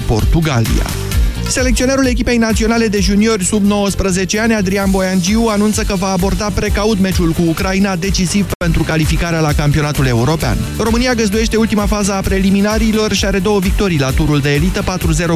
Portugalia. 0.00 1.03
Selecționerul 1.48 2.06
echipei 2.06 2.36
naționale 2.36 2.86
de 2.86 3.00
juniori 3.00 3.44
sub 3.44 3.64
19 3.64 4.40
ani, 4.40 4.54
Adrian 4.54 4.90
Boiangiu, 4.90 5.46
anunță 5.48 5.82
că 5.82 5.94
va 5.94 6.08
aborda 6.08 6.50
precaut 6.54 6.98
meciul 6.98 7.30
cu 7.30 7.42
Ucraina, 7.48 7.96
decisiv 7.96 8.46
pentru 8.58 8.82
calificarea 8.82 9.40
la 9.40 9.52
campionatul 9.52 10.06
european. 10.06 10.56
România 10.78 11.14
găzduiește 11.14 11.56
ultima 11.56 11.86
fază 11.86 12.12
a 12.12 12.20
preliminariilor 12.20 13.12
și 13.12 13.24
are 13.24 13.38
două 13.38 13.58
victorii 13.58 13.98
la 13.98 14.10
turul 14.10 14.40
de 14.40 14.52
elită, 14.54 14.84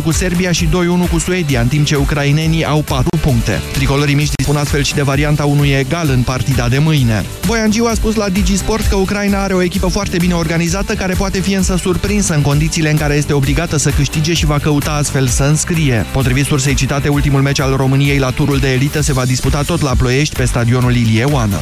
4-0 0.00 0.02
cu 0.04 0.12
Serbia 0.12 0.52
și 0.52 0.66
2-1 0.66 1.11
cu 1.11 1.18
Suedia, 1.18 1.61
în 1.61 1.68
timp 1.68 1.86
ce 1.86 1.96
ucrainenii 1.96 2.64
au 2.64 2.82
4 2.82 3.18
puncte. 3.20 3.61
Tricolorii 3.72 4.14
miști 4.14 4.34
dispun 4.36 4.56
astfel 4.56 4.82
și 4.82 4.95
de 4.95 5.02
varianta 5.02 5.45
unui 5.45 5.68
egal 5.68 6.09
în 6.11 6.22
partida 6.22 6.68
de 6.68 6.79
mâine. 6.79 7.25
Boiangiu 7.46 7.84
a 7.84 7.95
spus 7.95 8.14
la 8.14 8.29
Digisport 8.29 8.86
că 8.86 8.96
Ucraina 8.96 9.43
are 9.43 9.54
o 9.54 9.62
echipă 9.62 9.86
foarte 9.86 10.16
bine 10.16 10.34
organizată, 10.34 10.95
care 10.95 11.14
poate 11.14 11.40
fi 11.40 11.52
însă 11.52 11.77
surprinsă 11.77 12.34
în 12.34 12.43
condițiile 12.43 12.90
în 12.90 12.96
care 12.96 13.14
este 13.14 13.32
obligată 13.32 13.77
să 13.77 13.90
câștige 13.90 14.32
și 14.32 14.46
va 14.46 14.59
căuta 14.59 14.93
astfel 14.93 15.27
să 15.27 15.43
înscrie. 15.43 15.98
Potrivit 16.12 16.45
sursei 16.45 16.75
citate, 16.75 17.09
ultimul 17.09 17.43
meci 17.43 17.61
al 17.61 17.77
României 17.77 18.19
la 18.19 18.30
turul 18.30 18.59
de 18.59 18.73
elită 18.73 19.01
se 19.01 19.12
va 19.12 19.25
disputa 19.25 19.62
tot 19.62 19.80
la 19.80 19.93
Ploiești, 19.98 20.37
pe 20.37 20.45
stadionul 20.45 20.95
Ilie 20.95 21.25
Oană. 21.25 21.59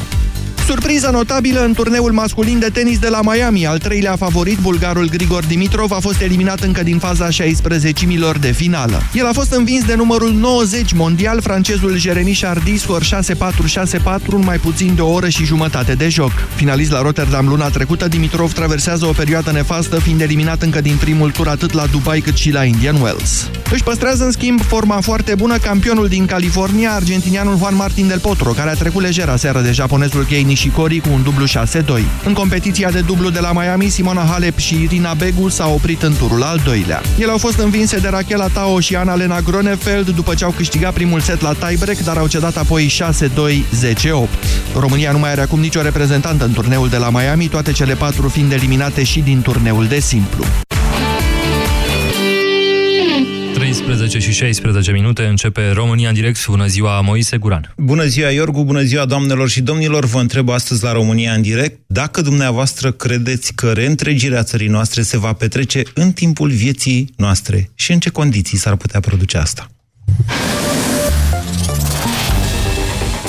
Surpriză 0.66 1.10
notabilă 1.12 1.64
în 1.64 1.72
turneul 1.72 2.12
masculin 2.12 2.58
de 2.58 2.68
tenis 2.72 2.98
de 2.98 3.08
la 3.08 3.20
Miami. 3.22 3.66
Al 3.66 3.78
treilea 3.78 4.16
favorit, 4.16 4.58
bulgarul 4.58 5.08
Grigor 5.08 5.44
Dimitrov, 5.44 5.92
a 5.92 5.98
fost 6.00 6.20
eliminat 6.20 6.60
încă 6.60 6.82
din 6.82 6.98
faza 6.98 7.28
16-milor 7.28 8.38
de 8.40 8.52
finală. 8.52 9.02
El 9.12 9.26
a 9.26 9.32
fost 9.32 9.52
învins 9.52 9.84
de 9.84 9.94
numărul 9.94 10.32
90 10.32 10.92
mondial, 10.92 11.40
francezul 11.40 11.98
Jeremy 11.98 12.38
Chardy, 12.40 12.76
scor 12.76 13.02
6-4-6-4 13.02 13.06
în 14.26 14.42
mai 14.44 14.58
puțin 14.58 14.94
de 14.94 15.00
o 15.00 15.12
oră 15.12 15.28
și 15.28 15.44
jumătate 15.44 15.94
de 15.94 16.08
joc. 16.08 16.32
Finalist 16.54 16.90
la 16.90 17.02
Rotterdam 17.02 17.48
luna 17.48 17.68
trecută, 17.68 18.08
Dimitrov 18.08 18.52
traversează 18.52 19.06
o 19.06 19.12
perioadă 19.12 19.50
nefastă, 19.50 19.98
fiind 19.98 20.20
eliminat 20.20 20.62
încă 20.62 20.80
din 20.80 20.96
primul 21.00 21.30
tur 21.30 21.48
atât 21.48 21.72
la 21.72 21.86
Dubai 21.86 22.20
cât 22.20 22.36
și 22.36 22.50
la 22.50 22.64
Indian 22.64 23.00
Wells. 23.00 23.48
Își 23.70 23.82
păstrează 23.82 24.24
în 24.24 24.30
schimb 24.30 24.60
forma 24.60 25.00
foarte 25.00 25.34
bună 25.34 25.56
campionul 25.56 26.08
din 26.08 26.26
California, 26.26 26.92
argentinianul 26.92 27.56
Juan 27.58 27.74
Martin 27.74 28.08
del 28.08 28.18
Potro, 28.18 28.50
care 28.50 28.70
a 28.70 28.74
trecut 28.74 29.02
lejer 29.02 29.28
aseară 29.28 29.60
de 29.60 29.72
japonezul 29.72 30.24
Kei 30.24 30.42
Nishikori 30.56 30.98
cu 30.98 31.08
un 31.12 31.22
dublu 31.22 31.46
6-2. 31.46 31.48
În 32.24 32.32
competiția 32.32 32.90
de 32.90 33.00
dublu 33.00 33.30
de 33.30 33.40
la 33.40 33.52
Miami, 33.52 33.88
Simona 33.88 34.24
Halep 34.30 34.58
și 34.58 34.82
Irina 34.82 35.14
Begu 35.14 35.48
s-au 35.48 35.74
oprit 35.74 36.02
în 36.02 36.16
turul 36.16 36.42
al 36.42 36.60
doilea. 36.64 37.02
Ele 37.18 37.30
au 37.30 37.38
fost 37.38 37.58
învinse 37.58 37.98
de 37.98 38.08
Rachela 38.08 38.46
Tao 38.46 38.80
și 38.80 38.96
Ana-Lena 38.96 39.40
Gronefeld 39.40 40.08
după 40.08 40.34
ce 40.34 40.44
au 40.44 40.50
câștigat 40.50 40.92
primul 40.92 41.20
set 41.20 41.40
la 41.40 41.52
tiebreak, 41.52 41.98
dar 41.98 42.16
au 42.16 42.26
cedat 42.26 42.56
apoi 42.56 42.90
6-2-10-8. 42.90 44.28
România 44.78 45.12
nu 45.12 45.18
mai 45.18 45.30
are 45.30 45.40
acum 45.40 45.60
nicio 45.60 45.82
reprezentantă 45.82 46.44
în 46.44 46.52
turneul 46.52 46.88
de 46.88 46.96
la 46.96 47.10
Miami, 47.10 47.48
toate 47.48 47.72
cele 47.72 47.94
patru 47.94 48.28
fiind 48.28 48.52
eliminate 48.52 49.02
și 49.04 49.20
din 49.20 49.42
turneul 49.42 49.86
de 49.86 50.00
simplu. 50.00 50.44
13 53.56 54.18
și 54.18 54.32
16 54.32 54.92
minute 54.92 55.24
începe 55.24 55.70
România 55.70 56.08
în 56.08 56.14
direct. 56.14 56.46
Bună 56.46 56.66
ziua, 56.66 57.00
Moise 57.00 57.36
Guran. 57.36 57.74
Bună 57.76 58.04
ziua, 58.04 58.30
Iorgu, 58.30 58.64
bună 58.64 58.82
ziua, 58.82 59.04
doamnelor 59.04 59.48
și 59.48 59.60
domnilor. 59.60 60.04
Vă 60.04 60.18
întreb 60.18 60.48
astăzi 60.48 60.84
la 60.84 60.92
România 60.92 61.32
în 61.32 61.42
direct 61.42 61.80
dacă 61.86 62.20
dumneavoastră 62.20 62.92
credeți 62.92 63.52
că 63.54 63.72
reîntregirea 63.72 64.42
țării 64.42 64.68
noastre 64.68 65.02
se 65.02 65.18
va 65.18 65.32
petrece 65.32 65.82
în 65.94 66.12
timpul 66.12 66.50
vieții 66.50 67.12
noastre 67.16 67.70
și 67.74 67.92
în 67.92 67.98
ce 67.98 68.10
condiții 68.10 68.58
s-ar 68.58 68.76
putea 68.76 69.00
produce 69.00 69.36
asta. 69.38 69.66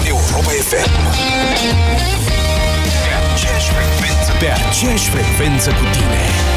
Europa 0.08 0.52
FM 0.70 0.92
Pe 3.06 3.12
aceeași 3.34 3.70
frecvență 3.70 4.32
Pe 4.40 4.48
aceeași 4.70 5.10
frecvență 5.10 5.70
cu 5.70 5.84
tine 5.92 6.57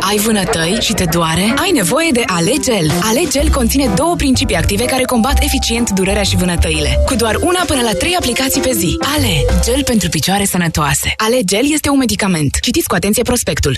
Ai 0.00 0.16
vânătăi 0.16 0.78
și 0.80 0.92
te 0.92 1.04
doare? 1.04 1.54
Ai 1.56 1.70
nevoie 1.70 2.10
de 2.12 2.22
Alegel. 2.26 2.90
Alegel 3.02 3.50
conține 3.50 3.92
două 3.96 4.14
principii 4.16 4.56
active 4.56 4.84
care 4.84 5.02
combat 5.02 5.42
eficient 5.42 5.90
durerea 5.90 6.22
și 6.22 6.36
vânătăile. 6.36 6.98
Cu 7.06 7.14
doar 7.14 7.34
una 7.34 7.62
până 7.66 7.80
la 7.80 7.92
trei 7.92 8.14
aplicații 8.14 8.60
pe 8.60 8.72
zi. 8.72 8.96
Ale, 9.16 9.60
gel 9.64 9.84
pentru 9.84 10.08
picioare 10.08 10.44
sănătoase. 10.44 11.12
Alegel 11.16 11.72
este 11.72 11.88
un 11.88 11.98
medicament. 11.98 12.58
Citiți 12.60 12.88
cu 12.88 12.94
atenție 12.94 13.22
prospectul. 13.22 13.76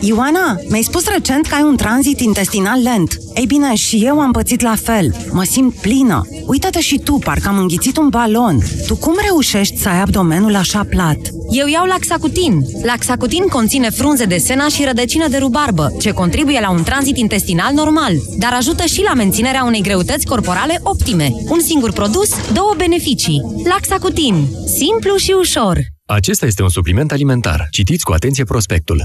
Ioana, 0.00 0.56
mi-ai 0.68 0.82
spus 0.82 1.08
recent 1.08 1.46
că 1.46 1.54
ai 1.54 1.62
un 1.62 1.76
tranzit 1.76 2.20
intestinal 2.20 2.82
lent. 2.82 3.16
Ei 3.34 3.46
bine, 3.46 3.74
și 3.74 4.04
eu 4.04 4.20
am 4.20 4.32
pățit 4.32 4.60
la 4.60 4.74
fel. 4.82 5.14
Mă 5.32 5.42
simt 5.42 5.74
plină. 5.74 6.26
Uită-te 6.46 6.80
și 6.80 6.98
tu, 6.98 7.12
parcă 7.12 7.48
am 7.48 7.58
înghițit 7.58 7.96
un 7.96 8.08
balon. 8.08 8.58
Tu 8.86 8.96
cum 8.96 9.14
reușești 9.26 9.78
să 9.78 9.88
ai 9.88 10.00
abdomenul 10.00 10.54
așa 10.54 10.86
plat? 10.90 11.18
Eu 11.50 11.66
iau 11.66 11.86
Laxacutin. 11.86 12.64
Laxacutin 12.82 13.46
conține 13.46 13.90
frunze 13.90 14.24
de 14.24 14.36
sena 14.36 14.68
și 14.68 14.84
rădăcină 14.84 15.28
de 15.28 15.36
rubarbă, 15.36 15.92
ce 16.00 16.10
contribuie 16.10 16.60
la 16.60 16.70
un 16.70 16.82
tranzit 16.82 17.16
intestinal 17.16 17.74
normal, 17.74 18.12
dar 18.38 18.52
ajută 18.52 18.84
și 18.84 19.02
la 19.02 19.14
menținerea 19.14 19.64
unei 19.64 19.82
greutăți 19.82 20.26
corporale 20.26 20.80
optime. 20.82 21.30
Un 21.48 21.60
singur 21.60 21.92
produs, 21.92 22.52
două 22.52 22.74
beneficii. 22.76 23.42
Laxacutin. 23.64 24.48
Simplu 24.66 25.16
și 25.16 25.34
ușor. 25.38 25.78
Acesta 26.06 26.46
este 26.46 26.62
un 26.62 26.68
supliment 26.68 27.12
alimentar. 27.12 27.68
Citiți 27.70 28.04
cu 28.04 28.12
atenție 28.12 28.44
prospectul. 28.44 29.04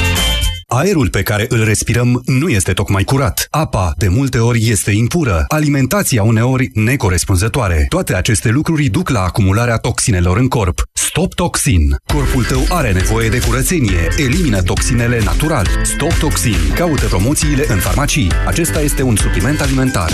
Aerul 0.73 1.09
pe 1.09 1.21
care 1.21 1.45
îl 1.49 1.63
respirăm 1.63 2.21
nu 2.25 2.49
este 2.49 2.71
tocmai 2.73 3.03
curat. 3.03 3.47
Apa, 3.49 3.91
de 3.97 4.07
multe 4.07 4.37
ori, 4.37 4.69
este 4.69 4.91
impură. 4.91 5.45
Alimentația 5.47 6.23
uneori 6.23 6.69
necorespunzătoare. 6.73 7.85
Toate 7.89 8.15
aceste 8.15 8.49
lucruri 8.49 8.87
duc 8.87 9.09
la 9.09 9.21
acumularea 9.21 9.77
toxinelor 9.77 10.37
în 10.37 10.47
corp. 10.47 10.83
Stop 10.93 11.33
Toxin. 11.33 11.95
Corpul 12.13 12.43
tău 12.43 12.65
are 12.69 12.91
nevoie 12.91 13.29
de 13.29 13.39
curățenie. 13.39 14.07
Elimină 14.17 14.61
toxinele 14.61 15.21
natural. 15.23 15.67
Stop 15.83 16.13
Toxin. 16.13 16.73
Caută 16.75 17.05
promoțiile 17.05 17.65
în 17.67 17.77
farmacii. 17.77 18.31
Acesta 18.47 18.81
este 18.81 19.01
un 19.01 19.15
supliment 19.15 19.61
alimentar. 19.61 20.11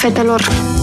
Fetelor, 0.00 0.48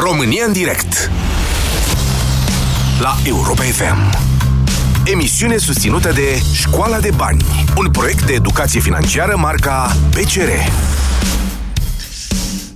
România 0.00 0.44
în 0.46 0.52
direct 0.52 1.10
La 3.00 3.16
Europa 3.24 3.62
FM 3.62 4.16
Emisiune 5.04 5.56
susținută 5.56 6.12
de 6.12 6.42
Școala 6.52 7.00
de 7.00 7.10
Bani, 7.16 7.44
un 7.76 7.90
proiect 7.90 8.26
de 8.26 8.32
educație 8.32 8.80
financiară 8.80 9.36
marca 9.36 9.96
PCR. 10.10 10.48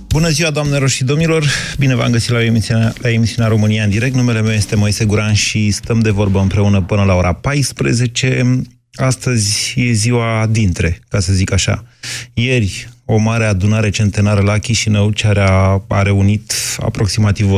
Bună 0.07 0.29
ziua, 0.29 0.49
doamnelor 0.49 0.89
și 0.89 1.03
domnilor! 1.03 1.45
Bine 1.77 1.95
v-am 1.95 2.11
găsit 2.11 2.29
la 2.29 2.43
emisiunea, 2.43 2.93
la 3.01 3.09
emisiunea 3.09 3.49
România 3.49 3.83
în 3.83 3.89
direct. 3.89 4.15
Numele 4.15 4.41
meu 4.41 4.53
este 4.53 4.75
Moise 4.75 5.05
Guran 5.05 5.33
și 5.33 5.71
stăm 5.71 5.99
de 5.99 6.09
vorbă 6.09 6.39
împreună 6.39 6.81
până 6.81 7.03
la 7.03 7.13
ora 7.13 7.33
14. 7.33 8.61
Astăzi 8.93 9.73
e 9.75 9.91
ziua 9.91 10.47
dintre, 10.49 10.99
ca 11.09 11.19
să 11.19 11.33
zic 11.33 11.51
așa. 11.51 11.85
Ieri, 12.33 12.89
o 13.05 13.17
mare 13.17 13.45
adunare 13.45 13.89
centenară 13.89 14.41
la 14.41 14.57
Chișinău, 14.57 15.11
ce 15.11 15.27
a, 15.27 15.83
a 15.87 16.01
reunit 16.01 16.53
aproximativ 16.79 17.55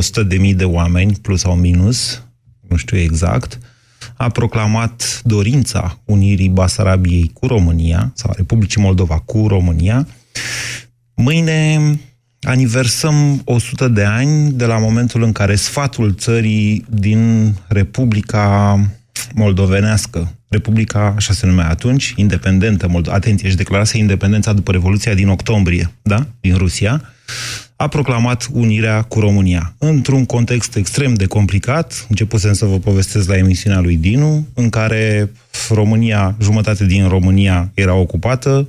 100.000 0.49 0.55
de 0.55 0.65
oameni, 0.65 1.17
plus 1.21 1.39
sau 1.39 1.55
minus, 1.55 2.23
nu 2.67 2.75
știu 2.75 2.97
exact, 2.97 3.59
a 4.17 4.29
proclamat 4.29 5.21
dorința 5.23 5.99
unirii 6.05 6.49
Basarabiei 6.49 7.31
cu 7.33 7.47
România, 7.47 8.11
sau 8.15 8.33
Republicii 8.35 8.81
Moldova 8.81 9.19
cu 9.19 9.47
România. 9.47 10.07
Mâine 11.13 11.79
aniversăm 12.41 13.41
100 13.45 13.87
de 13.87 14.03
ani 14.03 14.51
de 14.51 14.65
la 14.65 14.77
momentul 14.77 15.23
în 15.23 15.31
care 15.31 15.55
sfatul 15.55 16.13
țării 16.13 16.85
din 16.89 17.53
Republica 17.67 18.79
moldovenească, 19.35 20.31
Republica, 20.47 21.13
așa 21.15 21.33
se 21.33 21.45
numea 21.45 21.69
atunci, 21.69 22.13
independentă, 22.15 22.87
Mold- 22.87 23.09
atenție, 23.09 23.47
își 23.47 23.55
declarase 23.55 23.97
independența 23.97 24.53
după 24.53 24.71
Revoluția 24.71 25.13
din 25.13 25.27
octombrie, 25.27 25.91
da, 26.01 26.27
din 26.41 26.55
Rusia, 26.55 27.01
a 27.75 27.87
proclamat 27.87 28.47
unirea 28.51 29.01
cu 29.01 29.19
România. 29.19 29.73
Într-un 29.77 30.25
context 30.25 30.75
extrem 30.75 31.13
de 31.13 31.25
complicat, 31.25 32.05
începusem 32.09 32.53
să 32.53 32.65
vă 32.65 32.77
povestesc 32.77 33.27
la 33.27 33.37
emisiunea 33.37 33.79
lui 33.79 33.95
Dinu, 33.95 34.47
în 34.53 34.69
care 34.69 35.31
România, 35.69 36.35
jumătate 36.41 36.85
din 36.85 37.07
România 37.07 37.71
era 37.73 37.93
ocupată, 37.93 38.67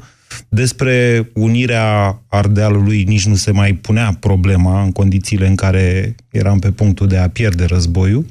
despre 0.48 1.28
unirea 1.34 2.20
Ardealului 2.28 3.02
nici 3.02 3.26
nu 3.26 3.34
se 3.34 3.50
mai 3.50 3.72
punea 3.72 4.16
problema 4.20 4.82
în 4.82 4.92
condițiile 4.92 5.46
în 5.46 5.54
care 5.54 6.14
eram 6.30 6.58
pe 6.58 6.70
punctul 6.70 7.06
de 7.06 7.16
a 7.16 7.28
pierde 7.28 7.64
războiul 7.64 8.26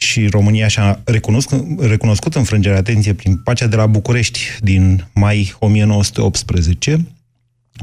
și 0.00 0.26
România 0.26 0.68
și-a 0.68 1.00
recunoscut, 1.04 1.80
recunoscut 1.80 2.34
înfrângerea, 2.34 2.78
atenție, 2.78 3.14
prin 3.14 3.36
pacea 3.36 3.66
de 3.66 3.76
la 3.76 3.86
București 3.86 4.40
din 4.60 5.06
mai 5.14 5.54
1918, 5.58 7.06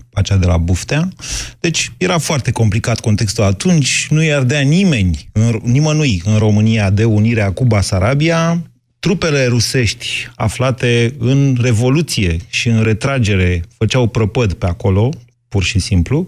pacea 0.10 0.36
de 0.36 0.46
la 0.46 0.58
Buftea. 0.58 1.10
Deci 1.60 1.92
era 1.98 2.18
foarte 2.18 2.52
complicat 2.52 3.00
contextul 3.00 3.44
atunci, 3.44 4.08
nu 4.10 4.24
i-ardea 4.24 4.60
nimeni, 4.60 5.30
nimănui 5.62 6.22
în 6.26 6.38
România 6.38 6.90
de 6.90 7.04
unirea 7.04 7.52
cu 7.52 7.66
Basarabia. 7.66 8.62
Trupele 9.00 9.46
rusești 9.46 10.08
aflate 10.36 11.16
în 11.18 11.58
revoluție 11.62 12.38
și 12.50 12.68
în 12.68 12.84
retragere 12.84 13.64
făceau 13.78 14.08
prăpăd 14.08 14.54
pe 14.54 14.66
acolo, 14.66 15.10
pur 15.48 15.64
și 15.64 15.80
simplu, 15.80 16.28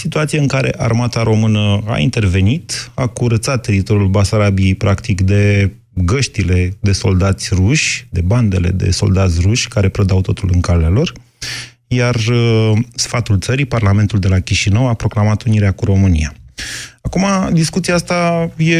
situație 0.00 0.38
în 0.38 0.46
care 0.46 0.74
armata 0.76 1.22
română 1.22 1.82
a 1.86 1.98
intervenit, 1.98 2.90
a 2.94 3.06
curățat 3.06 3.62
teritoriul 3.62 4.08
Basarabiei 4.08 4.74
practic 4.74 5.20
de 5.20 5.72
găștile 5.94 6.76
de 6.80 6.92
soldați 6.92 7.48
ruși, 7.52 8.06
de 8.10 8.20
bandele 8.20 8.68
de 8.68 8.90
soldați 8.90 9.40
ruși 9.40 9.68
care 9.68 9.88
prădau 9.88 10.20
totul 10.20 10.50
în 10.52 10.60
calea 10.60 10.88
lor, 10.88 11.12
iar 11.86 12.14
uh, 12.14 12.72
sfatul 12.94 13.38
țării, 13.38 13.64
Parlamentul 13.64 14.18
de 14.18 14.28
la 14.28 14.38
Chișinău, 14.38 14.88
a 14.88 14.94
proclamat 14.94 15.42
unirea 15.42 15.72
cu 15.72 15.84
România. 15.84 16.34
Acum, 17.00 17.24
discuția 17.52 17.94
asta 17.94 18.50
e, 18.56 18.76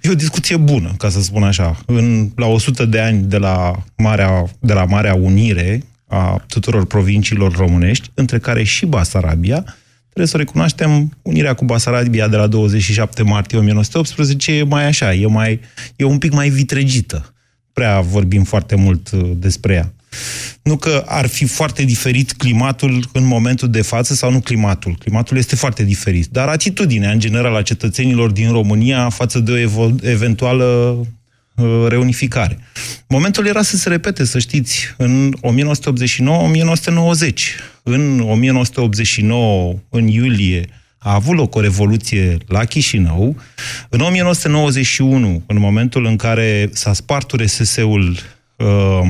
e 0.00 0.10
o 0.10 0.14
discuție 0.14 0.56
bună, 0.56 0.94
ca 0.98 1.08
să 1.08 1.20
spun 1.20 1.42
așa. 1.42 1.76
În, 1.86 2.30
la 2.36 2.46
100 2.46 2.84
de 2.84 3.00
ani 3.00 3.22
de 3.22 3.38
la, 3.38 3.72
Marea, 3.96 4.44
de 4.60 4.72
la 4.72 4.84
Marea 4.84 5.14
Unire 5.14 5.82
a 6.06 6.44
tuturor 6.48 6.86
provinciilor 6.86 7.56
românești, 7.56 8.10
între 8.14 8.38
care 8.38 8.62
și 8.62 8.86
Basarabia, 8.86 9.64
trebuie 10.14 10.26
să 10.26 10.36
recunoaștem, 10.36 11.16
unirea 11.22 11.54
cu 11.54 11.64
Basarabia 11.64 12.28
de 12.28 12.36
la 12.36 12.46
27 12.46 13.22
martie 13.22 13.58
1918 13.58 14.52
e 14.52 14.62
mai 14.62 14.86
așa, 14.86 15.14
e, 15.14 15.26
mai, 15.26 15.60
e 15.96 16.04
un 16.04 16.18
pic 16.18 16.32
mai 16.32 16.48
vitregită. 16.48 17.34
Prea 17.72 18.00
vorbim 18.00 18.44
foarte 18.44 18.74
mult 18.74 19.10
uh, 19.10 19.30
despre 19.36 19.74
ea. 19.74 19.92
Nu 20.62 20.76
că 20.76 21.04
ar 21.06 21.26
fi 21.26 21.44
foarte 21.44 21.82
diferit 21.84 22.32
climatul 22.32 23.04
în 23.12 23.24
momentul 23.24 23.70
de 23.70 23.82
față 23.82 24.14
sau 24.14 24.30
nu 24.30 24.40
climatul. 24.40 24.96
Climatul 24.98 25.36
este 25.36 25.56
foarte 25.56 25.84
diferit. 25.84 26.26
Dar 26.26 26.48
atitudinea, 26.48 27.10
în 27.10 27.18
general, 27.18 27.54
a 27.54 27.62
cetățenilor 27.62 28.30
din 28.30 28.50
România 28.50 29.08
față 29.08 29.38
de 29.38 29.68
o 29.76 29.90
eventuală 30.02 30.64
uh, 30.64 31.06
reunificare. 31.88 32.58
Momentul 33.08 33.46
era 33.46 33.62
să 33.62 33.76
se 33.76 33.88
repete, 33.88 34.24
să 34.24 34.38
știți, 34.38 34.94
în 34.96 35.34
1989-1990. 35.34 35.38
În 37.82 38.20
1989, 38.20 39.74
în 39.88 40.06
iulie, 40.06 40.68
a 40.98 41.14
avut 41.14 41.36
loc 41.36 41.54
o 41.54 41.60
revoluție 41.60 42.36
la 42.46 42.64
Chișinău. 42.64 43.36
În 43.88 44.00
1991, 44.00 45.42
în 45.46 45.58
momentul 45.58 46.04
în 46.04 46.16
care 46.16 46.70
s-a 46.72 46.92
spart 46.92 47.30
RSS-ul 47.30 48.18
uh, 48.56 49.08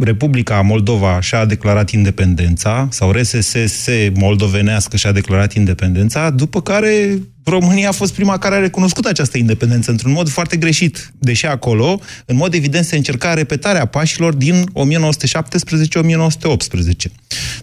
Republica 0.00 0.60
Moldova 0.60 1.20
și-a 1.20 1.44
declarat 1.44 1.90
independența, 1.90 2.88
sau 2.90 3.10
RSS 3.10 3.88
moldovenească 4.14 4.96
și-a 4.96 5.12
declarat 5.12 5.52
independența, 5.52 6.30
după 6.30 6.62
care 6.62 7.18
România 7.48 7.88
a 7.88 7.92
fost 7.92 8.14
prima 8.14 8.38
care 8.38 8.54
a 8.54 8.58
recunoscut 8.58 9.04
această 9.04 9.38
independență 9.38 9.90
într-un 9.90 10.12
mod 10.12 10.28
foarte 10.28 10.56
greșit, 10.56 11.12
deși 11.18 11.46
acolo, 11.46 12.00
în 12.24 12.36
mod 12.36 12.54
evident, 12.54 12.84
se 12.84 12.96
încerca 12.96 13.34
repetarea 13.34 13.84
pașilor 13.84 14.34
din 14.34 14.64
1917-1918. 14.64 14.66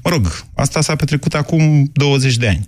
Mă 0.03 0.09
rog, 0.09 0.45
asta 0.56 0.81
s-a 0.81 0.95
petrecut 0.95 1.33
acum 1.33 1.89
20 1.94 2.38
de 2.38 2.47
ani. 2.47 2.68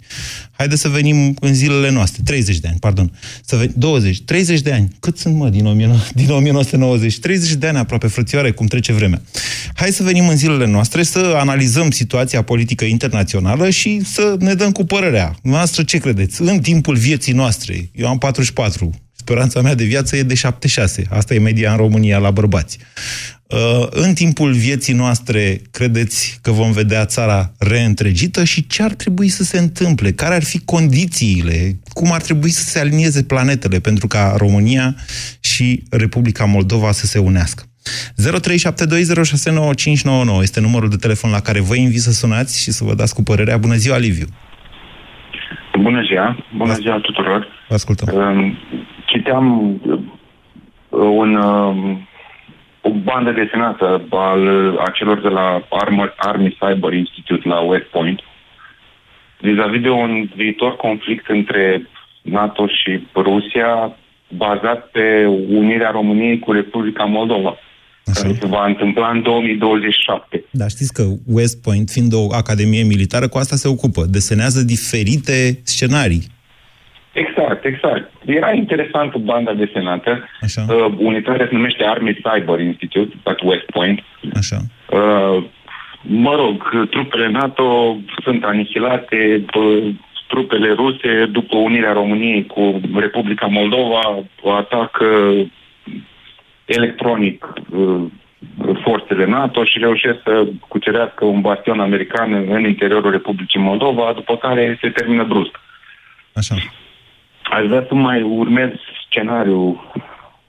Haideți 0.51 0.81
să 0.81 0.87
venim 0.87 1.35
în 1.39 1.53
zilele 1.53 1.89
noastre, 1.89 2.21
30 2.25 2.59
de 2.59 2.67
ani, 2.67 2.79
pardon. 2.79 3.11
Să 3.45 3.65
ven- 3.65 3.73
20, 3.73 4.21
30 4.21 4.61
de 4.61 4.71
ani. 4.71 4.87
Cât 4.99 5.17
sunt, 5.17 5.35
mă, 5.35 5.49
din, 5.49 5.63
19, 5.63 6.11
din 6.23 6.29
1990? 6.29 7.19
30 7.19 7.53
de 7.53 7.67
ani 7.67 7.77
aproape, 7.77 8.07
frățioare, 8.07 8.51
cum 8.51 8.65
trece 8.65 8.93
vremea. 8.93 9.21
Hai 9.73 9.89
să 9.89 10.03
venim 10.03 10.27
în 10.27 10.37
zilele 10.37 10.67
noastre, 10.67 11.03
să 11.03 11.33
analizăm 11.37 11.91
situația 11.91 12.41
politică 12.41 12.85
internațională 12.85 13.69
și 13.69 14.01
să 14.13 14.35
ne 14.39 14.53
dăm 14.53 14.71
cu 14.71 14.83
părerea. 14.85 15.35
Noastră 15.41 15.83
ce 15.83 15.97
credeți? 15.97 16.41
În 16.41 16.59
timpul 16.59 16.95
vieții 17.05 17.33
noastre, 17.33 17.89
eu 17.93 18.07
am 18.07 18.17
44, 18.17 18.89
speranța 19.15 19.61
mea 19.61 19.75
de 19.75 19.83
viață 19.83 20.15
e 20.15 20.23
de 20.23 20.33
76. 20.33 21.03
Asta 21.09 21.33
e 21.33 21.39
media 21.39 21.71
în 21.71 21.77
România 21.77 22.17
la 22.17 22.31
bărbați. 22.31 22.77
Uh, 23.47 23.87
în 23.89 24.13
timpul 24.13 24.53
vieții 24.53 24.93
noastre, 24.93 25.61
credeți 25.71 26.39
că 26.41 26.51
vom 26.51 26.71
vedea 26.71 27.05
țara 27.05 27.53
reîntregită 27.57 28.43
și 28.43 28.67
ce 28.67 28.83
ar 28.83 28.93
trebui 28.93 29.29
să 29.29 29.43
se 29.43 29.57
întâmple? 29.57 30.11
Care 30.11 30.35
ar 30.35 30.43
fi 30.43 30.59
condițiile? 30.59 31.77
Cum 31.93 32.11
ar 32.11 32.21
trebui 32.21 32.49
să 32.49 32.63
se 32.63 32.79
alinieze 32.79 33.23
planetele 33.23 33.79
pentru 33.79 34.07
ca 34.07 34.33
România 34.37 34.95
și 35.39 35.83
Republica 35.89 36.45
Moldova 36.45 36.91
să 36.91 37.05
se 37.05 37.17
unească? 37.17 37.63
0372069599 38.21 40.41
este 40.41 40.59
numărul 40.59 40.89
de 40.89 40.95
telefon 40.95 41.31
la 41.31 41.39
care 41.39 41.59
vă 41.59 41.75
invit 41.75 42.01
să 42.01 42.11
sunați 42.11 42.61
și 42.61 42.71
să 42.71 42.83
vă 42.83 42.95
dați 42.95 43.13
cu 43.13 43.23
părerea. 43.23 43.57
Bună 43.57 43.75
ziua, 43.75 43.97
Liviu! 43.97 44.27
Bună 45.79 46.01
ziua! 46.01 46.35
Bună 46.55 46.73
ziua 46.73 46.99
tuturor! 46.99 47.47
Vă 47.67 47.73
ascultăm. 47.73 48.57
Citeam 49.05 49.79
un, 50.89 51.35
o 52.81 52.89
bandă 53.03 53.31
desenată 53.31 54.01
al 54.09 54.77
acelor 54.77 55.21
de 55.21 55.27
la 55.27 55.61
Armor, 55.69 56.13
Army 56.17 56.57
Cyber 56.59 56.93
Institute 56.93 57.47
la 57.47 57.59
West 57.59 57.85
Point 57.85 58.19
vis-a-vis 59.39 59.81
de 59.81 59.89
un 59.89 60.29
viitor 60.35 60.75
conflict 60.75 61.27
între 61.27 61.87
NATO 62.21 62.67
și 62.67 63.07
Rusia 63.15 63.95
bazat 64.29 64.89
pe 64.91 65.25
unirea 65.49 65.91
României 65.91 66.39
cu 66.39 66.51
Republica 66.51 67.03
Moldova. 67.03 67.57
Așa. 68.05 68.21
Care 68.21 68.37
se 68.39 68.47
va 68.47 68.65
întâmpla 68.65 69.09
în 69.09 69.21
2027. 69.21 70.43
Dar 70.51 70.69
știți 70.69 70.93
că 70.93 71.03
West 71.25 71.61
Point, 71.61 71.89
fiind 71.89 72.13
o 72.13 72.33
academie 72.35 72.83
militară, 72.83 73.27
cu 73.27 73.37
asta 73.37 73.55
se 73.55 73.67
ocupă. 73.67 74.05
Desenează 74.05 74.63
diferite 74.63 75.59
scenarii. 75.63 76.23
Exact, 77.23 77.65
exact. 77.65 78.11
Era 78.25 78.53
interesantă 78.53 79.17
banda 79.17 79.53
desenată. 79.53 80.27
Așa. 80.41 80.65
Uh, 80.69 80.93
unitatea 80.97 81.45
se 81.49 81.55
numește 81.55 81.83
Army 81.83 82.13
Cyber 82.13 82.59
Institute, 82.59 83.15
at 83.23 83.41
West 83.41 83.65
Point. 83.65 84.03
Așa. 84.35 84.57
Uh, 84.89 85.43
mă 86.01 86.35
rog, 86.35 86.87
trupele 86.89 87.29
NATO 87.29 87.97
sunt 88.23 88.43
anihilate, 88.43 89.45
uh, 89.55 89.93
trupele 90.27 90.73
ruse, 90.73 91.25
după 91.31 91.55
unirea 91.55 91.93
României 91.93 92.45
cu 92.45 92.81
Republica 92.95 93.45
Moldova, 93.45 94.23
atacă 94.57 95.05
electronic 96.65 97.53
uh, 97.69 98.05
forțele 98.83 99.25
NATO 99.25 99.63
și 99.63 99.79
reușesc 99.79 100.21
să 100.23 100.47
cucerească 100.67 101.25
un 101.25 101.41
bastion 101.41 101.79
american 101.79 102.33
în 102.33 102.63
interiorul 102.63 103.11
Republicii 103.11 103.59
Moldova, 103.59 104.11
după 104.15 104.37
care 104.37 104.77
se 104.81 104.89
termină 104.89 105.23
brusc. 105.23 105.59
Așa. 106.33 106.55
Aș 107.43 107.65
vrea 107.65 107.85
să 107.87 107.93
mai 107.93 108.21
urmez 108.21 108.69
scenariul 109.05 109.91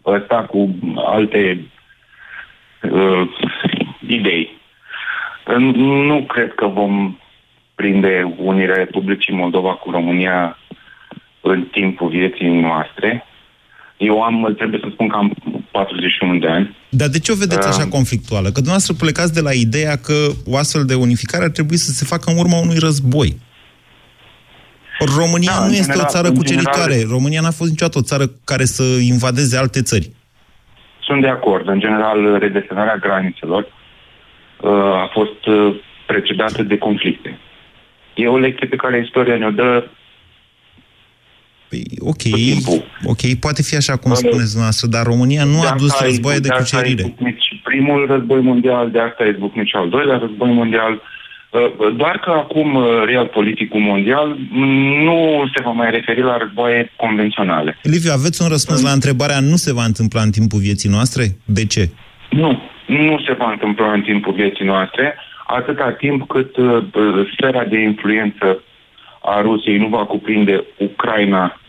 ăsta 0.04 0.42
cu 0.42 0.74
alte 0.94 1.64
uh, 2.82 3.28
idei. 4.06 4.54
Nu 5.74 6.24
cred 6.28 6.54
că 6.54 6.66
vom 6.66 7.18
prinde 7.74 8.34
unirea 8.36 8.74
Republicii 8.74 9.34
Moldova 9.34 9.74
cu 9.74 9.90
România 9.90 10.58
în 11.40 11.62
timpul 11.62 12.08
vieții 12.08 12.48
noastre. 12.48 13.24
Eu 13.96 14.22
am, 14.22 14.54
trebuie 14.56 14.80
să 14.82 14.88
spun 14.92 15.08
că 15.08 15.16
am 15.16 15.34
41 15.76 16.38
de 16.38 16.48
ani. 16.56 16.76
Dar 17.00 17.08
de 17.08 17.18
ce 17.18 17.32
o 17.32 17.34
vedeți 17.44 17.68
așa 17.68 17.86
conflictuală? 17.96 18.46
Că 18.46 18.58
dumneavoastră 18.64 18.94
plecați 19.02 19.34
de 19.38 19.40
la 19.48 19.52
ideea 19.66 19.94
că 20.06 20.16
o 20.52 20.56
astfel 20.56 20.84
de 20.84 20.94
unificare 21.06 21.44
ar 21.44 21.50
trebui 21.58 21.76
să 21.86 21.90
se 21.98 22.04
facă 22.12 22.26
în 22.30 22.38
urma 22.38 22.58
unui 22.66 22.78
război. 22.88 23.30
România 25.20 25.52
Da, 25.54 25.58
nu 25.58 25.64
în 25.64 25.70
este 25.72 25.82
general- 25.82 26.06
o 26.08 26.14
țară 26.14 26.28
în 26.28 26.34
cuceritoare. 26.34 26.92
general- 26.92 27.10
România 27.16 27.40
n-a 27.40 27.50
fost 27.60 27.70
niciodată 27.70 27.98
o 27.98 28.08
țară 28.10 28.24
care 28.44 28.64
să 28.64 28.82
invadeze 29.14 29.56
alte 29.56 29.80
țări. 29.90 30.10
Sunt 31.06 31.20
de 31.22 31.28
acord. 31.28 31.68
În 31.68 31.80
general, 31.80 32.38
redesenarea 32.38 32.96
granițelor 32.96 33.62
uh, 33.62 34.70
a 35.04 35.10
fost 35.12 35.46
uh, 35.46 35.74
precedată 36.06 36.62
de 36.62 36.78
conflicte. 36.78 37.38
E 38.14 38.26
o 38.26 38.38
lecție 38.38 38.66
pe 38.66 38.76
care 38.76 39.02
istoria 39.04 39.36
ne-o 39.36 39.50
dă 39.50 39.88
Păi, 41.68 41.82
ok, 41.98 42.22
ok, 43.12 43.22
poate 43.40 43.62
fi 43.62 43.76
așa 43.76 43.96
cum 43.96 44.14
spuneți 44.14 44.50
dumneavoastră, 44.54 44.86
dar 44.88 45.04
România 45.06 45.44
nu 45.44 45.60
De 45.60 45.66
a 45.66 45.74
dus 45.74 45.90
asta 45.90 46.04
a 46.04 46.06
războaie 46.06 46.38
de 46.38 46.48
izbucnit- 46.48 46.62
asta 46.62 46.76
a 46.76 46.80
cucerire. 46.80 47.02
izbucnit 47.02 47.36
și 47.40 47.60
primul 47.64 48.06
război 48.14 48.40
mondial, 48.40 48.90
de 48.90 49.00
asta 49.00 49.24
a 49.24 49.26
izbucnit 49.26 49.66
și 49.66 49.76
al 49.76 49.88
doilea 49.88 50.18
război 50.18 50.50
mondial. 50.52 50.92
Uh, 51.50 51.94
Doar 51.96 52.18
că 52.24 52.30
acum 52.30 52.74
uh, 52.74 52.84
real 53.06 53.26
politicul 53.26 53.80
mondial 53.80 54.26
mm, 54.50 55.02
nu 55.04 55.44
se 55.54 55.62
va 55.64 55.70
mai 55.70 55.90
referi 55.90 56.22
la 56.22 56.36
războaie 56.36 56.92
convenționale. 56.96 57.78
Liviu, 57.82 58.10
aveți 58.12 58.42
un 58.42 58.48
răspuns 58.48 58.82
la 58.82 58.90
întrebarea 58.90 59.40
nu 59.40 59.56
se 59.56 59.72
va 59.72 59.84
întâmpla 59.84 60.20
în 60.22 60.30
timpul 60.30 60.58
vieții 60.58 60.90
noastre? 60.90 61.24
De 61.44 61.64
ce? 61.66 61.88
Nu, 62.30 62.58
nu 62.86 63.18
se 63.26 63.32
va 63.38 63.50
întâmpla 63.50 63.92
în 63.92 64.02
timpul 64.02 64.32
vieții 64.32 64.64
noastre, 64.64 65.14
atâta 65.46 65.92
timp 65.92 66.28
cât 66.28 66.56
uh, 66.56 66.84
sfera 67.32 67.64
de 67.64 67.78
influență 67.80 68.62
a 69.26 69.40
Rusiei 69.40 69.78
nu 69.78 69.88
va 69.88 70.04
cuprinde 70.04 70.64
Ucraina 70.78 71.60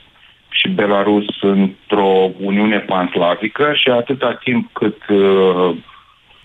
și 0.49 0.69
Belarus 0.69 1.25
într-o 1.41 2.31
uniune 2.39 2.79
panslavică 2.79 3.71
și 3.73 3.89
atâta 3.89 4.39
timp 4.43 4.69
cât 4.73 4.97
uh, 5.09 5.75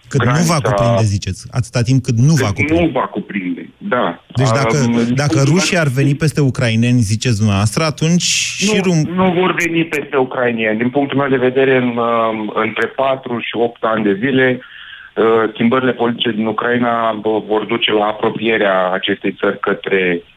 Cât 0.08 0.24
nu 0.24 0.44
va 0.52 0.58
cuprinde, 0.68 1.02
ziceți. 1.02 1.46
Atâta 1.50 1.82
timp 1.82 2.02
cât 2.02 2.16
nu 2.18 2.34
va 2.34 2.46
cuprinde. 2.46 2.80
nu 2.80 2.88
va 2.88 3.06
cuprinde, 3.06 3.70
da. 3.78 4.22
Deci 4.34 4.50
dacă, 4.50 4.76
Um, 4.86 5.14
dacă 5.14 5.42
rușii 5.44 5.78
ar 5.78 5.88
veni 5.88 6.14
peste 6.14 6.40
ucraineni, 6.40 6.98
ziceți 6.98 7.36
dumneavoastră, 7.36 7.84
atunci 7.84 8.22
și 8.22 8.74
nu, 8.74 8.82
rum... 8.82 9.14
nu 9.14 9.32
vor 9.40 9.54
veni 9.54 9.84
peste 9.84 10.16
ucrainieni. 10.16 10.78
Din 10.78 10.90
punctul 10.90 11.18
meu 11.18 11.28
de 11.28 11.36
vedere, 11.48 11.76
în, 11.76 11.96
uh, 11.96 12.52
între 12.54 12.86
4 12.86 13.38
și 13.38 13.56
8 13.56 13.84
ani 13.84 14.04
de 14.04 14.14
zile, 14.14 14.60
uh, 14.60 15.50
schimbările 15.52 15.92
politice 15.92 16.30
din 16.30 16.46
Ucraina 16.46 17.12
bă, 17.12 17.42
vor 17.46 17.64
duce 17.64 17.92
la 17.92 18.04
apropierea 18.04 18.90
acestei 18.90 19.36
țări 19.40 19.58
către 19.60 20.00
uh, 20.16 20.31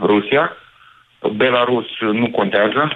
Rusia. 0.00 0.56
Belarus 1.36 1.86
nu 2.12 2.30
contează. 2.30 2.92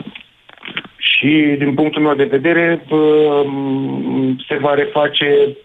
Și 0.96 1.54
din 1.58 1.74
punctul 1.74 2.02
meu 2.02 2.14
de 2.14 2.24
vedere, 2.24 2.84
uh, 2.88 3.44
se 4.48 4.56
va 4.60 4.74
reface 4.74 5.56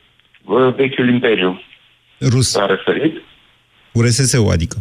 uh, 0.46 0.74
vechiul 0.76 1.10
imperiu. 1.10 1.62
Rus. 2.20 2.50
S-a 2.50 2.66
răsărit. 2.66 3.22
URSS-ul, 3.92 4.52
adică. 4.52 4.78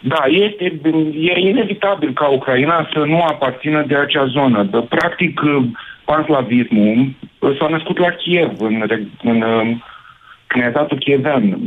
Da, 0.00 0.24
este, 0.28 0.80
e 1.14 1.38
inevitabil 1.38 2.12
ca 2.12 2.28
Ucraina 2.28 2.88
să 2.92 2.98
nu 2.98 3.20
aparțină 3.22 3.84
de 3.86 3.96
acea 3.96 4.26
zonă. 4.26 4.62
De, 4.62 4.78
practic, 4.88 5.40
panslavismul 6.04 7.14
s-a 7.58 7.66
născut 7.68 7.98
la 7.98 8.10
Kiev, 8.10 8.60
în, 8.60 8.84
re- 8.86 9.08
în, 9.22 9.42
în 9.42 9.80
Knezatul 10.46 10.98
Kievan. 10.98 11.58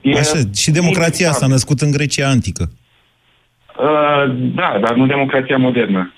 E, 0.00 0.18
Așa, 0.18 0.38
și 0.54 0.70
democrația 0.70 1.32
s-a 1.32 1.46
născut 1.46 1.80
în 1.80 1.90
Grecia 1.90 2.28
antică. 2.28 2.70
Uh, 3.78 4.34
da, 4.54 4.78
dar 4.80 4.94
nu 4.94 5.06
democrația 5.06 5.56
modernă. 5.56 6.12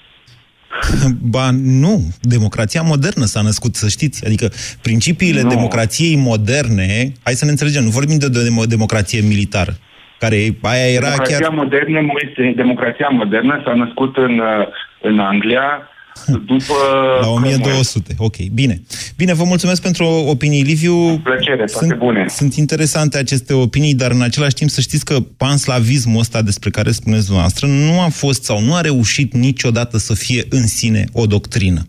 Ba 1.34 1.50
nu, 1.52 2.00
democrația 2.20 2.82
modernă 2.82 3.24
s-a 3.24 3.40
născut, 3.42 3.74
să 3.74 3.88
știți. 3.88 4.26
Adică 4.26 4.48
principiile 4.82 5.42
Nu. 5.42 5.48
democrației 5.48 6.16
moderne, 6.16 7.12
hai 7.22 7.32
să 7.32 7.44
ne 7.44 7.50
înțelegem, 7.50 7.82
nu 7.82 7.90
vorbim 7.90 8.18
de 8.18 8.26
o 8.26 8.28
demo- 8.28 8.68
democrație 8.68 9.20
militară, 9.20 9.72
care 10.18 10.36
aia 10.62 10.88
era 10.92 11.00
democrația 11.00 11.38
chiar... 11.38 11.54
modernă, 11.54 12.00
Moise, 12.00 12.52
democrația 12.56 13.08
modernă 13.08 13.62
s-a 13.64 13.74
născut 13.74 14.16
în, 14.16 14.38
uh, 14.38 14.66
în 15.00 15.18
Anglia 15.18 15.89
după... 16.26 16.74
La 17.20 17.28
1200, 17.28 18.14
ok, 18.18 18.36
bine. 18.36 18.82
Bine, 19.16 19.34
vă 19.34 19.44
mulțumesc 19.44 19.82
pentru 19.82 20.04
opinii, 20.04 20.62
Liviu. 20.62 21.18
Plăcere, 21.18 21.66
sunt, 21.66 21.88
toate 21.88 21.94
bune. 21.94 22.24
Sunt 22.28 22.54
interesante 22.54 23.18
aceste 23.18 23.52
opinii, 23.52 23.94
dar 23.94 24.10
în 24.10 24.22
același 24.22 24.54
timp 24.54 24.70
să 24.70 24.80
știți 24.80 25.04
că 25.04 25.20
panslavismul 25.20 26.20
ăsta 26.20 26.42
despre 26.42 26.70
care 26.70 26.90
spuneți 26.90 27.24
dumneavoastră 27.24 27.66
nu 27.66 28.00
a 28.00 28.08
fost 28.08 28.44
sau 28.44 28.60
nu 28.60 28.74
a 28.74 28.80
reușit 28.80 29.34
niciodată 29.34 29.98
să 29.98 30.14
fie 30.14 30.46
în 30.48 30.66
sine 30.66 31.04
o 31.12 31.26
doctrină. 31.26 31.86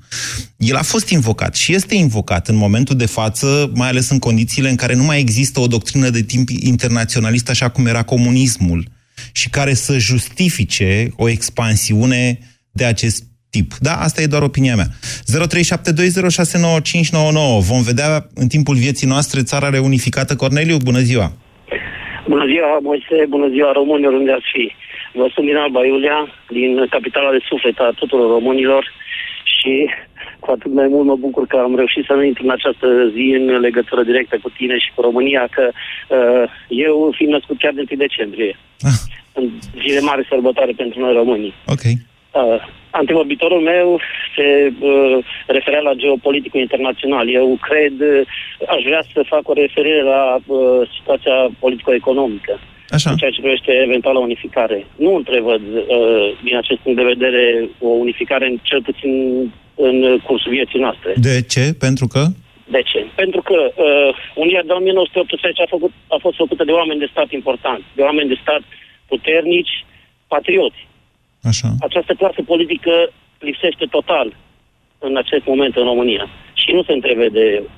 El 0.58 0.75
a 0.75 0.82
fost 0.82 1.10
invocat 1.10 1.56
și 1.56 1.74
este 1.74 1.96
invocat 1.96 2.48
în 2.48 2.56
momentul 2.56 2.96
de 2.96 3.06
față, 3.06 3.72
mai 3.74 3.90
ales 3.90 4.10
în 4.10 4.20
condițiile 4.20 4.70
în 4.70 4.75
care 4.75 4.96
nu 4.96 5.04
mai 5.04 5.20
există 5.20 5.60
o 5.60 5.68
doctrină 5.68 6.10
de 6.10 6.22
timp 6.22 6.50
internaționalist 6.50 7.50
așa 7.50 7.70
cum 7.70 7.86
era 7.86 8.04
comunismul 8.04 8.88
și 9.32 9.50
care 9.50 9.74
să 9.74 9.98
justifice 9.98 11.13
o 11.16 11.30
expansiune 11.30 12.40
de 12.72 12.86
acest 12.86 13.24
tip. 13.51 13.70
Da, 13.88 13.93
asta 14.08 14.22
e 14.22 14.34
doar 14.34 14.43
opinia 14.50 14.75
mea. 14.75 14.89
0372069599. 14.89 14.93
Vom 17.72 17.81
vedea 17.91 18.12
în 18.36 18.48
timpul 18.48 18.75
vieții 18.75 19.08
noastre 19.08 19.39
țara 19.41 19.70
reunificată. 19.70 20.36
Corneliu, 20.36 20.77
bună 20.89 21.00
ziua! 21.00 21.27
Bună 22.27 22.46
ziua, 22.51 22.79
Moise, 22.81 23.17
bună 23.36 23.48
ziua 23.55 23.72
românilor, 23.72 24.13
unde 24.13 24.31
ați 24.31 24.50
fi. 24.53 24.65
Vă 25.13 25.25
sunt 25.34 25.46
din 25.46 25.55
Alba 25.55 25.86
Iulia, 25.86 26.20
din 26.58 26.72
capitala 26.89 27.31
de 27.31 27.41
suflet 27.50 27.77
a 27.79 27.91
tuturor 27.96 28.27
românilor 28.38 28.84
și 29.55 29.74
cu 30.39 30.51
atât 30.51 30.72
mai 30.74 30.88
mult 30.93 31.05
mă 31.05 31.15
bucur 31.15 31.43
că 31.48 31.58
am 31.58 31.75
reușit 31.75 32.03
să 32.05 32.13
nu 32.13 32.24
intru 32.24 32.43
în 32.43 32.55
această 32.58 32.88
zi 33.15 33.25
în 33.39 33.46
legătură 33.60 34.01
directă 34.03 34.36
cu 34.43 34.50
tine 34.58 34.77
și 34.84 34.89
cu 34.96 35.01
România, 35.01 35.43
că 35.55 35.65
uh, 35.72 36.43
eu 36.86 37.13
fiind 37.17 37.34
născut 37.34 37.58
chiar 37.58 37.74
de 37.74 37.84
1 37.89 38.00
decembrie, 38.05 38.53
în 39.34 39.46
zi 39.81 39.89
de 39.98 40.00
mare 40.10 40.24
sărbătoare 40.29 40.74
pentru 40.81 41.00
noi 41.00 41.13
românii. 41.13 41.53
Ok. 41.65 41.84
Uh, 42.32 42.64
antevorbitorul 42.90 43.62
meu 43.62 44.00
se 44.36 44.74
uh, 44.80 45.18
referea 45.48 45.80
la 45.80 45.94
geopoliticul 45.94 46.60
internațional. 46.60 47.30
Eu 47.30 47.58
cred, 47.62 48.00
uh, 48.00 48.22
aș 48.68 48.84
vrea 48.84 49.04
să 49.14 49.24
fac 49.28 49.50
o 49.50 49.54
referire 49.54 50.02
la 50.04 50.38
uh, 50.46 50.90
situația 50.98 51.50
politico-economică. 51.60 52.60
Așa. 52.90 53.10
În 53.10 53.16
ceea 53.16 53.32
ce 53.32 53.42
privește 53.42 53.72
eventuala 53.72 54.20
unificare. 54.20 54.86
Nu 54.96 55.16
întrevăd, 55.16 55.62
uh, 55.62 56.38
din 56.44 56.56
acest 56.58 56.80
punct 56.80 56.98
de 56.98 57.12
vedere, 57.14 57.70
o 57.80 57.88
unificare, 57.88 58.46
în, 58.48 58.58
cel 58.62 58.82
puțin 58.82 59.12
în 59.76 60.20
cursul 60.28 60.52
vieții 60.52 60.80
noastre. 60.80 61.14
De 61.16 61.42
ce? 61.42 61.74
Pentru 61.80 62.08
că? 62.08 62.24
De 62.76 62.82
ce? 62.82 63.06
Pentru 63.16 63.42
că 63.42 63.58
uh, 63.76 64.10
Unirea 64.36 64.64
de 64.64 64.72
1918 64.72 65.62
a, 65.62 65.66
făcut, 65.70 65.92
a 66.08 66.18
fost 66.22 66.36
făcută 66.36 66.64
de 66.64 66.72
oameni 66.72 67.00
de 67.00 67.12
stat 67.12 67.32
importanti, 67.32 67.86
de 67.96 68.02
oameni 68.02 68.30
de 68.30 68.38
stat 68.42 68.62
puternici, 69.08 69.86
patrioți. 70.28 70.88
Așa. 71.43 71.67
Această 71.79 72.13
clasă 72.13 72.41
politică 72.45 72.91
lipsește 73.39 73.86
total 73.86 74.36
în 75.00 75.17
acest 75.17 75.45
moment 75.45 75.75
în 75.75 75.83
România. 75.83 76.25
Și 76.53 76.71
nu 76.71 76.83
se 76.83 76.91
întrevede, 76.91 77.63
uh, 77.63 77.69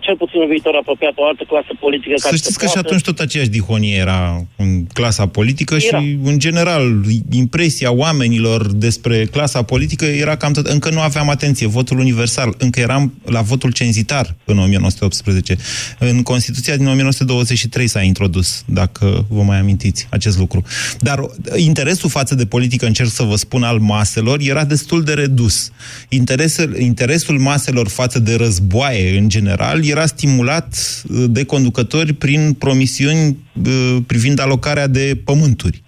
cel 0.00 0.16
puțin 0.16 0.40
în 0.40 0.48
viitor 0.48 0.74
apropiat, 0.80 1.12
o 1.16 1.26
altă 1.26 1.44
clasă 1.48 1.72
politică 1.80 2.14
care 2.22 2.36
Să 2.36 2.42
știți 2.42 2.58
că 2.58 2.66
și 2.66 2.72
poată... 2.72 2.88
atunci 2.88 3.02
tot 3.02 3.18
aceeași 3.18 3.50
dihonie 3.50 3.96
era 3.96 4.44
în 4.56 4.86
clasa 4.86 5.26
politică 5.26 5.76
Era. 5.80 5.98
și, 6.00 6.18
în 6.22 6.38
general, 6.38 6.82
impresia 7.30 7.92
oamenilor 7.92 8.72
despre 8.72 9.24
clasa 9.24 9.62
politică 9.62 10.04
era 10.04 10.36
cam 10.36 10.52
tot... 10.52 10.66
Încă 10.66 10.90
nu 10.90 11.00
aveam 11.00 11.28
atenție, 11.28 11.66
votul 11.66 11.98
universal. 11.98 12.54
Încă 12.58 12.80
eram 12.80 13.14
la 13.24 13.40
votul 13.40 13.72
cenzitar 13.72 14.34
în 14.44 14.58
1918. 14.58 15.56
În 15.98 16.22
Constituția 16.22 16.76
din 16.76 16.86
1923 16.86 17.86
s-a 17.88 18.02
introdus, 18.02 18.64
dacă 18.66 19.26
vă 19.28 19.42
mai 19.42 19.58
amintiți 19.58 20.06
acest 20.10 20.38
lucru. 20.38 20.62
Dar 21.00 21.20
interesul 21.56 22.10
față 22.10 22.34
de 22.34 22.46
politică, 22.46 22.86
încerc 22.86 23.08
să 23.08 23.22
vă 23.22 23.36
spun, 23.36 23.62
al 23.62 23.78
maselor, 23.78 24.38
era 24.40 24.64
destul 24.64 25.02
de 25.02 25.12
redus. 25.12 25.70
Interesul, 26.08 26.76
interesul 26.78 27.38
maselor 27.38 27.88
față 27.88 28.18
de 28.18 28.34
războaie, 28.34 29.18
în 29.18 29.28
general, 29.28 29.81
era 29.84 30.06
stimulat 30.06 30.74
uh, 30.74 31.24
de 31.28 31.44
conducători 31.44 32.12
prin 32.12 32.52
promisiuni 32.58 33.36
uh, 33.66 33.96
privind 34.06 34.40
alocarea 34.40 34.86
de 34.86 35.12
pământuri. 35.24 35.82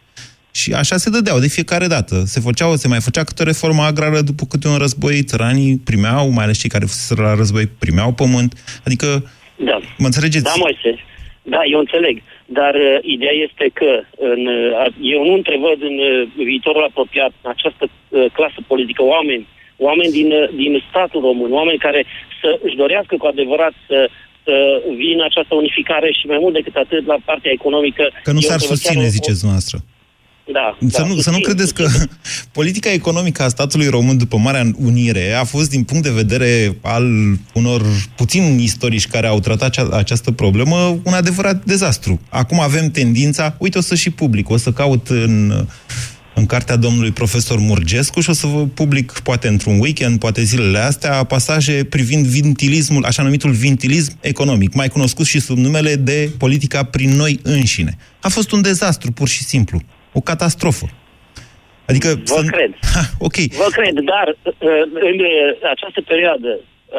Și 0.60 0.72
așa 0.72 0.96
se 0.96 1.10
dădeau 1.10 1.38
de 1.38 1.48
fiecare 1.48 1.86
dată. 1.86 2.22
Se 2.26 2.40
făceau, 2.40 2.74
se 2.74 2.88
mai 2.88 3.00
făcea 3.00 3.24
câte 3.24 3.42
o 3.42 3.44
reformă 3.44 3.82
agrară 3.82 4.20
după 4.20 4.44
câte 4.48 4.68
un 4.68 4.76
război, 4.76 5.22
țăranii 5.22 5.80
primeau, 5.84 6.28
mai 6.28 6.44
ales 6.44 6.58
cei 6.60 6.70
care 6.70 6.84
fuseseră 6.84 7.22
la 7.22 7.34
război, 7.34 7.66
primeau 7.66 8.12
pământ. 8.12 8.80
Adică, 8.86 9.06
Da. 9.56 9.76
mă 9.98 10.06
înțelegeți? 10.06 10.44
Da, 10.44 10.54
Moise. 10.56 10.92
Da, 11.42 11.60
eu 11.72 11.78
înțeleg. 11.78 12.22
Dar 12.46 12.74
uh, 12.74 12.98
ideea 13.14 13.36
este 13.46 13.64
că 13.78 13.90
în, 14.32 14.42
uh, 14.46 14.86
eu 15.14 15.20
nu 15.28 15.34
întrevăd 15.40 15.78
în 15.90 15.96
uh, 15.98 16.28
viitorul 16.50 16.84
apropiat 16.90 17.32
în 17.42 17.50
această 17.56 17.84
uh, 17.88 18.26
clasă 18.32 18.58
politică 18.66 19.02
oameni 19.02 19.46
oameni 19.76 20.12
din, 20.18 20.28
din 20.62 20.72
statul 20.90 21.20
român, 21.20 21.52
oameni 21.52 21.78
care 21.86 22.00
să 22.40 22.48
își 22.66 22.76
dorească 22.82 23.14
cu 23.18 23.26
adevărat 23.26 23.74
să, 23.88 23.98
să 24.44 24.54
vină 24.96 25.22
această 25.24 25.54
unificare 25.54 26.08
și 26.18 26.26
mai 26.26 26.38
mult 26.40 26.54
decât 26.54 26.74
atât 26.84 27.06
la 27.06 27.16
partea 27.24 27.50
economică. 27.58 28.04
Că 28.22 28.32
nu 28.32 28.40
eu 28.42 28.48
s-ar 28.48 28.56
cred 28.56 28.68
că 28.68 28.74
susține, 28.74 28.94
chiar 28.94 29.12
o- 29.12 29.16
ziceți 29.18 29.40
dumneavoastră. 29.42 29.78
Da, 30.52 30.76
Să, 30.88 31.00
da, 31.00 31.06
nu, 31.06 31.14
să 31.14 31.30
nu 31.30 31.34
susțin, 31.36 31.42
credeți 31.42 31.74
că 31.74 31.86
politica 32.58 32.90
economică 32.92 33.42
a 33.42 33.48
statului 33.48 33.88
român 33.88 34.18
după 34.18 34.36
Marea 34.36 34.64
Unire 34.84 35.32
a 35.32 35.44
fost, 35.44 35.70
din 35.70 35.84
punct 35.84 36.02
de 36.04 36.10
vedere 36.10 36.76
al 36.82 37.04
unor 37.54 37.82
puțini 38.16 38.62
istorici 38.62 39.06
care 39.06 39.26
au 39.26 39.40
tratat 39.40 39.68
acea, 39.68 39.88
această 39.92 40.30
problemă, 40.32 40.76
un 41.04 41.12
adevărat 41.12 41.64
dezastru. 41.64 42.20
Acum 42.28 42.60
avem 42.60 42.90
tendința, 42.90 43.56
uite, 43.58 43.78
o 43.78 43.80
să 43.80 43.94
și 43.94 44.10
public, 44.10 44.50
o 44.50 44.56
să 44.56 44.70
caut 44.72 45.08
în, 45.08 45.52
în 46.34 46.46
cartea 46.46 46.76
domnului 46.76 47.10
profesor 47.10 47.58
Murgescu 47.58 48.20
și 48.20 48.30
o 48.30 48.32
să 48.32 48.46
vă 48.46 48.62
public, 48.74 49.12
poate 49.24 49.48
într-un 49.48 49.78
weekend, 49.80 50.18
poate 50.18 50.40
zilele 50.40 50.78
astea, 50.78 51.24
pasaje 51.24 51.84
privind 51.90 52.24
vintilismul, 52.26 53.04
așa 53.04 53.22
numitul 53.22 53.50
vintilism 53.50 54.12
economic, 54.20 54.74
mai 54.74 54.88
cunoscut 54.88 55.26
și 55.26 55.40
sub 55.40 55.56
numele 55.56 55.94
de 55.94 56.28
politica 56.38 56.84
prin 56.84 57.10
noi 57.16 57.38
înșine. 57.42 57.92
A 58.20 58.28
fost 58.28 58.52
un 58.52 58.62
dezastru, 58.62 59.12
pur 59.12 59.28
și 59.28 59.42
simplu. 59.42 59.78
O 60.12 60.20
catastrofă. 60.20 60.86
Adică... 61.86 62.08
Vă 62.24 62.40
să... 62.44 62.50
cred. 62.56 62.72
Ha, 62.94 63.02
ok. 63.18 63.36
Vă 63.62 63.68
cred, 63.78 63.94
dar 64.12 64.26
uh, 64.28 64.82
în 65.10 65.18
uh, 65.18 65.70
această 65.74 66.00
perioadă 66.12 66.50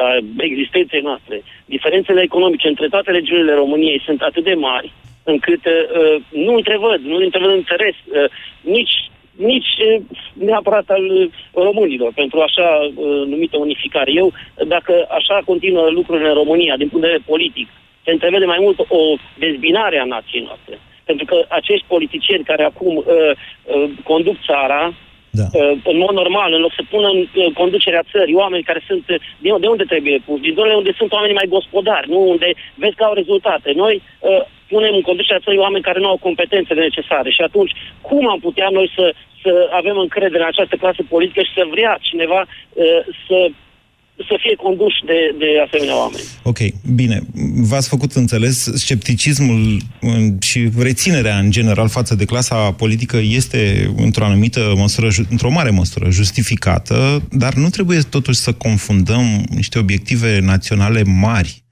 a 0.04 0.06
existenței 0.36 1.00
noastre, 1.00 1.42
diferențele 1.64 2.20
economice 2.22 2.68
între 2.68 2.86
toate 2.88 3.10
regiunile 3.10 3.52
României 3.54 4.02
sunt 4.06 4.20
atât 4.20 4.44
de 4.44 4.54
mari 4.54 4.92
încât 5.32 5.62
uh, 5.66 6.16
nu 6.46 6.52
întrevăd, 6.54 7.00
nu 7.00 7.16
întrevăd 7.16 7.54
interes 7.54 7.96
uh, 8.04 8.30
nici 8.60 8.94
nici 9.36 9.72
uh, 9.78 10.02
neapărat 10.32 10.88
al 10.88 11.04
uh, 11.10 11.28
românilor 11.54 12.12
pentru 12.14 12.40
așa 12.40 12.68
uh, 12.94 13.26
numită 13.26 13.56
unificare. 13.56 14.12
Eu, 14.12 14.32
dacă 14.66 15.06
așa 15.10 15.42
continuă 15.44 15.88
lucrurile 15.90 16.28
în 16.28 16.34
România, 16.34 16.76
din 16.76 16.88
punct 16.88 17.04
de 17.04 17.10
vedere 17.10 17.30
politic, 17.32 17.68
se 18.04 18.10
întrevede 18.10 18.44
mai 18.44 18.58
mult 18.60 18.78
o 18.78 19.02
dezbinare 19.38 19.98
a 19.98 20.04
nației 20.04 20.42
noastre. 20.42 20.78
Pentru 21.04 21.24
că 21.24 21.44
acești 21.48 21.86
politicieni 21.88 22.44
care 22.44 22.64
acum 22.64 22.96
uh, 22.96 23.04
uh, 23.04 23.90
conduc 24.04 24.36
țara, 24.46 24.94
da. 25.30 25.46
uh, 25.52 25.78
în 25.84 25.98
mod 25.98 26.14
normal, 26.14 26.52
în 26.52 26.60
loc 26.60 26.72
să 26.72 26.82
pună 26.90 27.08
în 27.08 27.20
uh, 27.34 27.52
conducerea 27.54 28.04
țării 28.12 28.34
oameni 28.34 28.62
care 28.62 28.82
sunt... 28.86 29.04
uh, 29.08 29.16
De, 29.38 29.48
de 29.60 29.66
unde 29.66 29.84
trebuie 29.84 30.22
pus? 30.26 30.40
Din 30.40 30.54
zonele 30.54 30.74
unde 30.74 30.92
sunt 30.96 31.12
oamenii 31.12 31.34
mai 31.40 31.52
gospodari, 31.56 32.10
nu 32.10 32.28
unde 32.28 32.48
vezi 32.74 32.94
că 32.94 33.04
au 33.04 33.14
rezultate. 33.14 33.72
Noi 33.72 34.02
uh, 34.20 34.42
punem 34.72 34.94
în 34.94 35.06
conducerea 35.08 35.44
țării 35.44 35.64
oameni 35.66 35.88
care 35.88 35.98
nu 36.00 36.08
au 36.08 36.24
competențele 36.28 36.80
necesare. 36.80 37.30
Și 37.30 37.42
atunci, 37.48 37.72
cum 38.00 38.28
am 38.28 38.40
putea 38.40 38.68
noi 38.68 38.88
să, 38.96 39.14
să 39.42 39.50
avem 39.80 39.96
încredere 39.98 40.42
în 40.42 40.52
această 40.52 40.76
clasă 40.76 41.02
politică 41.08 41.40
și 41.42 41.56
să 41.58 41.64
vrea 41.74 41.98
cineva 42.00 42.40
uh, 42.42 43.00
să 43.26 43.38
să 44.16 44.36
fie 44.40 44.54
conduși 44.54 45.04
de, 45.04 45.34
de 45.38 45.46
asemenea 45.66 45.96
oameni. 45.96 46.22
Ok, 46.42 46.58
bine. 46.94 47.20
V-ați 47.68 47.88
făcut 47.88 48.12
înțeles, 48.12 48.72
scepticismul 48.74 49.76
mm, 50.00 50.38
și 50.40 50.68
reținerea 50.78 51.38
în 51.38 51.50
general 51.50 51.88
față 51.88 52.14
de 52.14 52.24
clasa 52.24 52.72
politică 52.72 53.16
este 53.22 53.90
într-o 53.96 54.24
anumită 54.24 54.72
măsură, 54.76 55.10
ju- 55.10 55.26
într-o 55.30 55.50
mare 55.50 55.70
măsură 55.70 56.10
justificată, 56.10 57.22
dar 57.30 57.54
nu 57.54 57.68
trebuie 57.68 57.98
totuși 58.10 58.38
să 58.38 58.52
confundăm 58.52 59.24
niște 59.50 59.78
obiective 59.78 60.40
naționale 60.40 61.02
mari 61.20 61.54
uh, 61.54 61.65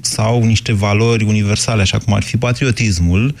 sau 0.00 0.44
niște 0.44 0.72
valori 0.72 1.24
universale, 1.24 1.82
așa 1.82 1.98
cum 1.98 2.14
ar 2.14 2.22
fi 2.22 2.36
patriotismul, 2.36 3.34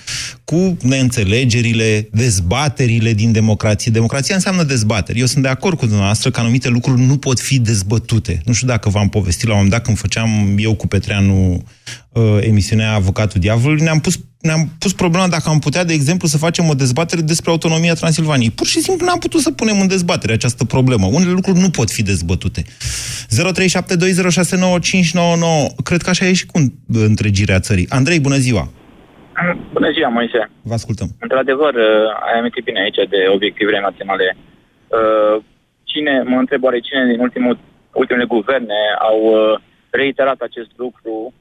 cu 0.44 0.76
neînțelegerile, 0.82 2.08
dezbaterile 2.12 3.12
din 3.12 3.32
democrație. 3.32 3.90
Democrația 3.90 4.34
înseamnă 4.34 4.62
dezbateri. 4.62 5.20
Eu 5.20 5.26
sunt 5.26 5.42
de 5.42 5.48
acord 5.48 5.78
cu 5.78 5.86
dumneavoastră 5.86 6.30
că 6.30 6.40
anumite 6.40 6.68
lucruri 6.68 7.00
nu 7.00 7.16
pot 7.16 7.40
fi 7.40 7.58
dezbătute. 7.58 8.42
Nu 8.44 8.52
știu 8.52 8.66
dacă 8.66 8.88
v-am 8.88 9.08
povestit 9.08 9.44
la 9.44 9.50
un 9.50 9.56
moment 9.56 9.74
dat 9.74 9.84
când 9.84 9.98
făceam 9.98 10.56
eu 10.58 10.74
cu 10.74 10.86
Petreanu 10.86 11.62
uh, 12.12 12.22
emisiunea 12.40 12.94
Avocatul 12.94 13.40
Diavolului, 13.40 13.82
ne-am 13.82 14.00
pus, 14.00 14.18
ne-am 14.42 14.68
pus 14.78 14.92
problema 14.92 15.28
dacă 15.28 15.48
am 15.48 15.58
putea, 15.58 15.84
de 15.84 15.92
exemplu, 15.92 16.26
să 16.28 16.38
facem 16.38 16.68
o 16.68 16.74
dezbatere 16.74 17.20
despre 17.20 17.50
autonomia 17.50 17.94
Transilvaniei. 17.94 18.50
Pur 18.50 18.66
și 18.66 18.80
simplu 18.80 19.06
n-am 19.06 19.18
putut 19.18 19.40
să 19.40 19.50
punem 19.50 19.80
în 19.80 19.88
dezbatere 19.88 20.32
această 20.32 20.64
problemă. 20.64 21.06
Unele 21.06 21.30
lucruri 21.30 21.58
nu 21.58 21.70
pot 21.70 21.90
fi 21.90 22.02
dezbătute. 22.02 22.62
0372069599. 22.62 22.68
Cred 25.84 26.02
că 26.02 26.10
așa 26.10 26.26
e 26.26 26.32
și 26.32 26.46
cu 26.46 26.58
întregirea 26.92 27.60
țării. 27.60 27.86
Andrei, 27.88 28.20
bună 28.20 28.36
ziua! 28.36 28.68
Bună 29.72 29.90
ziua, 29.90 30.08
Moise. 30.08 30.50
Vă 30.62 30.74
ascultăm. 30.74 31.08
Într-adevăr, 31.18 31.74
uh, 31.74 31.84
ai 32.26 32.38
amintit 32.38 32.64
bine 32.64 32.80
aici 32.80 33.08
de 33.14 33.20
obiectivele 33.34 33.80
naționale. 33.80 34.36
Uh, 34.36 35.42
Cine, 35.92 36.22
mă 36.22 36.38
întreb 36.38 36.62
oare 36.64 36.80
cine 36.80 37.06
din 37.06 37.20
ultimul, 37.20 37.58
ultimele 37.92 38.24
guverne 38.24 38.80
au 38.98 39.18
uh, 39.24 39.60
reiterat 39.90 40.40
acest 40.40 40.70
lucru 40.76 41.12
uh, 41.12 41.32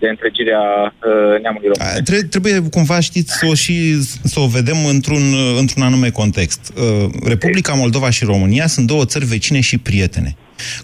de 0.00 0.08
întregirea 0.08 0.60
uh, 0.84 1.40
neamului 1.42 1.68
român? 1.72 2.04
Tre- 2.04 2.22
trebuie 2.22 2.60
cumva, 2.70 3.00
știți, 3.00 3.32
să 3.38 3.46
o, 3.46 3.54
și, 3.54 4.02
să 4.22 4.40
o 4.40 4.46
vedem 4.46 4.76
într-un, 4.86 5.22
într-un 5.58 5.82
anume 5.82 6.10
context. 6.10 6.72
Uh, 6.76 7.10
Republica 7.24 7.72
Moldova 7.72 8.10
și 8.10 8.24
România 8.24 8.66
sunt 8.66 8.86
două 8.86 9.04
țări 9.04 9.24
vecine 9.24 9.60
și 9.60 9.78
prietene. 9.78 10.36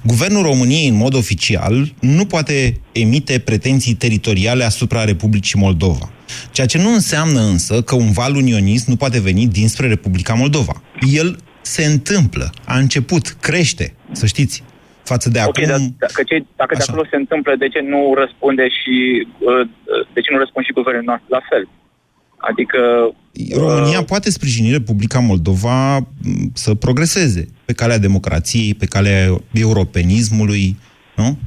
Guvernul 0.03 0.43
României, 0.43 0.89
în 0.89 0.97
mod 0.97 1.15
oficial, 1.15 1.95
nu 2.01 2.25
poate 2.25 2.81
emite 2.93 3.39
pretenții 3.39 3.95
teritoriale 3.95 4.65
asupra 4.65 5.05
Republicii 5.05 5.61
Moldova. 5.61 6.11
Ceea 6.51 6.67
ce 6.67 6.79
nu 6.79 6.93
înseamnă 6.93 7.41
însă 7.41 7.83
că 7.83 7.95
un 7.95 8.13
val 8.13 8.35
unionist 8.35 8.87
nu 8.87 8.97
poate 8.97 9.21
veni 9.21 9.47
dinspre 9.47 9.89
Republica 9.89 10.35
Moldova. 10.35 10.83
El 11.13 11.39
se 11.63 11.85
întâmplă, 11.85 12.51
a 12.65 12.79
început, 12.79 13.37
crește, 13.41 13.95
să 14.13 14.27
știți, 14.27 14.63
față 15.13 15.27
de 15.35 15.39
Ok, 15.39 15.47
acum... 15.49 15.69
dar 15.73 15.81
dacă, 16.07 16.21
cei, 16.31 16.41
dacă 16.61 16.73
de 16.75 16.81
Așa. 16.83 16.93
acolo 16.93 17.07
se 17.11 17.17
întâmplă, 17.23 17.53
de 17.63 17.69
ce 17.75 17.81
nu 17.93 18.01
răspunde 18.23 18.65
și 18.79 18.95
uh, 19.49 19.63
de 20.15 20.21
ce 20.25 20.31
nu 20.33 20.39
răspund 20.39 20.65
și 20.67 20.79
guvernul 20.79 21.07
nostru 21.13 21.29
la 21.37 21.43
fel? 21.51 21.65
Adică 22.51 22.81
România 23.65 24.03
poate 24.13 24.31
sprijini 24.31 24.71
Republica 24.71 25.19
Moldova 25.31 25.97
m, 25.97 26.05
să 26.55 26.75
progreseze 26.75 27.43
pe 27.65 27.73
calea 27.73 27.99
democrației, 27.99 28.75
pe 28.75 28.87
calea 28.87 29.19
europenismului, 29.53 30.77
nu? 31.17 31.39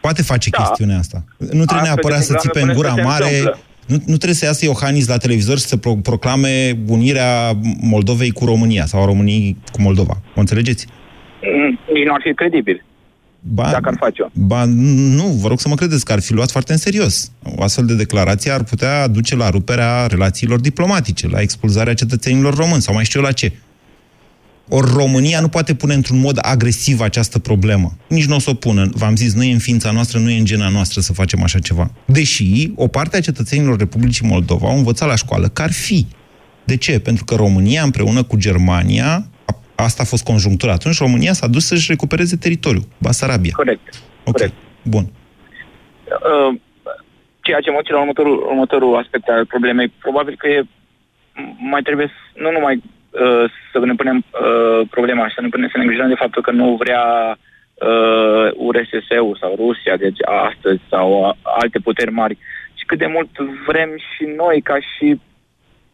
Poate 0.00 0.22
face 0.22 0.50
da. 0.50 0.58
chestiunea 0.58 0.98
asta. 0.98 1.24
Nu 1.38 1.46
trebuie 1.46 1.62
Astfel 1.64 1.78
de 1.82 1.86
neapărat 1.88 2.22
să 2.22 2.32
programe 2.32 2.40
țipe 2.46 2.60
în 2.60 2.66
până 2.66 2.78
gura 2.78 2.88
să 2.88 2.94
se 2.94 3.02
mare. 3.02 3.24
întâmplă. 3.36 3.58
Nu, 3.86 3.96
nu 4.06 4.16
trebuie 4.16 4.34
să 4.34 4.44
iasă 4.44 4.64
Iohannis 4.64 5.06
la 5.08 5.16
televizor 5.16 5.58
și 5.58 5.64
să 5.64 5.76
pro- 5.76 5.94
proclame 6.02 6.78
unirea 6.86 7.52
Moldovei 7.80 8.30
cu 8.30 8.44
România 8.44 8.86
sau 8.86 9.02
a 9.02 9.04
României 9.04 9.56
cu 9.72 9.80
Moldova. 9.82 10.14
O 10.36 10.40
înțelegeți? 10.40 10.86
mm, 11.42 11.78
nici 11.94 12.04
nu 12.04 12.12
ar 12.12 12.20
fi 12.24 12.34
credibil. 12.34 12.84
Ba, 13.42 13.70
Dacă 13.70 13.88
ar 13.88 13.96
face-o. 13.98 14.26
Ba, 14.32 14.64
nu, 14.64 15.26
vă 15.26 15.48
rog 15.48 15.60
să 15.60 15.68
mă 15.68 15.74
credeți 15.74 16.04
că 16.04 16.12
ar 16.12 16.20
fi 16.20 16.32
luat 16.32 16.50
foarte 16.50 16.72
în 16.72 16.78
serios. 16.78 17.30
O 17.42 17.62
astfel 17.62 17.86
de 17.86 17.94
declarație 17.94 18.50
ar 18.50 18.62
putea 18.62 19.06
duce 19.06 19.36
la 19.36 19.50
ruperea 19.50 20.06
relațiilor 20.06 20.60
diplomatice, 20.60 21.28
la 21.28 21.40
expulzarea 21.40 21.94
cetățenilor 21.94 22.54
români 22.54 22.82
sau 22.82 22.94
mai 22.94 23.04
știu 23.04 23.20
eu 23.20 23.26
la 23.26 23.32
ce. 23.32 23.52
Ori 24.68 24.90
România 24.94 25.40
nu 25.40 25.48
poate 25.48 25.74
pune 25.74 25.94
într-un 25.94 26.18
mod 26.18 26.38
agresiv 26.42 27.00
această 27.00 27.38
problemă. 27.38 27.96
Nici 28.08 28.24
nu 28.26 28.34
o 28.34 28.38
să 28.38 28.50
o 28.50 28.54
pună. 28.54 28.90
V-am 28.94 29.16
zis, 29.16 29.34
nu 29.34 29.42
e 29.42 29.52
în 29.52 29.58
ființa 29.58 29.90
noastră, 29.90 30.18
nu 30.18 30.30
e 30.30 30.38
în 30.38 30.44
gena 30.44 30.68
noastră 30.68 31.00
să 31.00 31.12
facem 31.12 31.42
așa 31.42 31.58
ceva. 31.58 31.90
Deși 32.06 32.70
o 32.74 32.86
parte 32.86 33.16
a 33.16 33.20
cetățenilor 33.20 33.78
Republicii 33.78 34.26
Moldova 34.26 34.68
au 34.68 34.76
învățat 34.76 35.08
la 35.08 35.14
școală 35.14 35.48
că 35.48 35.62
ar 35.62 35.72
fi. 35.72 36.06
De 36.64 36.76
ce? 36.76 36.98
Pentru 36.98 37.24
că 37.24 37.34
România 37.34 37.82
împreună 37.82 38.22
cu 38.22 38.36
Germania, 38.36 39.06
a- 39.06 39.29
asta 39.82 40.02
a 40.02 40.06
fost 40.12 40.24
conjunctura 40.24 40.72
atunci, 40.72 40.98
România 40.98 41.32
s-a 41.32 41.46
dus 41.46 41.66
să-și 41.66 41.90
recupereze 41.90 42.36
teritoriul, 42.36 42.84
Basarabia. 42.98 43.52
Corect. 43.56 44.02
Ok, 44.24 44.32
Corect. 44.36 44.52
bun. 44.82 45.04
Uh, 46.06 46.54
ceea 47.40 47.60
ce 47.60 47.70
mă 47.70 47.76
duce 47.80 47.92
la 47.92 48.00
următorul, 48.00 48.36
următorul 48.46 48.96
aspect 48.96 49.28
al 49.28 49.46
problemei, 49.46 49.88
probabil 49.88 50.34
că 50.38 50.46
e, 50.48 50.62
m- 50.62 51.56
mai 51.70 51.82
trebuie 51.82 52.06
s- 52.06 52.36
nu 52.40 52.50
numai 52.50 52.74
uh, 53.10 53.44
să 53.72 53.78
ne 53.78 53.94
punem 53.94 54.16
uh, 54.16 54.80
problema 54.90 55.28
și 55.28 55.34
să 55.34 55.40
ne, 55.40 55.48
punem, 55.48 55.66
să 55.68 55.76
ne 55.76 55.82
îngrijorăm 55.82 56.10
de 56.14 56.22
faptul 56.24 56.42
că 56.42 56.50
nu 56.50 56.76
vrea 56.82 57.04
uh, 57.88 58.48
URSS-ul 58.66 59.36
sau 59.40 59.54
Rusia, 59.56 59.96
deci 59.96 60.18
astăzi, 60.48 60.80
sau 60.88 61.24
a, 61.26 61.36
alte 61.42 61.78
puteri 61.78 62.12
mari, 62.12 62.38
ci 62.74 62.82
cât 62.86 62.98
de 62.98 63.06
mult 63.06 63.30
vrem 63.66 63.90
și 64.10 64.24
noi 64.36 64.60
ca 64.60 64.76
și 64.92 65.20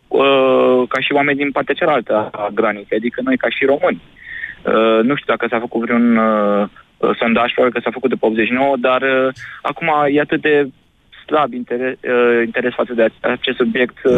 uh, 0.09 0.83
ca 0.89 1.01
și 1.01 1.13
oameni 1.13 1.39
din 1.39 1.51
partea 1.51 1.75
cealaltă 1.75 2.29
a 2.33 2.49
graniței, 2.55 2.97
adică 2.97 3.21
noi 3.25 3.37
ca 3.37 3.49
și 3.49 3.65
români. 3.65 4.03
Uh, 4.63 5.01
nu 5.03 5.15
știu 5.17 5.33
dacă 5.35 5.47
s-a 5.51 5.59
făcut 5.59 5.81
vreun 5.81 6.17
uh, 6.17 6.69
uh, 6.97 7.17
sondaj, 7.19 7.53
probabil 7.53 7.75
că 7.75 7.85
s-a 7.85 7.97
făcut 7.99 8.11
după 8.11 8.27
89, 8.27 8.77
dar 8.77 9.03
uh, 9.03 9.33
acum 9.63 9.89
e 10.11 10.21
atât 10.21 10.41
de 10.41 10.69
slab 11.27 11.53
interes, 11.53 11.95
uh, 12.03 12.45
interes 12.45 12.73
față 12.81 12.93
de 12.99 13.05
acest 13.21 13.57
subiect. 13.57 13.97
Uh, 14.05 14.13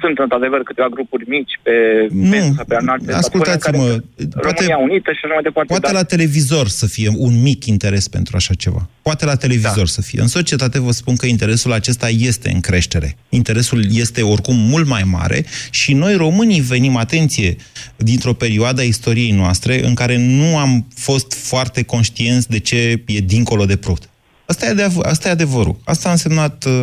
sunt 0.00 0.18
într-adevăr 0.24 0.60
câteva 0.62 0.88
grupuri 0.96 1.24
mici 1.28 1.54
pe 1.62 1.72
Nu, 2.10 2.52
sau 2.56 2.64
pe 2.68 2.76
alte 2.86 3.12
ascultați-mă, 3.12 3.86
poate, 3.86 4.48
România 4.48 4.78
Unită 4.78 5.10
și 5.12 5.20
așa 5.24 5.34
mai 5.34 5.42
departe. 5.42 5.68
poate 5.74 5.86
dar- 5.86 5.94
la 6.00 6.04
televizor 6.14 6.66
să 6.68 6.86
fie 6.86 7.10
un 7.16 7.42
mic 7.42 7.64
interes 7.64 8.08
pentru 8.08 8.36
așa 8.36 8.54
ceva. 8.54 8.88
Poate 9.02 9.24
la 9.24 9.34
televizor 9.36 9.76
Da. 9.76 9.96
să 9.96 10.02
fie. 10.02 10.20
În 10.20 10.26
societate 10.26 10.80
vă 10.80 10.90
spun 10.90 11.16
că 11.16 11.26
interesul 11.26 11.72
acesta 11.72 12.08
este 12.08 12.50
în 12.54 12.60
creștere. 12.60 13.16
Interesul 13.28 13.80
este 13.90 14.22
oricum 14.22 14.56
mult 14.56 14.86
mai 14.86 15.02
mare 15.10 15.44
și 15.70 15.92
noi 15.94 16.14
românii 16.14 16.60
venim, 16.60 16.96
atenție, 16.96 17.56
dintr-o 17.96 18.32
perioadă 18.32 18.80
a 18.80 18.84
istoriei 18.84 19.30
noastre 19.30 19.86
în 19.86 19.94
care 19.94 20.16
nu 20.18 20.56
am 20.58 20.86
fost 20.94 21.46
foarte 21.48 21.82
conștienți 21.82 22.48
de 22.50 22.58
ce 22.58 23.02
e 23.06 23.18
dincolo 23.18 23.64
de 23.64 23.76
prut. 23.76 24.08
Asta 24.50 24.66
e, 24.66 24.70
adev- 24.70 25.04
asta 25.12 25.28
e 25.28 25.30
adevărul. 25.38 25.76
Asta 25.84 26.08
a 26.08 26.16
însemnat 26.16 26.64
uh, 26.64 26.82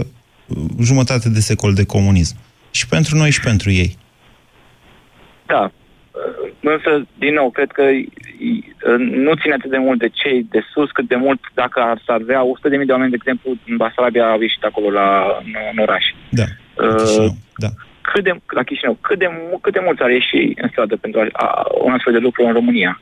jumătate 0.89 1.30
de 1.30 1.39
secol 1.39 1.73
de 1.73 1.86
comunism. 1.86 2.36
Și 2.71 2.88
pentru 2.88 3.15
noi 3.17 3.30
și 3.32 3.39
pentru 3.49 3.69
ei. 3.71 3.97
Da. 5.45 5.71
Însă, 6.60 7.08
din 7.23 7.34
nou, 7.34 7.49
cred 7.51 7.71
că 7.71 7.82
i- 7.82 8.73
nu 9.25 9.34
ține 9.41 9.54
atât 9.54 9.69
de 9.69 9.78
mult 9.78 9.99
de 9.99 10.10
cei 10.21 10.45
de 10.49 10.62
sus, 10.73 10.89
cât 10.91 11.08
de 11.08 11.15
mult 11.15 11.39
dacă 11.54 11.80
ar 11.82 12.01
să 12.06 12.12
avea 12.12 12.41
100.000 12.43 12.86
de 12.86 12.91
oameni, 12.91 13.10
de 13.12 13.19
exemplu, 13.21 13.49
în 13.67 13.78
Basarabia 13.78 14.25
au 14.32 14.41
ieșit 14.41 14.63
acolo 14.63 14.89
la, 14.89 15.10
în, 15.45 15.51
în 15.71 15.78
oraș. 15.86 16.06
Da. 16.30 16.43
Uh, 16.78 17.30
da. 17.58 17.67
Cât 18.01 18.23
de, 18.23 18.32
la 18.58 18.63
Chișinău, 18.63 18.97
cât 19.01 19.19
de, 19.19 19.28
mu- 19.30 19.58
cât 19.62 19.73
de 19.73 19.82
mulți 19.86 20.01
ar 20.01 20.10
ieși 20.10 20.41
în 20.62 20.67
stradă 20.71 20.95
pentru 20.95 21.19
a, 21.19 21.28
a, 21.34 21.65
un 21.84 21.93
astfel 21.93 22.13
de 22.13 22.19
lucru 22.28 22.45
în 22.45 22.54
România? 22.54 23.01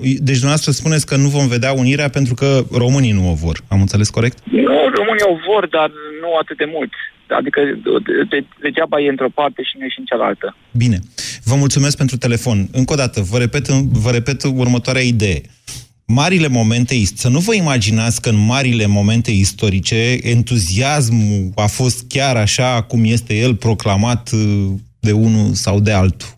Deci 0.00 0.40
dumneavoastră 0.42 0.70
spuneți 0.70 1.06
că 1.06 1.16
nu 1.16 1.28
vom 1.28 1.48
vedea 1.48 1.72
unirea 1.72 2.08
pentru 2.08 2.34
că 2.34 2.64
românii 2.72 3.12
nu 3.12 3.30
o 3.30 3.34
vor. 3.34 3.60
Am 3.68 3.80
înțeles 3.80 4.10
corect? 4.10 4.38
Nu, 4.44 4.76
România 5.00 5.26
o 5.28 5.36
vor, 5.48 5.68
dar 5.68 5.90
nu 6.20 6.36
atât 6.40 6.56
de 6.56 6.68
mult. 6.74 6.92
Adică 7.28 7.60
de, 8.06 8.12
de, 8.30 8.46
degeaba 8.60 9.00
e 9.00 9.08
într-o 9.08 9.28
parte 9.34 9.62
și 9.62 9.74
nu 9.78 9.84
e 9.84 9.88
și 9.88 9.98
în 9.98 10.04
cealaltă. 10.04 10.56
Bine. 10.70 10.98
Vă 11.44 11.54
mulțumesc 11.54 11.96
pentru 11.96 12.16
telefon. 12.16 12.68
Încă 12.72 12.92
o 12.92 12.96
dată, 12.96 13.20
vă 13.20 13.38
repet, 13.38 13.68
vă 14.04 14.10
repet 14.10 14.42
următoarea 14.42 15.02
idee. 15.02 15.40
Marile 16.06 16.48
momente, 16.48 16.94
ist- 16.94 17.16
să 17.16 17.28
nu 17.28 17.38
vă 17.38 17.54
imaginați 17.54 18.22
că 18.22 18.28
în 18.28 18.46
marile 18.46 18.86
momente 18.86 19.30
istorice 19.30 20.18
entuziasmul 20.22 21.52
a 21.54 21.66
fost 21.66 22.04
chiar 22.08 22.36
așa 22.36 22.82
cum 22.82 23.04
este 23.04 23.34
el 23.34 23.54
proclamat 23.54 24.30
uh, 24.32 24.66
de 25.00 25.12
unul 25.12 25.52
sau 25.52 25.80
de 25.80 25.92
altul. 25.92 26.28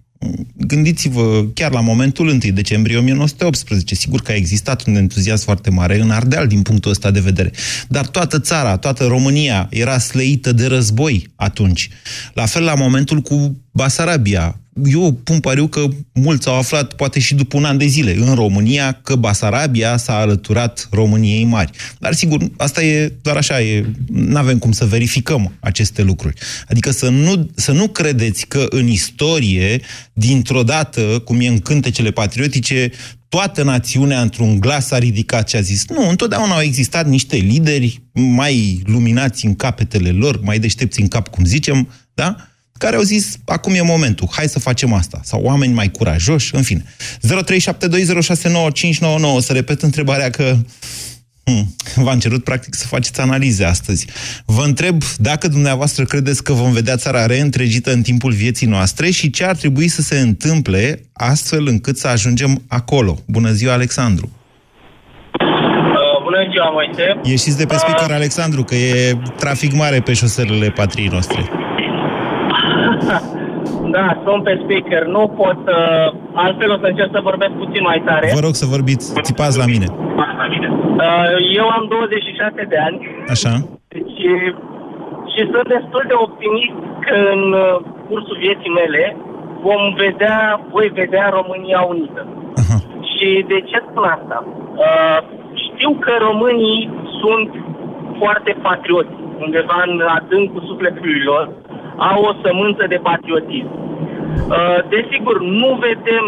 Gândiți-vă 0.57 1.45
chiar 1.55 1.73
la 1.73 1.81
momentul 1.81 2.29
1 2.29 2.39
decembrie 2.39 2.97
1918. 2.97 3.95
Sigur 3.95 4.21
că 4.21 4.33
a 4.33 4.35
existat 4.35 4.87
un 4.87 4.95
entuziasm 4.95 5.45
foarte 5.45 5.71
mare 5.71 6.01
în 6.01 6.11
Ardeal 6.11 6.47
din 6.47 6.63
punctul 6.63 6.91
ăsta 6.91 7.11
de 7.11 7.21
vedere. 7.21 7.51
Dar 7.89 8.07
toată 8.07 8.41
țara, 8.41 8.77
toată 8.77 9.05
România 9.05 9.67
era 9.71 9.99
slăită 9.99 10.53
de 10.53 10.67
război 10.67 11.31
atunci. 11.37 11.89
La 12.35 12.47
fel 12.47 12.63
la 12.63 12.75
momentul 12.75 13.21
cu 13.21 13.57
Basarabia. 13.79 14.61
Eu 14.85 15.13
pun 15.13 15.41
pariu 15.41 15.67
că 15.67 15.85
mulți 16.13 16.49
au 16.49 16.55
aflat, 16.55 16.93
poate 16.93 17.21
și 17.21 17.35
după 17.35 17.57
un 17.57 17.65
an 17.65 17.79
de 17.79 17.87
zile, 17.87 18.15
în 18.15 18.35
România, 18.35 18.93
că 18.93 19.15
Basarabia 19.15 19.97
s-a 19.97 20.19
alăturat 20.19 20.89
României 20.91 21.45
mari. 21.45 21.71
Dar 21.99 22.13
sigur, 22.13 22.51
asta 22.57 22.83
e 22.83 23.13
doar 23.23 23.37
așa, 23.37 23.61
e, 23.61 23.85
nu 24.13 24.37
avem 24.37 24.59
cum 24.59 24.73
să 24.73 24.85
verificăm 24.85 25.53
aceste 25.61 26.03
lucruri. 26.03 26.35
Adică 26.69 26.91
să 26.91 27.09
nu, 27.09 27.51
să 27.55 27.73
nu 27.73 27.89
credeți 27.89 28.47
că 28.47 28.67
în 28.71 28.87
istorie, 28.87 29.81
dintr-o 30.13 30.63
dată, 30.63 31.01
cum 31.25 31.41
e 31.41 31.47
în 31.47 31.59
cântecele 31.59 32.11
patriotice, 32.11 32.91
toată 33.29 33.63
națiunea 33.63 34.21
într-un 34.21 34.61
glas 34.61 34.91
a 34.91 34.99
ridicat 34.99 35.49
și 35.49 35.57
a 35.57 35.61
zis 35.61 35.89
nu, 35.89 36.09
întotdeauna 36.09 36.55
au 36.55 36.61
existat 36.61 37.07
niște 37.07 37.37
lideri 37.37 38.03
mai 38.13 38.83
luminați 38.85 39.47
în 39.47 39.55
capetele 39.55 40.11
lor, 40.11 40.41
mai 40.43 40.59
deștepți 40.59 41.01
în 41.01 41.09
cap, 41.09 41.29
cum 41.29 41.45
zicem, 41.45 41.89
da? 42.15 42.37
Care 42.79 42.97
au 42.97 43.03
zis, 43.03 43.37
acum 43.45 43.75
e 43.75 43.83
momentul, 43.83 44.29
hai 44.31 44.49
să 44.49 44.59
facem 44.59 44.93
asta. 44.93 45.21
Sau 45.23 45.43
oameni 45.43 45.73
mai 45.73 45.91
curajoși, 45.91 46.55
în 46.55 46.63
fine. 46.63 46.85
0372069599, 46.85 46.89
să 49.39 49.53
repet 49.53 49.83
întrebarea 49.83 50.31
că 50.31 50.57
hmm, 51.45 51.75
v-am 52.05 52.19
cerut 52.19 52.45
practic 52.45 52.75
să 52.75 52.87
faceți 52.87 53.21
analize 53.21 53.65
astăzi. 53.65 54.07
Vă 54.45 54.63
întreb 54.65 55.03
dacă 55.17 55.49
dumneavoastră 55.49 56.05
credeți 56.05 56.43
că 56.43 56.53
vom 56.53 56.73
vedea 56.73 56.97
țara 56.97 57.27
reîntregită 57.27 57.93
în 57.93 58.03
timpul 58.03 58.33
vieții 58.33 58.67
noastre 58.67 59.11
și 59.11 59.31
ce 59.31 59.45
ar 59.45 59.57
trebui 59.57 59.89
să 59.89 60.03
se 60.03 60.19
întâmple 60.19 61.03
astfel 61.13 61.67
încât 61.67 61.99
să 61.99 62.09
ajungem 62.09 62.63
acolo. 62.69 63.19
Bună 63.27 63.51
ziua, 63.51 63.73
Alexandru! 63.73 64.31
Uh, 65.41 66.23
bună 66.23 66.49
ziua, 66.51 66.71
Moise. 66.71 67.21
Ieșiți 67.23 67.57
de 67.57 67.67
pe 67.67 67.77
speaker, 67.77 68.11
Alexandru, 68.11 68.65
că 68.65 68.75
e 68.75 69.19
trafic 69.39 69.73
mare 69.73 70.01
pe 70.01 70.13
șoselele 70.13 70.71
patriei 70.71 71.09
noastre. 71.09 71.51
Da, 73.97 74.23
sunt 74.25 74.43
pe 74.45 74.61
speaker. 74.63 75.03
Nu 75.17 75.23
pot... 75.41 75.61
Uh, 75.67 76.09
altfel 76.33 76.71
o 76.71 76.79
să 76.83 76.87
încerc 76.87 77.11
să 77.13 77.21
vorbesc 77.31 77.53
puțin 77.63 77.83
mai 77.91 78.03
tare. 78.05 78.31
Vă 78.35 78.45
rog 78.49 78.55
să 78.63 78.67
vorbiți, 78.77 79.07
țipați 79.29 79.59
la 79.59 79.67
mine. 79.75 79.87
Uh, 79.91 81.37
eu 81.61 81.67
am 81.77 81.85
26 81.89 82.65
de 82.73 82.79
ani 82.87 82.99
Așa? 83.35 83.53
și, 84.17 84.31
și 85.33 85.41
sunt 85.53 85.69
destul 85.77 86.05
de 86.11 86.17
optimist 86.27 86.79
că 87.07 87.15
în 87.35 87.43
uh, 87.53 87.75
cursul 88.09 88.37
vieții 88.45 88.77
mele 88.81 89.17
vom 89.67 89.83
vedea, 90.05 90.39
voi 90.75 90.89
vedea 91.01 91.27
România 91.39 91.81
unită. 91.93 92.23
Și 93.13 93.45
de 93.53 93.59
ce 93.69 93.79
spun 93.89 94.05
asta? 94.17 94.39
Uh, 94.85 95.19
știu 95.67 95.91
că 96.05 96.13
românii 96.29 96.91
sunt 97.21 97.51
foarte 98.21 98.53
patrioți, 98.63 99.15
undeva 99.45 99.79
în 99.87 100.03
adâncul 100.19 100.63
sufletului 100.71 101.21
lor, 101.31 101.45
au 102.11 102.21
o 102.31 102.33
sămânță 102.43 102.85
de 102.89 102.99
patriotism. 103.09 103.71
Uh, 103.75 104.79
Desigur, 104.89 105.37
nu 105.41 105.71
vedem 105.87 106.27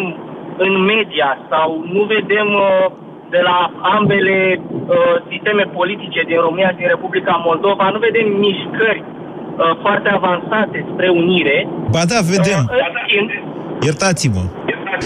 în 0.56 0.72
media 0.92 1.30
sau 1.50 1.68
nu 1.92 2.02
vedem 2.14 2.48
uh, 2.54 2.86
de 3.34 3.40
la 3.48 3.58
ambele 3.96 4.60
uh, 4.60 5.16
sisteme 5.30 5.62
politice 5.78 6.20
din 6.30 6.38
România 6.46 6.70
și 6.70 6.80
din 6.82 6.92
Republica 6.94 7.42
Moldova, 7.48 7.90
nu 7.94 7.98
vedem 7.98 8.26
mișcări 8.46 9.02
uh, 9.04 9.76
foarte 9.82 10.08
avansate 10.08 10.86
spre 10.92 11.08
unire. 11.08 11.68
Ba 11.94 12.02
da, 12.12 12.18
vedem. 12.34 12.60
Uh, 12.66 12.76
în 12.88 12.94
schimb, 13.04 13.28
Iertați-mă. 13.88 14.42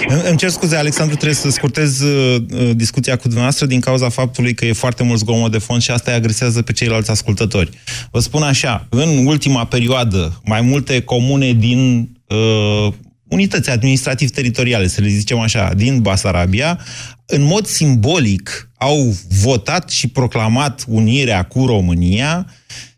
Îmi- 0.09 0.23
Îmi 0.29 0.37
cer 0.37 0.49
scuze, 0.51 0.77
Alexandru, 0.77 1.15
trebuie 1.15 1.37
să 1.37 1.51
scurtez 1.51 2.01
uh, 2.01 2.43
uh, 2.53 2.71
discuția 2.75 3.17
cu 3.17 3.23
dumneavoastră 3.23 3.67
din 3.67 3.81
cauza 3.81 4.09
faptului 4.09 4.55
că 4.55 4.65
e 4.65 4.73
foarte 4.73 5.03
mult 5.03 5.19
zgomot 5.19 5.51
de 5.51 5.59
fond 5.59 5.83
și 5.83 5.91
asta 5.91 6.11
îi 6.11 6.17
agresează 6.17 6.63
pe 6.63 6.73
ceilalți 6.73 7.11
ascultători. 7.11 7.71
Vă 8.11 8.21
spun 8.21 8.43
așa, 8.43 8.87
în 8.91 9.27
ultima 9.27 9.65
perioadă, 9.65 10.41
mai 10.45 10.61
multe 10.61 11.01
comune 11.01 11.53
din 11.53 12.11
uh, 12.29 12.93
unități 13.29 13.71
administrativ-teritoriale, 13.71 14.87
să 14.89 15.01
le 15.01 15.09
zicem 15.09 15.39
așa, 15.39 15.73
din 15.77 16.01
Basarabia, 16.01 16.79
în 17.27 17.43
mod 17.43 17.67
simbolic 17.67 18.71
au 18.79 19.17
votat 19.43 19.91
și 19.91 20.09
proclamat 20.09 20.85
unirea 20.89 21.43
cu 21.43 21.67
România 21.67 22.47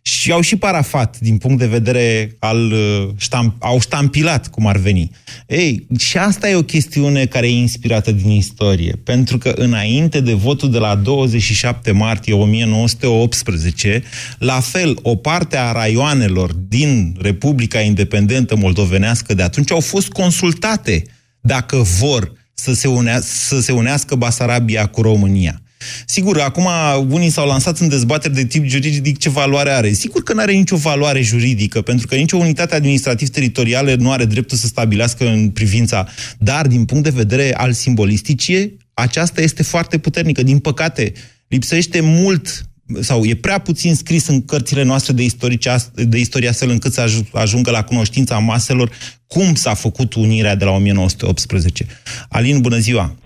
și 0.06 0.32
au 0.32 0.40
și 0.40 0.56
parafat 0.56 1.18
din 1.20 1.38
punct 1.38 1.58
de 1.58 1.66
vedere 1.66 2.36
al 2.38 2.72
uh, 2.72 3.08
ștamp, 3.16 3.56
au 3.58 3.80
ștampilat 3.80 4.48
cum 4.48 4.66
ar 4.66 4.76
veni. 4.76 5.10
Ei, 5.46 5.86
și 5.98 6.18
asta 6.18 6.48
e 6.48 6.54
o 6.54 6.62
chestiune 6.62 7.26
care 7.26 7.46
e 7.46 7.50
inspirată 7.50 8.12
din 8.12 8.30
istorie, 8.30 9.00
pentru 9.04 9.38
că 9.38 9.52
înainte 9.56 10.20
de 10.20 10.32
votul 10.32 10.70
de 10.70 10.78
la 10.78 10.94
27 10.94 11.90
martie 11.90 12.34
1918, 12.34 14.02
la 14.38 14.60
fel, 14.60 14.98
o 15.02 15.16
parte 15.16 15.56
a 15.56 15.72
raioanelor 15.72 16.52
din 16.52 17.16
Republica 17.20 17.80
Independentă 17.80 18.56
Moldovenească 18.56 19.34
de 19.34 19.42
atunci 19.42 19.70
au 19.70 19.80
fost 19.80 20.08
consultate 20.08 21.04
dacă 21.40 21.76
vor 21.76 22.32
să 22.54 22.74
se, 22.74 22.88
unea, 22.88 23.20
să 23.20 23.60
se 23.60 23.72
unească 23.72 24.14
Basarabia 24.14 24.86
cu 24.86 25.02
România. 25.02 25.60
Sigur, 26.06 26.40
acum 26.40 26.68
unii 27.10 27.30
s-au 27.30 27.46
lansat 27.46 27.78
în 27.78 27.88
dezbateri 27.88 28.34
de 28.34 28.44
tip 28.44 28.64
juridic 28.64 29.18
ce 29.18 29.28
valoare 29.28 29.70
are. 29.70 29.92
Sigur 29.92 30.22
că 30.22 30.32
nu 30.32 30.40
are 30.40 30.52
nicio 30.52 30.76
valoare 30.76 31.20
juridică, 31.20 31.80
pentru 31.80 32.06
că 32.06 32.14
nicio 32.14 32.36
unitate 32.36 32.74
administrativ-teritorială 32.74 33.94
nu 33.94 34.10
are 34.10 34.24
dreptul 34.24 34.56
să 34.56 34.66
stabilească 34.66 35.26
în 35.28 35.50
privința. 35.50 36.08
Dar, 36.38 36.66
din 36.66 36.84
punct 36.84 37.04
de 37.04 37.10
vedere 37.10 37.54
al 37.56 37.72
simbolisticii, 37.72 38.76
aceasta 38.94 39.40
este 39.40 39.62
foarte 39.62 39.98
puternică. 39.98 40.42
Din 40.42 40.58
păcate, 40.58 41.12
lipsește 41.48 42.00
mult 42.00 42.66
sau 43.00 43.24
e 43.24 43.34
prea 43.34 43.58
puțin 43.58 43.94
scris 43.94 44.26
în 44.26 44.44
cărțile 44.44 44.82
noastre 44.82 45.12
de, 45.12 45.22
istorice, 45.22 45.76
de 45.94 46.18
istorie 46.18 46.48
astfel 46.48 46.70
încât 46.70 46.92
să 46.92 47.04
aj- 47.08 47.30
ajungă 47.32 47.70
la 47.70 47.82
cunoștința 47.82 48.38
maselor 48.38 48.90
cum 49.26 49.54
s-a 49.54 49.74
făcut 49.74 50.14
unirea 50.14 50.54
de 50.54 50.64
la 50.64 50.70
1918. 50.70 51.86
Alin, 52.28 52.60
bună 52.60 52.78
ziua! 52.78 53.16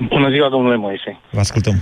Bună 0.00 0.30
ziua, 0.30 0.48
domnule 0.48 0.76
Moise. 0.76 1.20
Vă 1.30 1.38
ascultăm. 1.38 1.74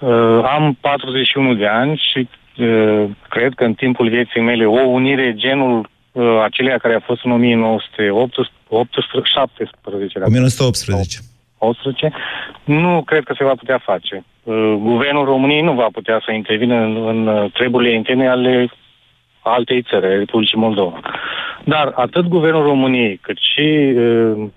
Uh, 0.00 0.44
am 0.44 0.76
41 0.80 1.54
de 1.54 1.66
ani 1.66 2.02
și 2.10 2.28
uh, 2.58 3.04
cred 3.28 3.54
că 3.54 3.64
în 3.64 3.74
timpul 3.74 4.08
vieții 4.08 4.40
mele 4.40 4.66
o 4.66 4.80
unire 4.80 5.34
genul 5.36 5.88
uh, 6.12 6.40
acelea 6.44 6.78
care 6.78 6.94
a 6.94 7.00
fost 7.00 7.24
în 7.24 7.30
1917. 7.30 10.18
1918. 10.24 11.18
18, 11.58 12.12
nu 12.64 13.02
cred 13.02 13.24
că 13.24 13.34
se 13.38 13.44
va 13.44 13.54
putea 13.54 13.78
face. 13.78 14.24
uh, 14.42 14.74
guvernul 14.78 15.24
României 15.24 15.62
nu 15.62 15.72
va 15.72 15.86
putea 15.92 16.22
să 16.24 16.32
intervină 16.32 16.74
în, 16.74 17.06
în 17.06 17.26
uh, 17.26 17.52
treburile 17.52 17.94
interne 17.94 18.28
ale 18.28 18.70
altei 19.42 19.82
țări, 19.82 20.06
ale 20.06 20.16
Republicii 20.16 20.58
Moldova. 20.58 21.00
Dar 21.64 21.92
atât 21.94 22.26
guvernul 22.26 22.62
României 22.62 23.16
cât 23.16 23.36
și 23.54 23.92
uh, 23.96 24.48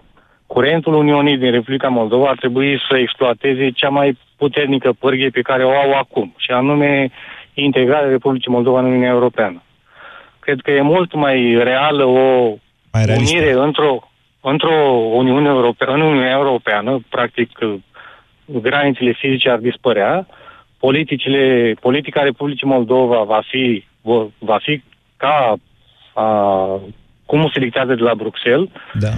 curentul 0.54 0.94
Uniunii 0.94 1.38
din 1.38 1.52
Republica 1.52 1.88
Moldova 1.88 2.28
ar 2.30 2.38
trebui 2.38 2.80
să 2.90 2.98
exploateze 2.98 3.70
cea 3.70 3.90
mai 3.90 4.18
puternică 4.38 4.94
pârghie 5.00 5.30
pe 5.30 5.42
care 5.42 5.64
o 5.64 5.70
au 5.70 5.92
acum, 5.94 6.34
și 6.38 6.52
anume 6.52 7.12
integrarea 7.54 8.10
Republicii 8.10 8.52
Moldova 8.52 8.80
în 8.80 8.86
Uniunea 8.86 9.10
Europeană. 9.10 9.62
Cred 10.40 10.60
că 10.62 10.72
e 10.72 10.82
mult 10.82 11.14
mai 11.14 11.64
reală 11.64 12.04
o 12.06 12.56
mai 12.92 13.06
realistă. 13.06 13.38
unire 13.38 13.54
într-o, 13.54 14.10
într-o 14.42 14.76
Uniune 15.22 15.50
Europeană, 15.50 15.94
în 15.94 16.02
Uniunea 16.02 16.32
Europeană, 16.32 17.00
practic 17.10 17.50
granițele 18.46 19.12
fizice 19.12 19.50
ar 19.50 19.58
dispărea, 19.58 20.28
politicile, 20.80 21.74
politica 21.80 22.22
Republicii 22.22 22.68
Moldova 22.68 23.24
va 23.24 23.42
fi, 23.50 23.84
va 24.38 24.58
fi 24.62 24.84
ca 25.18 25.56
a, 26.14 26.80
cum 27.26 27.50
se 27.54 27.60
dictează 27.60 27.94
de 27.96 28.04
la 28.04 28.16
Bruxelles 28.16 28.70
Da. 28.94 29.10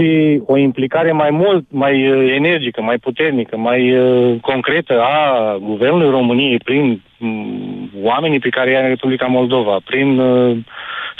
Și 0.00 0.40
o 0.46 0.56
implicare 0.56 1.12
mai 1.12 1.30
mult, 1.30 1.64
mai 1.68 2.10
uh, 2.12 2.32
energică, 2.34 2.82
mai 2.82 2.98
puternică, 2.98 3.56
mai 3.56 3.98
uh, 3.98 4.40
concretă 4.40 5.00
a 5.00 5.56
Guvernului 5.62 6.10
României 6.10 6.58
prin 6.58 7.02
mm, 7.18 7.90
oamenii 8.02 8.38
pe 8.38 8.48
care 8.48 8.70
i-a 8.70 8.80
în 8.80 8.88
Republica 8.88 9.26
Moldova, 9.26 9.76
prin 9.84 10.18
uh, 10.18 10.56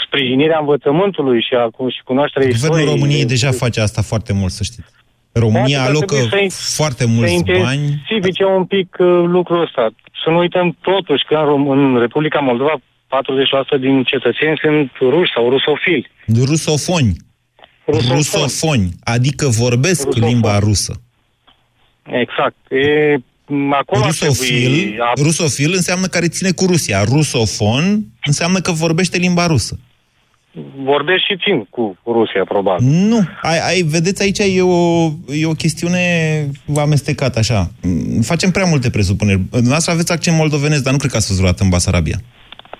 sprijinirea 0.05 0.59
învățământului 0.59 1.41
și, 1.41 1.53
a, 1.53 1.65
și 1.89 2.01
cunoașterea 2.03 2.47
Guvernul 2.47 2.77
istoriei. 2.77 2.93
României 2.93 3.25
deja 3.25 3.51
face 3.51 3.81
asta 3.81 4.01
foarte 4.01 4.33
mult, 4.33 4.51
să 4.51 4.63
știți. 4.63 4.89
România 5.33 5.61
Poate 5.77 5.83
că 5.83 5.89
alocă 5.89 6.15
trebuie 6.15 6.49
să- 6.49 6.73
foarte 6.81 7.03
Să 7.03 7.09
mulți 7.15 7.43
bani. 7.43 7.81
intensifice 7.81 8.43
un 8.45 8.65
pic 8.65 8.95
uh, 8.99 9.07
lucrul 9.25 9.61
ăsta. 9.61 9.89
Să 10.23 10.29
nu 10.29 10.37
uităm 10.37 10.77
totuși 10.81 11.23
că 11.27 11.35
în, 11.35 11.45
Rom- 11.51 11.69
în 11.77 11.99
Republica 11.99 12.39
Moldova 12.39 12.75
40% 12.77 13.79
din 13.79 14.03
cetățeni 14.03 14.57
sunt 14.61 14.91
ruși 14.99 15.31
sau 15.35 15.49
rusofili. 15.49 16.11
Rusofoni. 16.47 17.13
Rusofoni. 17.91 18.15
Rusofoni. 18.43 18.89
Adică 19.03 19.47
vorbesc 19.47 20.03
Rusofoni. 20.05 20.31
limba 20.31 20.59
rusă. 20.59 21.01
Exact. 22.03 22.55
E, 22.69 23.15
m, 23.45 23.73
acolo 23.73 24.01
ar 24.01 24.07
Rusofil, 24.07 24.71
trebui... 24.71 24.97
a- 24.99 25.13
rusofil 25.21 25.71
înseamnă 25.75 26.07
care 26.07 26.27
ține 26.27 26.51
cu 26.51 26.65
Rusia. 26.65 27.03
Rusofon 27.03 28.03
înseamnă 28.25 28.59
că 28.59 28.71
vorbește 28.71 29.17
limba 29.17 29.45
rusă. 29.45 29.79
vorbesc 30.83 31.19
și 31.23 31.37
țin 31.37 31.63
cu 31.69 31.97
Rusia, 32.05 32.43
probabil. 32.47 32.87
Nu. 32.87 33.19
Ai, 33.41 33.59
ai, 33.67 33.81
vedeți, 33.81 34.21
aici 34.21 34.39
e 34.39 34.61
o, 34.61 35.05
e 35.33 35.45
o 35.45 35.51
chestiune 35.51 36.01
amestecată 36.77 37.39
așa. 37.39 37.71
Mm, 37.81 38.21
Facem 38.21 38.51
prea 38.51 38.65
multe 38.65 38.89
presupuneri. 38.89 39.39
Dumneavoastră 39.49 39.93
aveți 39.93 40.11
accent 40.11 40.37
moldovenesc, 40.37 40.83
dar 40.83 40.91
nu 40.91 40.97
cred 40.97 41.11
că 41.11 41.17
ați 41.17 41.27
fost 41.27 41.39
vreodată 41.39 41.63
în 41.63 41.69
Basarabia. 41.69 42.17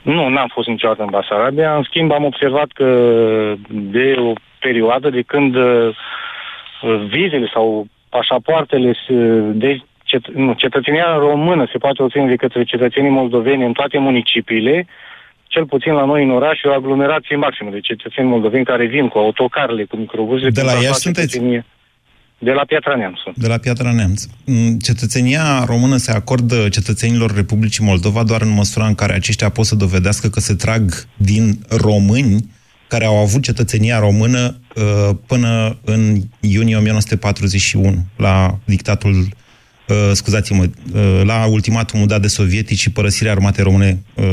Nu, 0.01 0.29
n-am 0.29 0.49
fost 0.53 0.67
niciodată 0.67 1.01
în 1.01 1.09
Basarabia. 1.11 1.75
În 1.75 1.83
schimb, 1.83 2.11
am 2.11 2.23
observat 2.23 2.67
că 2.73 2.85
de 3.69 4.13
o 4.17 4.33
perioadă 4.65 5.09
de 5.09 5.21
când 5.31 5.55
uh, 5.55 5.89
vizele 7.15 7.47
sau 7.53 7.87
pașapoartele 8.09 8.93
se- 9.07 9.13
de 9.63 9.71
cet- 10.09 10.33
nu, 10.33 10.53
cetățenia 10.53 11.15
română 11.29 11.63
se 11.71 11.77
poate 11.77 12.03
obține 12.03 12.27
de 12.27 12.35
către 12.43 12.63
cetățenii 12.63 13.17
moldoveni 13.21 13.65
în 13.65 13.73
toate 13.79 13.97
municipiile, 13.97 14.87
cel 15.47 15.65
puțin 15.65 15.93
la 15.93 16.05
noi 16.05 16.23
în 16.23 16.31
oraș, 16.31 16.61
e 16.61 16.67
o 16.69 16.73
aglomerație 16.73 17.35
maximă 17.35 17.69
de 17.71 17.79
cetățeni 17.79 18.27
moldoveni 18.27 18.65
care 18.65 18.85
vin 18.85 19.07
cu 19.07 19.17
autocarele, 19.17 19.83
cu 19.83 19.95
microbuzele. 19.95 20.49
De 20.49 20.61
la 20.61 20.67
pentru 20.71 20.79
a 20.79 20.87
Iași 20.87 20.93
face 20.93 21.01
sunteți? 21.07 21.27
cetățenie. 21.31 21.65
De 22.37 22.51
la 22.51 22.63
Piatra 22.65 22.95
Neamț 22.95 23.17
sunt. 23.23 23.35
De 23.37 23.47
la 23.47 23.57
Piatra 23.57 23.91
Neamț. 23.91 24.23
Mm, 24.45 24.77
Cetățenia 24.87 25.63
română 25.65 25.95
se 25.97 26.11
acordă 26.11 26.69
cetățenilor 26.69 27.31
Republicii 27.35 27.85
Moldova 27.85 28.23
doar 28.23 28.41
în 28.41 28.53
măsura 28.53 28.85
în 28.85 28.95
care 28.95 29.13
aceștia 29.13 29.49
pot 29.49 29.65
să 29.65 29.75
dovedească 29.75 30.27
că 30.27 30.39
se 30.39 30.55
trag 30.55 30.83
din 31.17 31.53
români 31.69 32.35
care 32.91 33.05
au 33.05 33.17
avut 33.17 33.41
cetățenia 33.43 33.99
română 33.99 34.59
uh, 34.75 35.09
până 35.27 35.77
în 35.83 36.15
iunie 36.39 36.75
1941, 36.75 37.95
la 38.17 38.57
dictatul, 38.65 39.15
uh, 39.19 39.95
scuzați-mă, 40.13 40.63
uh, 40.63 41.21
la 41.23 41.45
ultimatumul 41.45 42.07
dat 42.07 42.21
de 42.21 42.27
sovietici 42.27 42.79
și 42.79 42.91
părăsirea 42.91 43.31
armatei 43.31 43.63
române 43.63 44.03
uh, 44.15 44.25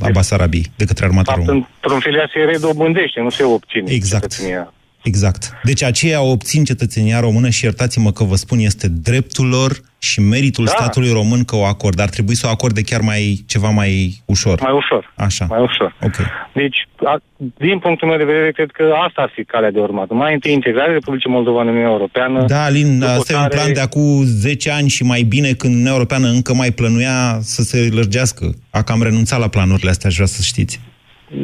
a 0.00 0.08
Basarabiei 0.12 0.66
de 0.76 0.84
către 0.84 1.04
armata 1.04 1.32
Fapt, 1.32 1.46
română. 1.46 1.68
într-un 1.82 2.00
fel 2.00 2.14
ea 2.14 2.30
se 2.32 2.38
redobândește, 2.38 3.20
nu 3.20 3.30
se 3.30 3.44
obține 3.44 3.92
Exact. 3.92 4.30
cetățenia. 4.30 4.72
Exact. 5.06 5.50
Deci 5.62 5.82
aceia 5.82 6.20
obțin 6.22 6.64
cetățenia 6.64 7.20
română 7.20 7.48
și 7.48 7.64
iertați-mă 7.64 8.12
că 8.12 8.24
vă 8.24 8.34
spun, 8.36 8.58
este 8.58 8.88
dreptul 8.88 9.46
lor 9.48 9.80
și 9.98 10.20
meritul 10.20 10.64
Da. 10.64 10.70
statului 10.70 11.10
român 11.12 11.44
că 11.44 11.56
o 11.56 11.64
acordă. 11.64 12.02
Ar 12.02 12.08
trebui 12.08 12.34
să 12.34 12.46
o 12.46 12.50
acorde 12.50 12.80
chiar 12.82 13.00
mai 13.00 13.44
ceva 13.46 13.68
mai 13.70 14.22
ușor. 14.24 14.60
Mai 14.60 14.72
ușor. 14.72 15.12
Așa. 15.16 15.46
Mai 15.48 15.60
ușor. 15.60 15.96
Ok. 16.02 16.16
Deci, 16.54 16.76
a, 17.04 17.20
din 17.56 17.78
punctul 17.78 18.08
meu 18.08 18.16
de 18.16 18.24
vedere, 18.24 18.52
cred 18.52 18.70
că 18.70 18.84
asta 19.06 19.22
ar 19.22 19.30
fi 19.34 19.44
calea 19.44 19.70
de 19.70 19.78
urmat. 19.78 20.08
Mai 20.10 20.34
întâi 20.34 20.52
integrarea 20.52 20.92
Republicii 20.92 21.30
Moldova 21.30 21.60
în 21.60 21.68
Uniunea 21.68 21.90
Europeană. 21.90 22.44
Da, 22.46 22.62
Alin, 22.64 22.98
după 22.98 23.10
asta 23.10 23.32
e 23.32 23.36
un 23.36 23.42
care- 23.42 23.54
plan 23.54 23.72
de 23.72 23.80
acum 23.80 24.22
10 24.24 24.70
ani 24.70 24.88
și 24.88 25.02
mai 25.02 25.22
bine 25.22 25.50
când 25.52 25.72
Uniunea 25.72 25.92
Europeană 25.92 26.28
încă 26.28 26.54
mai 26.54 26.70
plănuia 26.70 27.38
să 27.40 27.62
se 27.62 27.88
lărgească. 27.92 28.54
A 28.70 28.82
cam 28.82 29.02
renunțat 29.02 29.38
la 29.38 29.48
planurile 29.48 29.90
astea, 29.90 30.08
aș 30.08 30.14
vrea 30.14 30.26
să 30.26 30.42
știți. 30.42 30.80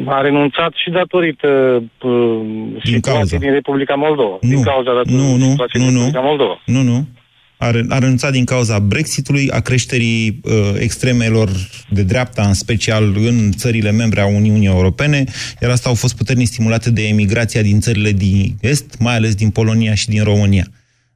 A 0.05 0.21
renunțat 0.21 0.71
și 0.83 0.89
datorită 0.89 1.47
uh, 2.01 2.41
situației 2.83 2.99
cauza. 3.01 3.37
din 3.37 3.51
Republica 3.51 3.93
Moldova. 3.95 4.37
Nu, 4.41 4.49
Din 4.49 4.61
cauza 4.63 4.91
dat- 4.93 5.05
nu, 5.13 5.35
nu, 5.35 5.49
situației 5.49 5.83
nu, 5.83 5.89
din 5.89 5.97
nu. 5.97 6.05
Republica 6.05 6.19
Moldova. 6.27 6.61
Nu, 6.65 6.81
nu. 6.81 7.07
A, 7.57 7.71
re- 7.71 7.85
a 7.89 7.97
renunțat 7.97 8.31
din 8.31 8.45
cauza 8.45 8.79
Brexitului, 8.79 9.49
a 9.51 9.59
creșterii 9.59 10.39
uh, 10.43 10.51
extremelor 10.79 11.49
de 11.89 12.03
dreapta, 12.03 12.41
în 12.47 12.53
special 12.53 13.03
în 13.15 13.51
țările 13.51 13.91
membre 13.91 14.21
a 14.21 14.25
Uniunii 14.25 14.67
Europene, 14.67 15.23
iar 15.61 15.71
asta 15.71 15.89
au 15.89 15.95
fost 15.95 16.17
puternic 16.17 16.47
stimulate 16.47 16.91
de 16.91 17.07
emigrația 17.07 17.61
din 17.61 17.79
țările 17.79 18.11
din 18.11 18.55
Est, 18.61 18.97
mai 18.99 19.15
ales 19.15 19.35
din 19.35 19.49
Polonia 19.49 19.93
și 19.93 20.07
din 20.07 20.23
România. 20.23 20.65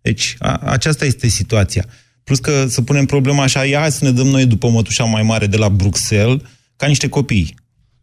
Deci, 0.02 0.36
a, 0.40 0.60
aceasta 0.66 1.06
este 1.06 1.28
situația. 1.28 1.86
Plus 2.24 2.40
că 2.40 2.66
să 2.68 2.82
punem 2.82 3.06
problema 3.06 3.44
așa, 3.44 3.64
ia 3.66 3.80
hai 3.80 3.92
să 3.92 4.06
ne 4.06 4.12
dăm 4.12 4.28
noi 4.28 4.46
după 4.46 4.70
mătușa 4.70 5.04
mai 5.04 5.22
mare 5.22 5.46
de 5.46 5.58
la 5.58 5.70
Bruxelles, 5.70 6.38
ca 6.76 6.88
niște 6.88 7.10
copii 7.10 7.56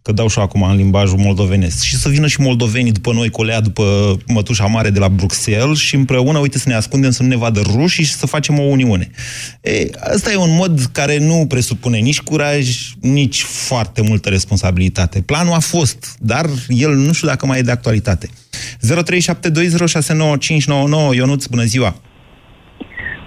că 0.07 0.13
dau 0.13 0.29
și 0.29 0.39
eu 0.39 0.45
acum 0.45 0.63
în 0.63 0.77
limbajul 0.77 1.19
moldovenesc, 1.19 1.83
și 1.83 1.97
să 1.97 2.09
vină 2.09 2.27
și 2.27 2.41
moldovenii 2.41 2.93
după 2.93 3.13
noi, 3.13 3.31
colea 3.31 3.61
după 3.61 4.17
mătușa 4.27 4.67
mare 4.67 4.91
de 4.91 4.99
la 4.99 5.09
Bruxelles 5.09 5.79
și 5.79 5.95
împreună, 5.95 6.39
uite, 6.39 6.59
să 6.59 6.69
ne 6.69 6.75
ascundem, 6.75 7.11
să 7.11 7.23
nu 7.23 7.29
ne 7.29 7.37
vadă 7.37 7.61
rușii 7.61 8.05
și 8.05 8.13
să 8.13 8.27
facem 8.27 8.59
o 8.59 8.63
uniune. 8.63 9.11
E, 9.61 9.91
asta 10.15 10.33
e 10.33 10.37
un 10.37 10.57
mod 10.57 10.81
care 10.93 11.19
nu 11.19 11.47
presupune 11.49 11.99
nici 11.99 12.21
curaj, 12.21 12.67
nici 13.01 13.43
foarte 13.43 14.03
multă 14.03 14.29
responsabilitate. 14.29 15.23
Planul 15.23 15.53
a 15.53 15.59
fost, 15.59 16.17
dar 16.21 16.45
el 16.69 16.95
nu 16.95 17.13
știu 17.13 17.29
dacă 17.29 17.47
mai 17.47 17.59
e 17.59 17.63
de 17.63 17.71
actualitate. 17.71 18.27
0372069599 18.27 18.31
Ionuț, 21.15 21.47
bună 21.47 21.63
ziua! 21.63 21.95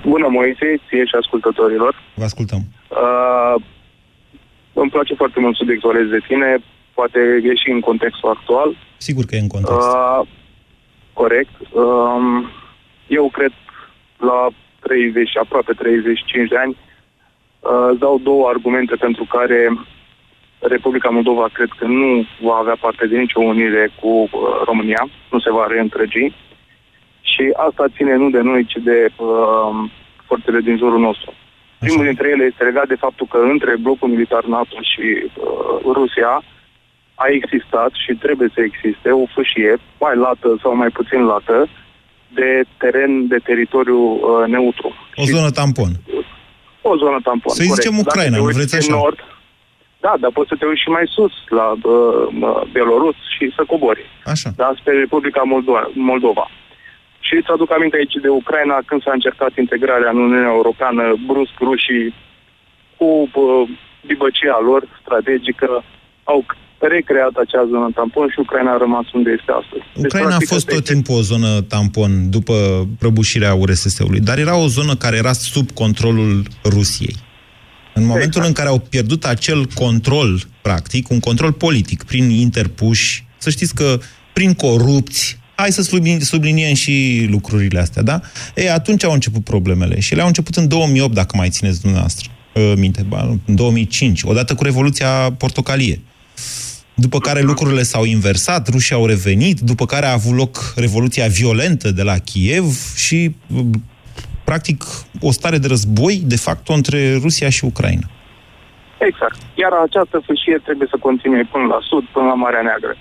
Bună, 0.06 0.28
Moise, 0.30 0.82
ție 0.88 1.06
și 1.06 1.16
ascultătorilor. 1.22 1.96
Vă 2.16 2.24
ascultăm. 2.24 2.66
Uh, 2.90 3.56
îmi 4.82 4.90
place 4.90 5.14
foarte 5.14 5.40
mult 5.40 5.56
subiectul 5.56 5.90
ales 5.90 6.08
de 6.10 6.22
tine, 6.28 6.58
poate 6.94 7.20
ieși 7.44 7.70
în 7.70 7.80
contextul 7.80 8.30
actual. 8.30 8.76
Sigur 8.98 9.24
că 9.26 9.36
e 9.36 9.40
în 9.40 9.48
context. 9.48 9.78
Uh, 9.78 10.22
corect. 11.14 11.56
Um, 11.72 12.50
eu 13.08 13.30
cred 13.30 13.52
la 14.18 14.48
30, 14.80 15.38
aproape 15.38 15.74
35 15.74 16.50
de 16.50 16.58
ani, 16.58 16.78
uh, 17.60 17.88
îți 17.90 18.00
dau 18.00 18.20
două 18.24 18.48
argumente 18.48 18.96
pentru 18.96 19.26
care 19.36 19.60
Republica 20.60 21.10
Moldova 21.10 21.48
cred 21.54 21.70
că 21.78 21.86
nu 21.86 22.26
va 22.42 22.56
avea 22.56 22.78
parte 22.80 23.08
de 23.08 23.18
nicio 23.18 23.42
unire 23.42 23.92
cu 24.02 24.08
uh, 24.08 24.30
România, 24.66 25.10
nu 25.32 25.40
se 25.40 25.52
va 25.52 25.66
reîntregi. 25.68 26.34
Și 27.22 27.54
asta 27.68 27.94
ține 27.96 28.16
nu 28.16 28.30
de 28.30 28.42
noi, 28.42 28.66
ci 28.66 28.78
de 28.84 29.10
uh, 29.18 29.90
forțele 30.26 30.60
din 30.60 30.78
jurul 30.78 31.00
nostru. 31.00 31.34
Primul 31.80 32.06
dintre 32.06 32.28
ele 32.30 32.44
este 32.44 32.64
legat 32.64 32.88
de 32.88 33.02
faptul 33.06 33.28
că 33.30 33.38
între 33.38 33.78
blocul 33.86 34.10
militar 34.10 34.44
NATO 34.44 34.78
și 34.92 35.08
uh, 35.24 35.94
Rusia 35.98 36.44
a 37.16 37.26
existat 37.40 37.92
și 38.04 38.12
trebuie 38.14 38.50
să 38.54 38.62
existe 38.62 39.10
o 39.10 39.26
fâșie, 39.36 39.74
mai 40.00 40.16
lată 40.16 40.50
sau 40.62 40.76
mai 40.76 40.90
puțin 40.90 41.22
lată, 41.26 41.68
de 42.34 42.50
teren, 42.78 43.28
de 43.28 43.40
teritoriu 43.44 44.00
uh, 44.00 44.48
neutru. 44.48 44.90
O 45.16 45.24
zonă 45.24 45.50
tampon. 45.50 45.92
O 46.82 46.96
zonă 46.98 47.20
tampon. 47.24 47.54
Să-i 47.54 47.68
corect. 47.68 47.82
zicem 47.82 47.96
Dacă 47.98 48.08
Ucraina, 48.08 48.36
te 48.36 48.40
nu 48.40 48.46
uiți 48.46 48.58
vreți 48.58 48.74
în 48.74 48.80
așa? 48.80 48.96
Nord, 49.02 49.20
da, 50.06 50.14
dar 50.20 50.32
poți 50.38 50.50
să 50.52 50.56
te 50.60 50.66
uiți 50.66 50.82
și 50.82 50.90
mai 50.90 51.06
sus, 51.16 51.34
la 51.60 51.68
uh, 51.72 51.82
uh, 52.48 52.62
Belarus 52.72 53.18
și 53.36 53.46
să 53.56 53.62
cobori. 53.72 54.04
Așa. 54.34 54.50
Da, 54.56 54.74
spre 54.80 54.94
Republica 55.06 55.42
Moldova. 55.54 55.90
Moldova. 55.94 56.46
Și 57.28 57.34
îți 57.40 57.54
aduc 57.56 57.70
aminte 57.72 57.98
aici 57.98 58.24
de 58.26 58.32
Ucraina, 58.42 58.78
când 58.90 59.02
s-a 59.04 59.14
încercat 59.16 59.52
integrarea 59.64 60.12
în 60.14 60.20
Uniunea 60.26 60.54
Europeană, 60.58 61.04
brusc 61.30 61.56
rușii, 61.68 62.08
cu 62.98 63.08
uh, 63.34 63.70
dibăcia 64.10 64.58
lor 64.70 64.82
strategică, 65.02 65.70
au 66.34 66.40
recreat 66.80 67.34
acea 67.44 67.66
zonă 67.72 67.90
tampon 67.96 68.28
și 68.34 68.40
Ucraina 68.40 68.72
a 68.74 68.84
rămas 68.86 69.06
unde 69.18 69.30
este 69.38 69.52
astăzi. 69.62 69.86
Deci, 69.94 70.06
Ucraina 70.06 70.28
a 70.28 70.36
practic, 70.36 70.54
fost 70.54 70.66
asta 70.66 70.76
tot 70.76 70.84
este- 70.84 70.94
timpul 70.94 71.16
o 71.18 71.28
zonă 71.32 71.50
tampon 71.74 72.12
după 72.30 72.56
prăbușirea 73.00 73.54
URSS-ului, 73.54 74.20
dar 74.20 74.38
era 74.46 74.56
o 74.66 74.68
zonă 74.68 74.94
care 74.96 75.16
era 75.24 75.34
sub 75.34 75.68
controlul 75.72 76.34
Rusiei. 76.76 77.16
În 77.94 78.06
momentul 78.06 78.44
în 78.46 78.54
care 78.54 78.70
au 78.70 78.80
pierdut 78.80 79.24
acel 79.26 79.66
control, 79.74 80.40
practic, 80.62 81.10
un 81.10 81.20
control 81.20 81.52
politic, 81.54 82.04
prin 82.04 82.30
interpuși, 82.30 83.26
să 83.38 83.50
știți 83.50 83.76
că 83.76 83.98
prin 84.34 84.54
corupți, 84.54 85.40
hai 85.60 85.72
să 85.72 85.82
subliniem, 85.82 86.20
subliniem 86.20 86.74
și 86.74 87.28
lucrurile 87.30 87.80
astea, 87.80 88.02
da? 88.02 88.20
Ei, 88.56 88.70
atunci 88.70 89.04
au 89.04 89.12
început 89.12 89.44
problemele 89.44 90.00
și 90.00 90.16
le-au 90.16 90.28
început 90.28 90.56
în 90.56 90.68
2008, 90.68 91.14
dacă 91.14 91.38
mai 91.38 91.50
țineți 91.50 91.82
dumneavoastră 91.82 92.32
uh, 92.54 92.74
minte, 92.78 93.02
ba, 93.08 93.22
în 93.46 93.56
2005, 93.56 94.24
odată 94.24 94.56
cu 94.56 94.64
Revoluția 94.64 95.10
Portocalie. 95.38 96.00
După 96.94 97.20
care 97.20 97.42
lucrurile 97.42 97.82
s-au 97.82 98.04
inversat, 98.04 98.68
rușii 98.68 98.96
au 98.96 99.06
revenit, 99.06 99.60
după 99.60 99.86
care 99.86 100.06
a 100.06 100.12
avut 100.12 100.36
loc 100.36 100.74
revoluția 100.76 101.28
violentă 101.28 101.92
de 101.92 102.04
la 102.04 102.18
Kiev 102.18 102.96
și, 102.96 103.36
practic, 104.44 104.84
o 105.22 105.32
stare 105.32 105.58
de 105.58 105.68
război, 105.68 106.22
de 106.26 106.38
fapt, 106.38 106.70
între 106.70 107.18
Rusia 107.22 107.50
și 107.50 107.66
Ucraina. 107.66 108.08
Exact. 108.98 109.38
Iar 109.56 109.72
această 109.88 110.22
fâșie 110.26 110.62
trebuie 110.64 110.88
să 110.92 110.98
continue 111.00 111.50
până 111.52 111.66
la 111.66 111.80
sud, 111.90 112.04
până 112.14 112.26
la 112.26 112.34
Marea 112.34 112.62
Neagră. 112.62 112.96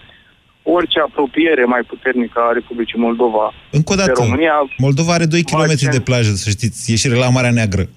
Orice 0.68 0.98
apropiere 1.00 1.64
mai 1.64 1.82
puternică 1.86 2.38
a 2.48 2.52
Republicii 2.52 2.98
Moldova 2.98 3.52
Încă 3.70 3.92
o 3.92 3.96
dată, 3.96 4.12
de 4.14 4.20
România 4.22 4.52
Moldova 4.76 5.12
are 5.12 5.24
2 5.24 5.42
km 5.42 5.90
de 5.90 6.00
plajă, 6.00 6.30
să 6.30 6.50
știți, 6.50 6.90
ieșire 6.90 7.14
la 7.14 7.28
Marea 7.28 7.50
Neagră. 7.50 7.88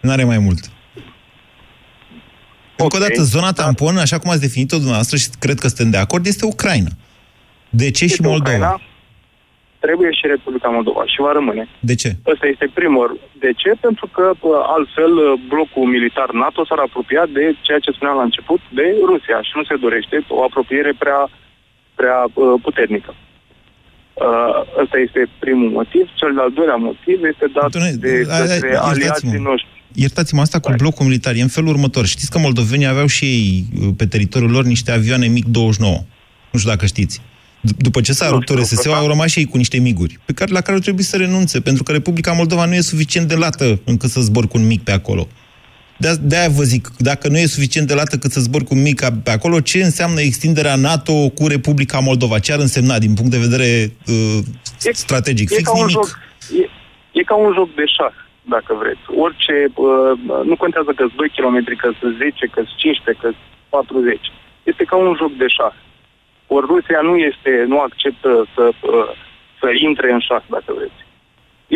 Nu 0.00 0.10
are 0.10 0.24
mai 0.24 0.38
mult. 0.38 0.60
Încă 2.76 2.96
o 2.96 3.00
dată, 3.00 3.22
zona 3.22 3.52
tampon, 3.52 3.96
așa 3.96 4.18
cum 4.18 4.30
ați 4.30 4.40
definit-o 4.40 4.76
dumneavoastră 4.76 5.16
și 5.16 5.28
cred 5.38 5.58
că 5.58 5.66
suntem 5.66 5.90
de 5.90 5.96
acord, 5.96 6.26
este 6.26 6.44
Ucraina. 6.46 6.92
De 7.70 7.90
ce 7.90 8.06
și 8.06 8.20
Moldova? 8.20 8.50
Ucraina, 8.50 8.80
trebuie 9.84 10.10
și 10.18 10.24
Republica 10.34 10.68
Moldova 10.76 11.02
și 11.12 11.18
va 11.26 11.32
rămâne. 11.38 11.64
De 11.90 11.94
ce? 12.02 12.10
Ăsta 12.32 12.46
este 12.46 12.66
primul. 12.78 13.08
De 13.44 13.50
ce? 13.60 13.70
Pentru 13.86 14.06
că 14.14 14.24
pă, 14.42 14.52
altfel 14.76 15.12
blocul 15.52 15.86
militar 15.96 16.28
NATO 16.44 16.60
s-ar 16.64 16.80
apropia 16.88 17.24
de 17.36 17.44
ceea 17.66 17.80
ce 17.84 17.90
spuneam 17.96 18.16
la 18.20 18.28
început, 18.28 18.60
de 18.78 18.86
Rusia 19.10 19.38
și 19.46 19.52
nu 19.58 19.64
se 19.64 19.76
dorește 19.84 20.16
o 20.28 20.42
apropiere 20.48 20.92
prea, 21.02 21.20
prea 22.00 22.18
uh, 22.26 22.60
puternică. 22.66 23.10
Uh, 23.14 24.82
ăsta 24.82 24.96
este 25.06 25.20
primul 25.44 25.70
motiv. 25.78 26.04
Cel 26.20 26.32
de-al 26.36 26.52
doilea 26.58 26.78
motiv 26.88 27.18
este 27.32 27.46
dat 27.56 27.70
Doamne, 27.74 27.92
de 28.04 28.12
hai, 28.28 28.38
hai, 28.38 28.46
către 28.48 28.68
iertați-mă. 28.68 28.90
aliații 28.90 29.40
noștri. 29.50 29.74
Iertați-mă, 30.04 30.40
asta 30.40 30.58
cu 30.64 30.70
blocul 30.82 31.06
militar 31.06 31.34
e 31.34 31.42
în 31.48 31.54
felul 31.56 31.70
următor. 31.76 32.04
Știți 32.14 32.30
că 32.30 32.38
moldovenii 32.38 32.86
aveau 32.94 33.06
și 33.16 33.24
ei 33.24 33.46
uh, 33.80 33.88
pe 33.96 34.06
teritoriul 34.14 34.50
lor 34.56 34.64
niște 34.74 34.90
avioane 34.98 35.26
MiG-29. 35.36 35.94
Nu 36.50 36.56
știu 36.60 36.70
dacă 36.74 36.86
știți. 36.86 37.16
D- 37.68 37.76
După 37.76 38.00
ce 38.00 38.12
s-a 38.12 38.28
rupt 38.28 38.48
RSS-ul, 38.48 38.92
au 38.92 39.06
rămas 39.06 39.28
și 39.30 39.38
ei 39.38 39.44
cu 39.44 39.56
niște 39.56 39.78
miguri, 39.78 40.18
pe 40.24 40.32
care, 40.32 40.50
la 40.52 40.60
care 40.60 40.76
au 40.76 40.82
trebuit 40.82 41.04
să 41.06 41.16
renunțe, 41.16 41.60
pentru 41.60 41.82
că 41.82 41.92
Republica 41.92 42.32
Moldova 42.32 42.64
nu 42.64 42.74
e 42.74 42.80
suficient 42.80 43.28
de 43.28 43.34
lată 43.34 43.80
încât 43.84 44.10
să 44.10 44.20
zbor 44.20 44.48
cu 44.48 44.58
un 44.58 44.66
mic 44.66 44.82
pe 44.82 44.92
acolo. 44.92 45.28
De- 46.00 46.20
De-aia 46.30 46.48
vă 46.48 46.62
zic, 46.62 46.84
dacă 46.98 47.28
nu 47.28 47.38
e 47.38 47.46
suficient 47.56 47.86
de 47.88 47.94
lată 47.94 48.16
cât 48.16 48.30
să 48.30 48.40
zbor 48.40 48.62
cu 48.64 48.74
un 48.74 48.82
mic 48.82 49.00
pe 49.24 49.30
acolo, 49.30 49.60
ce 49.60 49.78
înseamnă 49.82 50.20
extinderea 50.20 50.76
NATO 50.90 51.14
cu 51.38 51.44
Republica 51.54 51.98
Moldova? 51.98 52.38
Ce 52.38 52.52
ar 52.52 52.58
însemna 52.58 52.98
din 52.98 53.14
punct 53.14 53.30
de 53.30 53.44
vedere 53.46 53.70
uh, 54.14 54.38
strategic? 55.04 55.50
E 55.50 55.54
Fix 55.54 55.68
ca, 55.68 55.78
un 55.78 55.86
nimic. 55.86 55.96
joc, 55.96 56.08
e, 56.60 56.64
e 57.18 57.22
ca 57.30 57.36
un 57.46 57.52
joc 57.58 57.68
de 57.80 57.84
șah, 57.96 58.14
dacă 58.54 58.70
vreți. 58.82 59.04
Orice, 59.24 59.54
uh, 59.74 60.12
nu 60.50 60.56
contează 60.62 60.90
că 60.98 61.04
2 61.16 61.30
km, 61.36 61.58
că 61.82 61.88
10, 62.18 62.46
că 62.54 62.60
15, 62.76 63.22
că 63.22 63.28
40. 63.68 64.20
Este 64.70 64.84
ca 64.90 64.96
un 64.96 65.14
joc 65.20 65.32
de 65.42 65.48
șah. 65.56 65.74
Ori 66.56 66.66
Rusia 66.74 67.00
nu 67.08 67.14
este, 67.30 67.52
nu 67.72 67.78
acceptă 67.88 68.30
să, 68.54 68.64
uh, 68.70 69.10
să 69.60 69.68
intre 69.88 70.06
în 70.12 70.20
șah, 70.28 70.44
dacă 70.56 70.70
vreți. 70.78 71.00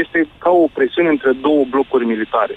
Este 0.03 0.19
ca 0.45 0.51
o 0.65 0.67
presiune 0.77 1.09
între 1.17 1.31
două 1.47 1.63
blocuri 1.73 2.11
militare. 2.15 2.57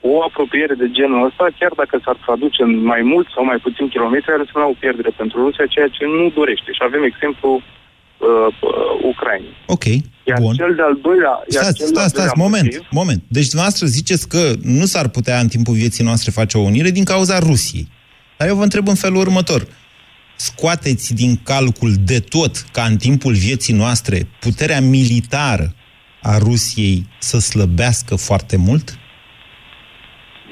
O 0.00 0.12
apropiere 0.28 0.74
de 0.82 0.88
genul 0.98 1.26
ăsta, 1.28 1.44
chiar 1.58 1.72
dacă 1.80 1.94
s-ar 2.04 2.18
traduce 2.26 2.60
în 2.68 2.72
mai 2.92 3.02
mult 3.12 3.26
sau 3.34 3.42
mai 3.50 3.58
puțin 3.66 3.86
kilometri, 3.94 4.32
ar 4.34 4.40
însemna 4.44 4.66
o 4.72 4.80
pierdere 4.82 5.10
pentru 5.20 5.36
Rusia, 5.44 5.66
ceea 5.74 5.90
ce 5.96 6.04
nu 6.18 6.24
dorește. 6.38 6.70
Și 6.76 6.82
avem 6.88 7.02
exemplu 7.12 7.50
uh, 7.58 8.48
uh, 8.68 9.10
Ucrainei. 9.10 9.56
Ok, 9.76 9.84
Iar 10.30 10.38
bun. 10.44 10.54
cel 10.60 10.72
de-al 10.80 10.96
doilea... 11.06 11.34
Iar 11.54 11.62
Stați, 11.62 11.78
cel 11.80 11.88
de-al 11.88 11.94
stați, 11.94 12.08
stați, 12.08 12.14
doilea 12.14 12.38
moment, 12.44 12.68
motiv- 12.72 12.86
moment. 13.00 13.22
Deci 13.36 13.48
dumneavoastră 13.52 13.86
ziceți 13.98 14.24
că 14.32 14.42
nu 14.80 14.86
s-ar 14.92 15.06
putea 15.16 15.38
în 15.44 15.48
timpul 15.54 15.74
vieții 15.82 16.04
noastre 16.08 16.30
face 16.38 16.54
o 16.58 16.66
unire 16.70 16.90
din 16.98 17.06
cauza 17.12 17.36
Rusiei. 17.38 17.86
Dar 18.38 18.48
eu 18.48 18.56
vă 18.60 18.62
întreb 18.68 18.86
în 18.88 18.98
felul 19.04 19.20
următor. 19.26 19.60
Scoateți 20.36 21.14
din 21.14 21.32
calcul 21.42 21.92
de 22.04 22.18
tot 22.20 22.54
ca 22.72 22.82
în 22.82 22.96
timpul 22.96 23.34
vieții 23.34 23.74
noastre 23.74 24.28
puterea 24.40 24.80
militară 24.80 25.74
a 26.22 26.38
Rusiei 26.38 27.06
să 27.18 27.38
slăbească 27.38 28.14
foarte 28.16 28.56
mult? 28.56 28.98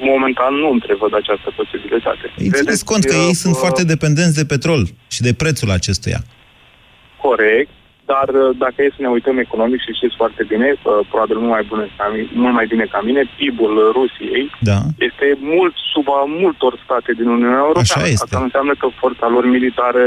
Momentan 0.00 0.54
nu 0.54 0.70
întrevăd 0.70 1.14
această 1.14 1.48
posibilitate. 1.56 2.24
Îi 2.36 2.50
țineți 2.50 2.84
cont 2.84 3.04
că 3.04 3.14
ei 3.14 3.34
sunt 3.34 3.56
foarte 3.56 3.84
dependenți 3.84 4.36
de 4.40 4.44
petrol 4.44 4.82
și 5.14 5.20
de 5.22 5.32
prețul 5.34 5.70
acestuia. 5.70 6.20
Corect, 7.26 7.70
dar 8.12 8.28
uh, 8.42 8.56
dacă 8.64 8.78
e 8.82 8.96
să 8.96 9.02
ne 9.04 9.10
uităm 9.16 9.36
economic 9.46 9.80
și 9.86 9.96
știți 9.98 10.16
foarte 10.22 10.42
bine, 10.52 10.68
uh, 10.74 11.06
probabil 11.10 11.36
mult 11.42 11.52
mai, 11.56 11.64
bune 11.72 11.86
ca 11.98 12.06
mine, 12.14 12.28
mult 12.42 12.54
mai 12.58 12.66
bine 12.72 12.84
ca 12.94 13.00
mine, 13.08 13.22
PIB-ul 13.36 13.74
Rusiei 13.98 14.44
Da. 14.70 14.78
este 15.08 15.26
mult 15.54 15.74
sub 15.92 16.06
a 16.18 16.22
multor 16.42 16.72
state 16.84 17.10
din 17.20 17.28
Uniunea 17.36 17.62
Europeană. 17.66 17.94
Așa 17.94 18.06
este. 18.14 18.24
Asta 18.24 18.38
nu 18.42 18.48
înseamnă 18.50 18.74
că 18.80 18.86
forța 19.02 19.26
lor 19.34 19.44
militară 19.56 20.02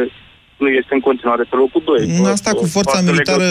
nu 0.63 0.67
este 0.80 0.93
în 0.97 1.04
continuare 1.08 1.43
pe 1.49 1.56
locul 1.63 1.82
2. 1.86 2.32
Asta 2.38 2.52
cu 2.62 2.65
forța 2.75 2.99
militară... 3.10 3.47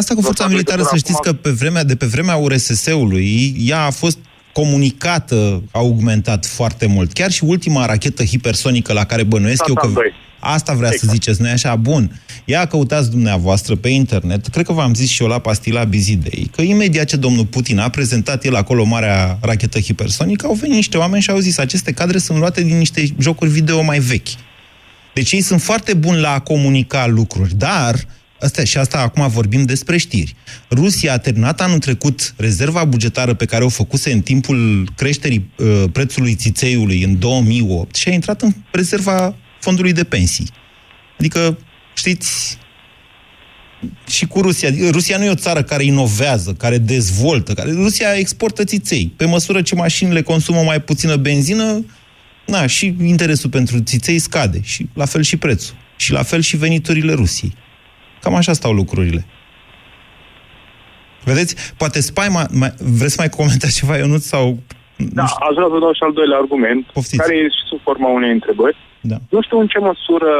Asta 0.00 0.12
cu 0.14 0.22
forța 0.28 0.44
Forța 0.44 0.46
militară, 0.54 0.82
să 0.82 0.94
legătură 0.94 1.04
știți 1.04 1.20
că 1.26 1.32
acum- 1.32 1.44
pe 1.46 1.52
vremea, 1.60 1.84
de 1.90 1.96
pe 2.02 2.06
vremea 2.14 2.36
URSS-ului, 2.36 3.30
ea 3.70 3.82
a 3.90 3.90
fost 4.02 4.18
comunicată, 4.54 5.62
a 5.70 5.78
augmentat 5.78 6.46
foarte 6.46 6.86
mult. 6.86 7.12
Chiar 7.12 7.30
și 7.30 7.44
ultima 7.44 7.86
rachetă 7.86 8.24
hipersonică 8.24 8.92
la 8.92 9.04
care 9.04 9.22
bănuiesc 9.22 9.64
eu 9.68 9.74
că... 9.74 9.86
Satan 9.86 10.02
2. 10.02 10.12
Asta 10.46 10.72
vrea 10.74 10.90
să 10.90 11.06
ziceți, 11.10 11.42
nu 11.42 11.48
așa? 11.48 11.76
Bun. 11.76 12.20
Ia 12.44 12.66
căutați 12.66 13.10
dumneavoastră 13.10 13.76
pe 13.76 13.88
internet, 13.88 14.46
cred 14.46 14.64
că 14.66 14.72
v-am 14.72 14.94
zis 14.94 15.08
și 15.08 15.22
eu 15.22 15.28
la 15.28 15.38
pastila 15.38 15.84
Bizidei, 15.84 16.50
că 16.56 16.62
imediat 16.62 17.06
ce 17.06 17.16
domnul 17.16 17.46
Putin 17.46 17.78
a 17.78 17.88
prezentat 17.88 18.44
el 18.44 18.54
acolo 18.54 18.84
marea 18.84 19.38
rachetă 19.40 19.80
hipersonică, 19.80 20.46
au 20.46 20.54
venit 20.54 20.74
niște 20.74 20.96
oameni 20.96 21.22
și 21.22 21.30
au 21.30 21.38
zis, 21.38 21.58
aceste 21.58 21.92
cadre 21.92 22.18
sunt 22.18 22.38
luate 22.38 22.62
din 22.62 22.78
niște 22.78 23.04
jocuri 23.18 23.50
video 23.50 23.82
mai 23.82 23.98
vechi. 23.98 24.28
Deci 25.14 25.32
ei 25.32 25.40
sunt 25.40 25.62
foarte 25.62 25.94
buni 25.94 26.20
la 26.20 26.32
a 26.32 26.40
comunica 26.40 27.06
lucruri, 27.06 27.54
dar 27.54 28.06
Asta, 28.44 28.64
și 28.64 28.78
asta 28.78 28.98
acum 28.98 29.28
vorbim 29.28 29.62
despre 29.62 29.96
știri. 29.96 30.34
Rusia 30.70 31.12
a 31.12 31.18
terminat 31.18 31.60
anul 31.60 31.78
trecut 31.78 32.34
rezerva 32.36 32.84
bugetară 32.84 33.34
pe 33.34 33.44
care 33.44 33.64
o 33.64 33.68
făcuse 33.68 34.12
în 34.12 34.20
timpul 34.20 34.88
creșterii 34.96 35.50
uh, 35.56 35.84
prețului 35.92 36.34
țițeiului 36.34 37.02
în 37.02 37.18
2008 37.18 37.94
și 37.94 38.08
a 38.08 38.12
intrat 38.12 38.42
în 38.42 38.52
rezerva 38.70 39.36
fondului 39.60 39.92
de 39.92 40.04
pensii. 40.04 40.50
Adică, 41.18 41.58
știți, 41.94 42.58
și 44.08 44.26
cu 44.26 44.40
Rusia. 44.40 44.70
Rusia 44.90 45.18
nu 45.18 45.24
e 45.24 45.30
o 45.30 45.34
țară 45.34 45.62
care 45.62 45.84
inovează, 45.84 46.52
care 46.52 46.78
dezvoltă. 46.78 47.54
Care... 47.54 47.72
Rusia 47.72 48.14
exportă 48.14 48.64
țiței. 48.64 49.12
Pe 49.16 49.24
măsură 49.24 49.62
ce 49.62 49.74
mașinile 49.74 50.22
consumă 50.22 50.62
mai 50.62 50.80
puțină 50.80 51.16
benzină, 51.16 51.84
na, 52.46 52.66
și 52.66 52.94
interesul 53.00 53.50
pentru 53.50 53.80
țiței 53.80 54.18
scade. 54.18 54.60
Și 54.62 54.88
la 54.94 55.04
fel 55.04 55.22
și 55.22 55.36
prețul. 55.36 55.74
Și 55.96 56.12
la 56.12 56.22
fel 56.22 56.40
și 56.40 56.56
veniturile 56.56 57.12
Rusiei. 57.12 57.54
Cam 58.24 58.34
așa 58.34 58.52
stau 58.52 58.72
lucrurile. 58.72 59.26
Vedeți? 61.24 61.74
Poate 61.76 62.00
spaima... 62.00 62.42
Mai, 62.60 62.72
vreți 62.98 63.14
să 63.14 63.20
mai 63.24 63.28
comentați 63.38 63.76
ceva, 63.78 63.96
Ionut, 63.96 64.22
sau... 64.22 64.58
Da, 64.96 65.22
aș 65.22 65.54
vrea 65.56 65.68
să 65.72 65.78
dau 65.84 65.92
și 65.98 66.04
al 66.08 66.12
doilea 66.12 66.38
argument, 66.38 66.82
Poftiți. 66.96 67.16
care 67.22 67.36
e 67.36 67.42
și 67.56 67.62
sub 67.70 67.80
forma 67.82 68.08
unei 68.08 68.30
întrebări. 68.38 68.76
Da. 69.00 69.16
Nu 69.30 69.40
știu 69.42 69.58
în 69.60 69.66
ce 69.66 69.78
măsură 69.78 70.32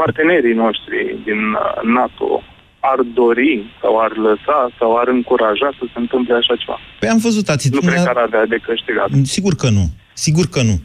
partenerii 0.00 0.54
noștri 0.64 0.98
din 1.24 1.40
uh, 1.52 1.82
NATO 1.98 2.42
ar 2.80 3.00
dori 3.20 3.54
sau 3.80 3.92
ar 4.00 4.12
lăsa 4.16 4.58
sau 4.78 4.96
ar 4.96 5.08
încuraja 5.08 5.68
să 5.78 5.84
se 5.92 5.98
întâmple 6.04 6.34
așa 6.34 6.54
ceva. 6.56 6.78
Păi 7.00 7.08
am 7.08 7.18
văzut 7.18 7.46
Nu 7.46 7.52
atitudinea... 7.54 7.92
cred 7.94 8.04
că 8.04 8.18
ar 8.18 8.22
avea 8.28 8.46
de 8.46 8.58
câștigat. 8.68 9.08
Sigur 9.22 9.54
că 9.54 9.68
nu. 9.70 9.84
Sigur 10.12 10.46
că 10.54 10.62
nu. 10.62 10.76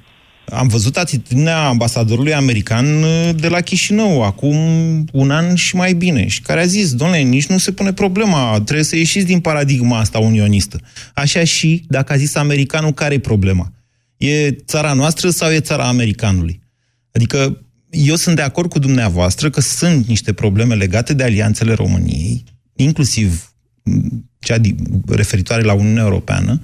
Am 0.49 0.67
văzut 0.67 0.97
atitudinea 0.97 1.67
ambasadorului 1.67 2.33
american 2.33 3.03
uh, 3.03 3.29
de 3.35 3.47
la 3.47 3.61
Chișinău 3.61 4.23
acum 4.23 4.55
un 5.11 5.31
an 5.31 5.55
și 5.55 5.75
mai 5.75 5.93
bine 5.93 6.27
și 6.27 6.41
care 6.41 6.61
a 6.61 6.65
zis, 6.65 6.93
domnule, 6.93 7.21
nici 7.21 7.45
nu 7.45 7.57
se 7.57 7.71
pune 7.71 7.93
problema, 7.93 8.61
trebuie 8.61 8.85
să 8.85 8.95
ieșiți 8.95 9.25
din 9.25 9.39
paradigma 9.39 9.99
asta 9.99 10.19
unionistă. 10.19 10.79
Așa 11.13 11.43
și 11.43 11.85
dacă 11.87 12.13
a 12.13 12.17
zis 12.17 12.35
americanul, 12.35 12.93
care 12.93 13.13
e 13.13 13.19
problema? 13.19 13.73
E 14.17 14.51
țara 14.51 14.93
noastră 14.93 15.29
sau 15.29 15.51
e 15.51 15.59
țara 15.59 15.87
americanului? 15.87 16.61
Adică 17.11 17.65
eu 17.89 18.15
sunt 18.15 18.35
de 18.35 18.41
acord 18.41 18.69
cu 18.69 18.79
dumneavoastră 18.79 19.49
că 19.49 19.61
sunt 19.61 20.07
niște 20.07 20.33
probleme 20.33 20.75
legate 20.75 21.13
de 21.13 21.23
alianțele 21.23 21.73
României, 21.73 22.43
inclusiv 22.75 23.53
m, 23.83 24.29
cea 24.39 24.57
di- 24.57 24.75
referitoare 25.07 25.61
la 25.61 25.73
Uniunea 25.73 26.03
Europeană, 26.03 26.61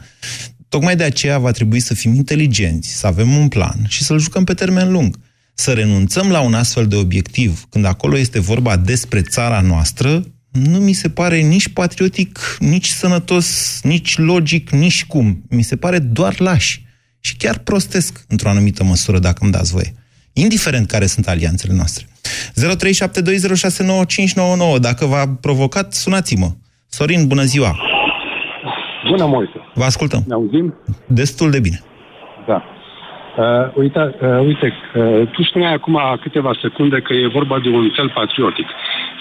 Tocmai 0.71 0.95
de 0.95 1.03
aceea 1.03 1.37
va 1.37 1.51
trebui 1.51 1.79
să 1.79 1.93
fim 1.93 2.13
inteligenți, 2.13 2.89
să 2.89 3.07
avem 3.07 3.35
un 3.35 3.47
plan 3.47 3.85
și 3.87 4.03
să-l 4.03 4.19
jucăm 4.19 4.43
pe 4.43 4.53
termen 4.53 4.91
lung. 4.91 5.19
Să 5.53 5.73
renunțăm 5.73 6.29
la 6.29 6.39
un 6.39 6.53
astfel 6.53 6.87
de 6.87 6.95
obiectiv, 6.95 7.65
când 7.69 7.85
acolo 7.85 8.17
este 8.17 8.39
vorba 8.39 8.77
despre 8.77 9.21
țara 9.21 9.61
noastră, 9.61 10.23
nu 10.51 10.77
mi 10.77 10.93
se 10.93 11.09
pare 11.09 11.39
nici 11.39 11.67
patriotic, 11.67 12.57
nici 12.59 12.87
sănătos, 12.87 13.79
nici 13.83 14.17
logic, 14.17 14.69
nici 14.69 15.05
cum. 15.05 15.43
Mi 15.49 15.61
se 15.61 15.75
pare 15.75 15.99
doar 15.99 16.39
lași 16.39 16.85
și 17.19 17.35
chiar 17.35 17.57
prostesc 17.57 18.25
într-o 18.27 18.49
anumită 18.49 18.83
măsură, 18.83 19.19
dacă 19.19 19.39
îmi 19.43 19.51
dați 19.51 19.71
voie. 19.71 19.93
Indiferent 20.33 20.87
care 20.87 21.05
sunt 21.05 21.27
alianțele 21.27 21.73
noastre. 21.73 22.07
0372069599. 24.75 24.79
Dacă 24.79 25.05
v-a 25.05 25.27
provocat, 25.27 25.93
sunați-mă. 25.93 26.51
Sorin, 26.89 27.27
bună 27.27 27.43
ziua! 27.43 27.90
Bună, 29.09 29.25
Moise! 29.25 29.59
Vă 29.73 29.83
ascultăm. 29.83 30.21
Ne 30.27 30.33
auzim? 30.33 30.73
Destul 31.07 31.49
de 31.51 31.59
bine. 31.59 31.79
Da. 32.47 32.63
Uh, 33.37 33.75
uite, 33.75 34.15
uh, 34.21 34.39
uite 34.45 34.73
uh, 34.95 35.27
tu 35.31 35.43
spuneai 35.43 35.73
acum 35.73 35.99
câteva 36.21 36.51
secunde 36.61 36.99
că 36.99 37.13
e 37.13 37.27
vorba 37.27 37.59
de 37.59 37.69
un 37.69 37.89
cel 37.89 38.09
patriotic. 38.09 38.67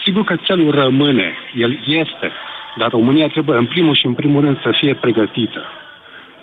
Sigur 0.04 0.24
că 0.24 0.36
celul 0.42 0.70
rămâne, 0.70 1.32
el 1.54 1.78
este, 1.86 2.30
dar 2.78 2.90
România 2.90 3.26
trebuie 3.26 3.56
în 3.56 3.66
primul 3.66 3.94
și 3.94 4.06
în 4.06 4.14
primul 4.14 4.40
rând 4.40 4.60
să 4.62 4.70
fie 4.80 4.94
pregătită. 4.94 5.62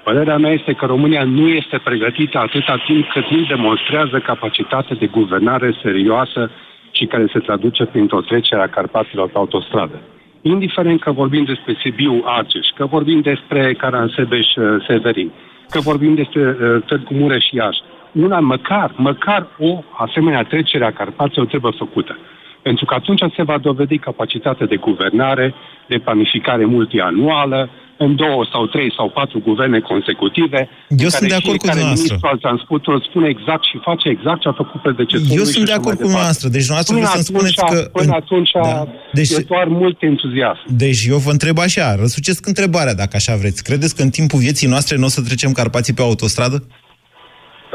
Părerea 0.03 0.37
mea 0.37 0.51
este 0.51 0.73
că 0.73 0.85
România 0.85 1.23
nu 1.23 1.47
este 1.47 1.77
pregătită 1.83 2.37
atâta 2.39 2.83
timp 2.85 3.07
cât 3.09 3.29
nu 3.29 3.45
demonstrează 3.45 4.19
capacitate 4.19 4.93
de 4.93 5.05
guvernare 5.05 5.75
serioasă 5.81 6.51
și 6.91 7.05
care 7.05 7.25
se 7.33 7.39
traduce 7.39 7.85
printr-o 7.85 8.21
trecere 8.21 8.61
a 8.61 8.67
Carpaților 8.67 9.29
pe 9.29 9.37
autostradă. 9.37 10.01
Indiferent 10.41 11.01
că 11.01 11.11
vorbim 11.11 11.43
despre 11.43 11.77
Sibiu 11.81 12.21
Argeș, 12.25 12.67
că 12.75 12.85
vorbim 12.85 13.21
despre 13.21 13.73
Caransebeș 13.73 14.47
Severin, 14.87 15.31
că 15.69 15.79
vorbim 15.79 16.15
despre 16.15 16.41
uh, 16.41 16.83
Târgu 16.85 17.13
Mureș 17.13 17.43
și 17.45 17.55
Iași, 17.55 17.81
una 18.11 18.39
măcar, 18.39 18.91
măcar 18.95 19.47
o 19.59 19.83
asemenea 19.91 20.43
trecere 20.43 20.85
a 20.85 20.91
Carpaților 20.91 21.45
trebuie 21.45 21.71
făcută. 21.77 22.17
Pentru 22.61 22.85
că 22.85 22.93
atunci 22.93 23.21
se 23.35 23.43
va 23.43 23.57
dovedi 23.57 23.97
capacitatea 23.97 24.65
de 24.65 24.75
guvernare, 24.75 25.53
de 25.87 25.97
planificare 25.97 26.65
multianuală, 26.65 27.69
în 28.05 28.11
două 28.15 28.41
sau 28.51 28.61
trei 28.75 28.89
sau 28.97 29.07
patru 29.09 29.37
guverne 29.49 29.79
consecutive. 29.79 30.69
Eu 31.03 31.09
sunt 31.09 31.29
de 31.29 31.39
acord 31.41 31.57
cu 31.57 31.65
dumneavoastră. 31.65 32.03
ministru 32.03 32.27
al 32.31 32.37
transportului 32.45 33.05
spune 33.09 33.27
exact 33.35 33.63
și 33.71 33.77
face 33.89 34.05
exact 34.15 34.39
ce 34.41 34.47
a 34.47 34.55
făcut 34.61 34.79
predecesorul. 34.81 35.37
Eu 35.41 35.45
sunt 35.53 35.65
de 35.71 35.77
acord 35.79 35.95
cu 35.97 36.07
dumneavoastră. 36.07 36.47
Deci 36.55 36.65
dumneavoastră 36.65 36.93
până 36.95 37.07
vreți 37.07 37.25
să 37.25 37.31
spuneți 37.31 37.61
că... 37.71 37.77
Până 37.99 38.13
atunci 38.21 38.51
da. 38.51 38.87
deci, 39.17 39.31
e 39.31 39.39
doar 39.53 39.67
mult 39.81 39.97
entuziasm. 40.11 40.63
Deci 40.83 41.01
eu 41.13 41.17
vă 41.17 41.31
întreb 41.31 41.57
așa, 41.67 41.95
răsucesc 42.03 42.41
întrebarea 42.45 42.95
dacă 43.01 43.13
așa 43.15 43.35
vreți. 43.41 43.63
Credeți 43.63 43.95
că 43.95 44.01
în 44.01 44.09
timpul 44.09 44.39
vieții 44.39 44.67
noastre 44.73 44.93
nu 44.97 45.05
o 45.09 45.13
să 45.15 45.21
trecem 45.21 45.51
Carpații 45.51 45.93
pe 45.93 46.01
autostradă? 46.01 46.57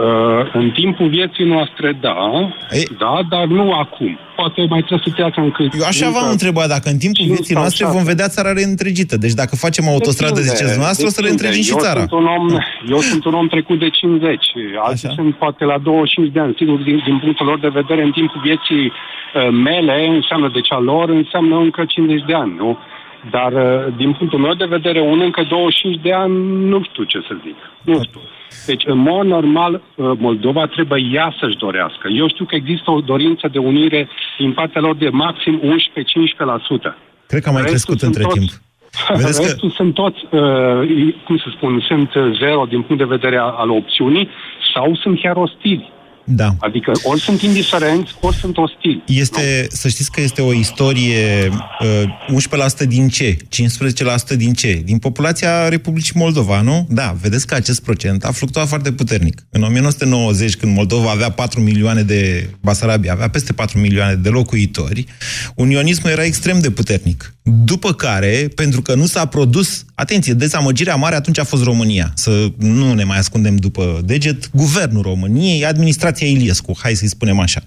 Uh, 0.02 0.50
în 0.52 0.70
timpul 0.70 1.08
vieții 1.08 1.44
noastre, 1.44 1.98
da, 2.00 2.18
Ei? 2.70 2.86
da, 2.98 3.14
dar 3.28 3.44
nu 3.44 3.72
acum. 3.72 4.18
Poate 4.36 4.60
mai 4.72 4.82
trebuie 4.86 5.06
să 5.06 5.12
treacă 5.18 5.40
încă... 5.40 5.62
Eu 5.62 5.86
așa 5.92 6.10
v-am 6.16 6.30
întrebat, 6.30 6.68
dacă 6.68 6.88
în 6.94 6.98
timpul 7.04 7.24
vieții 7.34 7.54
noastre 7.54 7.86
vom 7.86 8.04
vedea 8.12 8.28
țara 8.28 8.52
reîntregită. 8.52 9.16
Deci 9.16 9.32
dacă 9.42 9.56
facem 9.56 9.84
autostradă, 9.88 10.40
depinde, 10.40 10.54
ziceți 10.54 10.78
noastră, 10.78 11.06
o 11.06 11.10
să 11.16 11.20
reîntregim 11.20 11.62
și 11.62 11.74
țara. 11.86 11.98
Sunt 11.98 12.12
un 12.12 12.26
om, 12.36 12.46
eu 12.94 12.98
sunt 12.98 13.24
un 13.24 13.34
om 13.34 13.48
trecut 13.48 13.78
de 13.78 13.88
50, 13.90 14.44
alții 14.86 15.08
așa? 15.08 15.16
sunt 15.18 15.34
poate 15.34 15.64
la 15.64 15.78
25 15.78 16.32
de 16.32 16.40
ani. 16.40 16.54
Sigur, 16.60 16.78
din, 16.88 17.02
din 17.08 17.18
punctul 17.18 17.46
lor 17.46 17.58
de 17.60 17.72
vedere, 17.80 18.02
în 18.02 18.12
timpul 18.18 18.40
vieții 18.48 18.84
uh, 18.86 19.48
mele, 19.68 19.96
înseamnă 20.18 20.48
de 20.56 20.60
cea 20.60 20.80
lor, 20.90 21.08
înseamnă 21.08 21.56
încă 21.56 21.84
50 21.84 22.22
de 22.26 22.34
ani, 22.34 22.54
nu? 22.62 22.78
Dar, 23.30 23.52
uh, 23.52 23.94
din 23.96 24.12
punctul 24.12 24.38
meu 24.38 24.54
de 24.54 24.64
vedere, 24.64 25.00
un 25.00 25.20
încă 25.20 25.46
25 25.48 26.00
de 26.02 26.12
ani, 26.12 26.34
nu 26.68 26.82
știu 26.82 27.04
ce 27.04 27.18
să 27.28 27.36
zic. 27.44 27.56
Nu 27.82 28.02
știu. 28.02 28.20
Deci, 28.66 28.82
în 28.86 28.98
mod 28.98 29.26
normal, 29.26 29.72
uh, 29.74 30.10
Moldova 30.18 30.66
trebuie 30.66 31.08
ea 31.12 31.34
să-și 31.40 31.56
dorească. 31.56 32.08
Eu 32.08 32.28
știu 32.28 32.44
că 32.44 32.54
există 32.54 32.90
o 32.90 33.00
dorință 33.00 33.48
de 33.48 33.58
unire 33.58 34.08
din 34.38 34.52
partea 34.52 34.80
lor 34.80 34.96
de 34.96 35.08
maxim 35.08 35.60
11-15%. 35.60 36.96
Cred 37.26 37.42
că 37.42 37.48
a 37.48 37.52
mai 37.52 37.62
crescut 37.62 38.00
între 38.00 38.22
toți, 38.22 38.38
timp. 38.38 38.50
Vedeți 39.18 39.42
Restul 39.42 39.68
că... 39.68 39.74
sunt 39.74 39.94
toți, 39.94 40.20
uh, 40.30 41.14
cum 41.24 41.36
să 41.36 41.48
spun, 41.56 41.84
sunt 41.86 42.10
zero 42.38 42.64
din 42.68 42.82
punct 42.82 43.02
de 43.02 43.14
vedere 43.16 43.36
al 43.36 43.70
opțiunii 43.70 44.28
sau 44.74 44.94
sunt 44.94 45.20
chiar 45.20 45.36
ostili. 45.36 45.92
Da. 46.24 46.56
Adică 46.58 46.92
ori 47.02 47.20
sunt 47.20 47.42
indiferenți, 47.42 48.14
ori 48.20 48.36
sunt 48.36 48.56
ostili. 48.56 49.02
Este, 49.06 49.66
să 49.70 49.88
știți 49.88 50.10
că 50.10 50.20
este 50.20 50.42
o 50.42 50.52
istorie 50.52 51.52
uh, 51.80 52.84
11% 52.84 52.86
din 52.86 53.08
ce? 53.08 53.36
15% 53.36 54.36
din 54.36 54.52
ce? 54.52 54.82
Din 54.84 54.98
populația 54.98 55.68
Republicii 55.68 56.12
Moldova, 56.16 56.60
nu? 56.60 56.86
Da, 56.90 57.16
vedeți 57.20 57.46
că 57.46 57.54
acest 57.54 57.82
procent 57.82 58.24
a 58.24 58.30
fluctuat 58.30 58.68
foarte 58.68 58.92
puternic. 58.92 59.46
În 59.50 59.62
1990, 59.62 60.56
când 60.56 60.74
Moldova 60.74 61.10
avea 61.10 61.30
4 61.30 61.60
milioane 61.60 62.02
de 62.02 62.50
Basarabia, 62.60 63.12
avea 63.12 63.28
peste 63.28 63.52
4 63.52 63.78
milioane 63.78 64.14
de 64.14 64.28
locuitori, 64.28 65.06
unionismul 65.54 66.10
era 66.10 66.24
extrem 66.24 66.60
de 66.60 66.70
puternic. 66.70 67.34
După 67.42 67.92
care, 67.92 68.48
pentru 68.54 68.82
că 68.82 68.94
nu 68.94 69.06
s-a 69.06 69.26
produs, 69.26 69.84
atenție, 69.94 70.32
dezamăgirea 70.32 70.94
mare 70.94 71.14
atunci 71.14 71.38
a 71.38 71.44
fost 71.44 71.62
România. 71.62 72.12
Să 72.14 72.52
nu 72.58 72.92
ne 72.92 73.04
mai 73.04 73.18
ascundem 73.18 73.56
după 73.56 74.00
deget, 74.04 74.50
guvernul 74.52 75.02
României, 75.02 75.64
administrația 75.66 76.11
Iliescu, 76.20 76.76
hai 76.78 76.94
să-i 76.94 77.08
spunem 77.08 77.38
așa. 77.38 77.62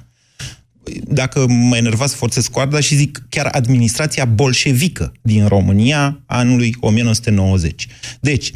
Dacă 1.08 1.46
mă 1.48 1.78
enervați, 1.78 2.16
forțez 2.16 2.48
coarda 2.48 2.80
și 2.80 2.96
zic 2.96 3.26
chiar 3.30 3.46
administrația 3.52 4.26
bolșevică 4.26 5.12
din 5.22 5.48
România 5.48 6.24
anului 6.26 6.76
1990. 6.80 7.88
Deci, 8.20 8.52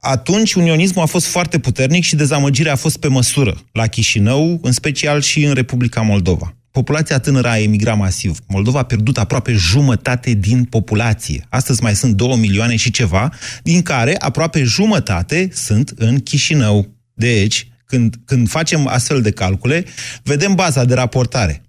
atunci 0.00 0.52
unionismul 0.52 1.02
a 1.02 1.06
fost 1.06 1.26
foarte 1.26 1.58
puternic 1.58 2.02
și 2.02 2.16
dezamăgirea 2.16 2.72
a 2.72 2.76
fost 2.76 2.96
pe 2.96 3.08
măsură 3.08 3.56
la 3.72 3.86
Chișinău, 3.86 4.58
în 4.62 4.72
special 4.72 5.20
și 5.20 5.44
în 5.44 5.54
Republica 5.54 6.00
Moldova 6.00 6.52
populația 6.78 7.18
tânără 7.18 7.48
a 7.48 7.58
emigrat 7.58 7.96
masiv. 7.96 8.38
Moldova 8.46 8.78
a 8.78 8.82
pierdut 8.82 9.18
aproape 9.18 9.52
jumătate 9.52 10.32
din 10.32 10.64
populație. 10.64 11.46
Astăzi 11.48 11.82
mai 11.82 11.94
sunt 11.94 12.14
2 12.14 12.36
milioane 12.36 12.76
și 12.76 12.90
ceva, 12.90 13.32
din 13.62 13.82
care 13.82 14.16
aproape 14.18 14.62
jumătate 14.62 15.48
sunt 15.52 15.92
în 15.96 16.18
Chișinău. 16.18 16.88
Deci, 17.14 17.68
când, 17.88 18.14
când 18.24 18.48
facem 18.48 18.86
astfel 18.86 19.22
de 19.22 19.30
calcule, 19.30 19.84
vedem 20.22 20.54
baza 20.54 20.84
de 20.84 20.94
raportare. 20.94 21.62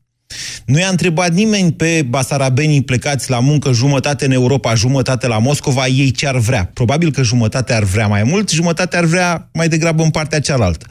Nu 0.66 0.80
i-a 0.80 0.88
întrebat 0.88 1.32
nimeni 1.32 1.74
pe 1.74 2.06
basarabenii 2.10 2.84
plecați 2.84 3.30
la 3.30 3.40
muncă 3.40 3.72
jumătate 3.72 4.26
în 4.26 4.32
Europa, 4.32 4.76
jumătate 4.76 5.28
la 5.28 5.38
Moscova, 5.38 5.88
ei 5.88 6.12
ce 6.12 6.28
ar 6.28 6.38
vrea. 6.38 6.72
Probabil 6.74 7.12
că 7.12 7.24
jumătate 7.24 7.74
ar 7.74 7.84
vrea 7.84 8.08
mai 8.08 8.24
mult, 8.24 8.50
jumătate 8.50 8.98
ar 8.98 9.06
vrea 9.06 9.50
mai 9.54 9.70
degrabă 9.70 10.04
în 10.04 10.10
partea 10.10 10.40
cealaltă. 10.40 10.86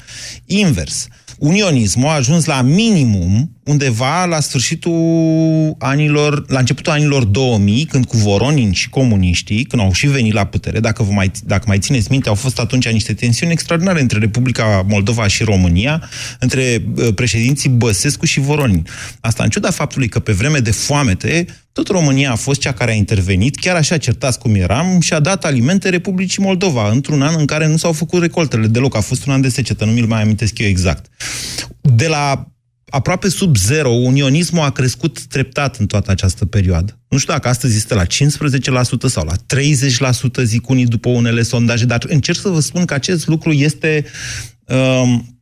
Invers 0.47 1.09
unionismul 1.39 2.09
a 2.09 2.13
ajuns 2.13 2.45
la 2.45 2.63
minimum 2.63 3.53
undeva 3.65 4.25
la 4.25 4.41
sfârșitul 4.41 5.75
anilor, 5.79 6.45
la 6.49 6.59
începutul 6.59 6.93
anilor 6.93 7.25
2000, 7.25 7.85
când 7.85 8.05
cu 8.07 8.17
Voronin 8.17 8.73
și 8.73 8.89
comuniștii, 8.89 9.65
când 9.65 9.83
au 9.83 9.93
și 9.93 10.07
venit 10.07 10.33
la 10.33 10.45
putere, 10.45 10.81
dacă, 10.81 11.03
vă 11.03 11.13
mai, 11.13 11.31
dacă 11.45 11.65
mai 11.67 11.79
țineți 11.79 12.11
minte, 12.11 12.29
au 12.29 12.35
fost 12.35 12.59
atunci 12.59 12.89
niște 12.89 13.15
tensiuni 13.15 13.53
extraordinare 13.53 14.01
între 14.01 14.19
Republica 14.19 14.85
Moldova 14.89 15.27
și 15.27 15.45
România, 15.45 16.09
între 16.39 16.83
uh, 16.97 17.15
președinții 17.15 17.71
Băsescu 17.71 18.27
și 18.27 18.41
Voronin. 18.41 18.87
Asta 19.21 19.43
în 19.43 19.51
ciuda 19.51 19.71
faptului 19.71 20.09
că 20.09 20.19
pe 20.19 20.33
vreme 20.33 20.59
de 20.59 20.71
foamete, 20.71 21.47
tot 21.83 21.97
România 21.97 22.33
a 22.33 22.35
fost 22.35 22.61
cea 22.61 22.73
care 22.73 22.91
a 22.91 22.95
intervenit, 22.95 23.57
chiar 23.57 23.77
așa 23.77 23.97
certați 23.97 24.39
cum 24.39 24.55
eram, 24.55 25.01
și 25.01 25.13
a 25.13 25.21
dat 25.21 25.45
alimente 25.45 25.89
Republicii 25.89 26.43
Moldova, 26.43 26.91
într-un 26.91 27.23
an 27.23 27.35
în 27.39 27.47
care 27.47 27.67
nu 27.67 27.77
s-au 27.77 27.93
făcut 27.93 28.21
recoltele 28.21 28.67
deloc. 28.67 28.97
A 28.97 29.01
fost 29.01 29.27
un 29.27 29.33
an 29.33 29.41
de 29.41 29.49
secetă, 29.49 29.85
nu 29.85 29.93
mi-l 29.93 30.07
mai 30.07 30.23
amintesc 30.23 30.59
eu 30.59 30.67
exact. 30.67 31.11
De 31.81 32.07
la 32.07 32.49
aproape 32.91 33.29
sub 33.29 33.57
zero, 33.57 33.91
unionismul 33.91 34.63
a 34.63 34.71
crescut 34.71 35.27
treptat 35.27 35.77
în 35.77 35.87
toată 35.87 36.11
această 36.11 36.47
perioadă. 36.47 36.99
Nu 37.09 37.19
știu 37.19 37.33
dacă 37.33 37.49
astăzi 37.49 37.77
este 37.77 37.95
la 37.95 38.05
15% 38.05 38.07
sau 39.07 39.25
la 39.25 39.35
30%, 40.41 40.43
zic 40.43 40.69
unii 40.69 40.87
după 40.87 41.09
unele 41.09 41.43
sondaje, 41.43 41.85
dar 41.85 42.05
încerc 42.09 42.39
să 42.39 42.49
vă 42.49 42.61
spun 42.61 42.85
că 42.85 42.95
acest 42.95 43.27
lucru 43.27 43.53
este 43.53 44.05
um, 44.65 45.41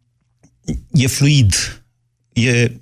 e 0.93 1.07
fluid. 1.07 1.55
E, 2.32 2.72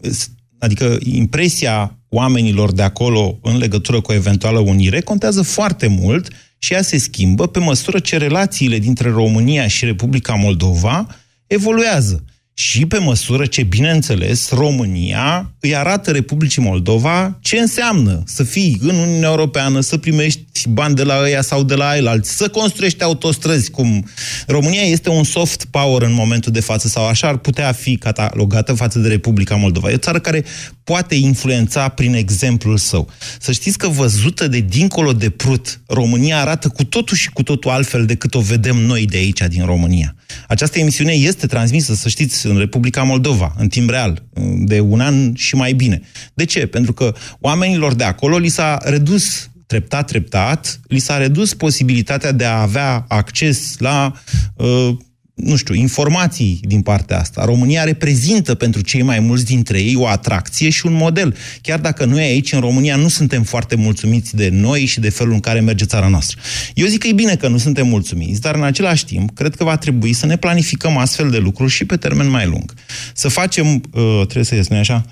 adică 0.65 0.99
impresia 1.03 1.99
oamenilor 2.09 2.73
de 2.73 2.83
acolo 2.83 3.39
în 3.43 3.57
legătură 3.57 4.01
cu 4.01 4.11
o 4.11 4.15
eventuală 4.15 4.59
unire 4.59 5.01
contează 5.01 5.43
foarte 5.43 5.87
mult 5.87 6.29
și 6.59 6.73
ea 6.73 6.83
se 6.83 6.99
schimbă 6.99 7.47
pe 7.47 7.59
măsură 7.59 7.99
ce 7.99 8.17
relațiile 8.17 8.79
dintre 8.79 9.11
România 9.11 9.67
și 9.67 9.85
Republica 9.85 10.35
Moldova 10.35 11.07
evoluează. 11.47 12.25
și 12.57 12.87
pe 12.87 12.99
măsură 12.99 13.47
ce, 13.47 13.62
bineînțeles, 13.62 14.51
România 14.51 15.53
îi 15.65 15.77
arată 15.77 16.11
Republicii 16.11 16.62
Moldova 16.62 17.39
ce 17.41 17.59
înseamnă 17.59 18.23
să 18.27 18.43
fii 18.43 18.79
în 18.81 18.95
Uniunea 18.95 19.29
Europeană, 19.29 19.81
să 19.81 19.97
primești 19.97 20.69
bani 20.69 20.95
de 20.95 21.03
la 21.03 21.21
ăia 21.23 21.43
sau 21.43 21.62
de 21.62 21.75
la 21.75 21.89
alții, 21.89 22.35
să 22.35 22.49
construiești 22.49 23.03
autostrăzi, 23.03 23.71
cum 23.71 24.09
România 24.47 24.83
este 24.83 25.09
un 25.09 25.25
soft 25.25 25.65
power 25.65 26.03
în 26.03 26.12
momentul 26.12 26.53
de 26.53 26.61
față, 26.61 26.89
sau 26.89 27.07
așa 27.07 27.29
ar 27.29 27.37
putea 27.37 27.73
fi 27.73 27.97
catalogată 27.97 28.73
față 28.73 28.99
de 28.99 29.09
Republica 29.09 29.55
Moldova. 29.55 29.91
E 29.91 29.95
o 29.95 29.97
țară 29.99 30.19
care 30.19 30.45
poate 30.85 31.15
influența 31.15 31.89
prin 31.89 32.15
exemplul 32.15 32.77
său. 32.77 33.09
Să 33.41 33.53
știți 33.53 33.79
că 33.79 33.89
văzută 33.89 34.49
de 34.49 34.61
dincolo 34.61 35.12
de 35.12 35.31
Prut, 35.31 35.81
România 35.87 36.41
arată 36.41 36.69
cu 36.69 36.85
totul 36.85 37.17
și 37.17 37.31
cu 37.31 37.43
totul 37.43 37.71
altfel 37.71 38.07
decât 38.07 38.35
o 38.35 38.41
vedem 38.41 38.77
noi 38.77 39.07
de 39.07 39.17
aici, 39.17 39.43
din 39.49 39.65
România. 39.65 40.15
Această 40.49 40.79
emisiune 40.79 41.12
este 41.12 41.47
transmisă, 41.47 41.95
să 41.95 42.09
știți, 42.09 42.47
în 42.47 42.59
Republica 42.59 43.03
Moldova, 43.03 43.55
în 43.59 43.69
timp 43.69 43.91
real, 43.91 44.23
de 44.59 44.81
un 44.81 45.01
an 45.01 45.35
și 45.35 45.53
mai 45.55 45.72
bine. 45.72 46.00
De 46.34 46.44
ce? 46.44 46.66
Pentru 46.66 46.92
că 46.92 47.14
oamenilor 47.40 47.94
de 47.94 48.05
acolo 48.05 48.38
li 48.38 48.48
s-a 48.48 48.78
redus 48.82 49.50
treptat, 49.66 50.07
treptat, 50.07 50.80
li 50.88 50.98
s-a 50.98 51.16
redus 51.16 51.55
posibilitatea 51.55 52.32
de 52.32 52.44
a 52.44 52.61
avea 52.61 53.05
acces 53.09 53.78
la 53.78 54.12
uh, 54.57 54.96
nu 55.35 55.57
știu, 55.57 55.74
informații 55.74 56.61
din 56.62 56.82
partea 56.82 57.18
asta. 57.18 57.45
România 57.45 57.85
reprezintă 57.85 58.55
pentru 58.55 58.80
cei 58.80 59.03
mai 59.03 59.20
mulți 59.20 59.45
dintre 59.45 59.80
ei 59.80 59.97
o 59.97 60.07
atracție 60.07 60.70
și 60.70 60.87
un 60.87 60.93
model. 60.93 61.37
Chiar 61.61 61.80
dacă 61.80 62.05
noi 62.05 62.22
aici, 62.22 62.53
în 62.53 62.61
România, 62.61 62.97
nu 62.97 63.09
suntem 63.09 63.43
foarte 63.43 63.74
mulțumiți 63.74 64.37
de 64.37 64.49
noi 64.49 64.85
și 64.85 65.01
de 65.01 65.11
felul 65.11 65.32
în 65.32 65.41
care 65.41 65.61
merge 65.61 65.85
țara 65.85 66.09
noastră. 66.09 66.41
Eu 66.74 66.87
zic 66.87 67.01
că 67.01 67.07
e 67.07 67.12
bine 67.12 67.37
că 67.37 67.49
nu 67.49 67.59
suntem 67.59 67.87
mulțumiți, 67.87 68.41
dar 68.41 68.55
în 68.55 68.62
același 68.62 69.05
timp, 69.05 69.35
cred 69.35 69.55
că 69.55 69.64
va 69.64 69.76
trebui 69.76 70.12
să 70.12 70.26
ne 70.26 70.37
planificăm 70.37 70.97
astfel 70.97 71.30
de 71.30 71.39
lucruri 71.39 71.72
și 71.72 71.85
pe 71.85 71.97
termen 71.97 72.28
mai 72.28 72.47
lung. 72.47 72.74
Să 73.14 73.28
facem, 73.28 73.66
uh, 73.74 74.20
trebuie 74.22 74.45
să 74.45 74.55
ies, 74.55 74.68
nu 74.68 74.76
așa? 74.76 75.05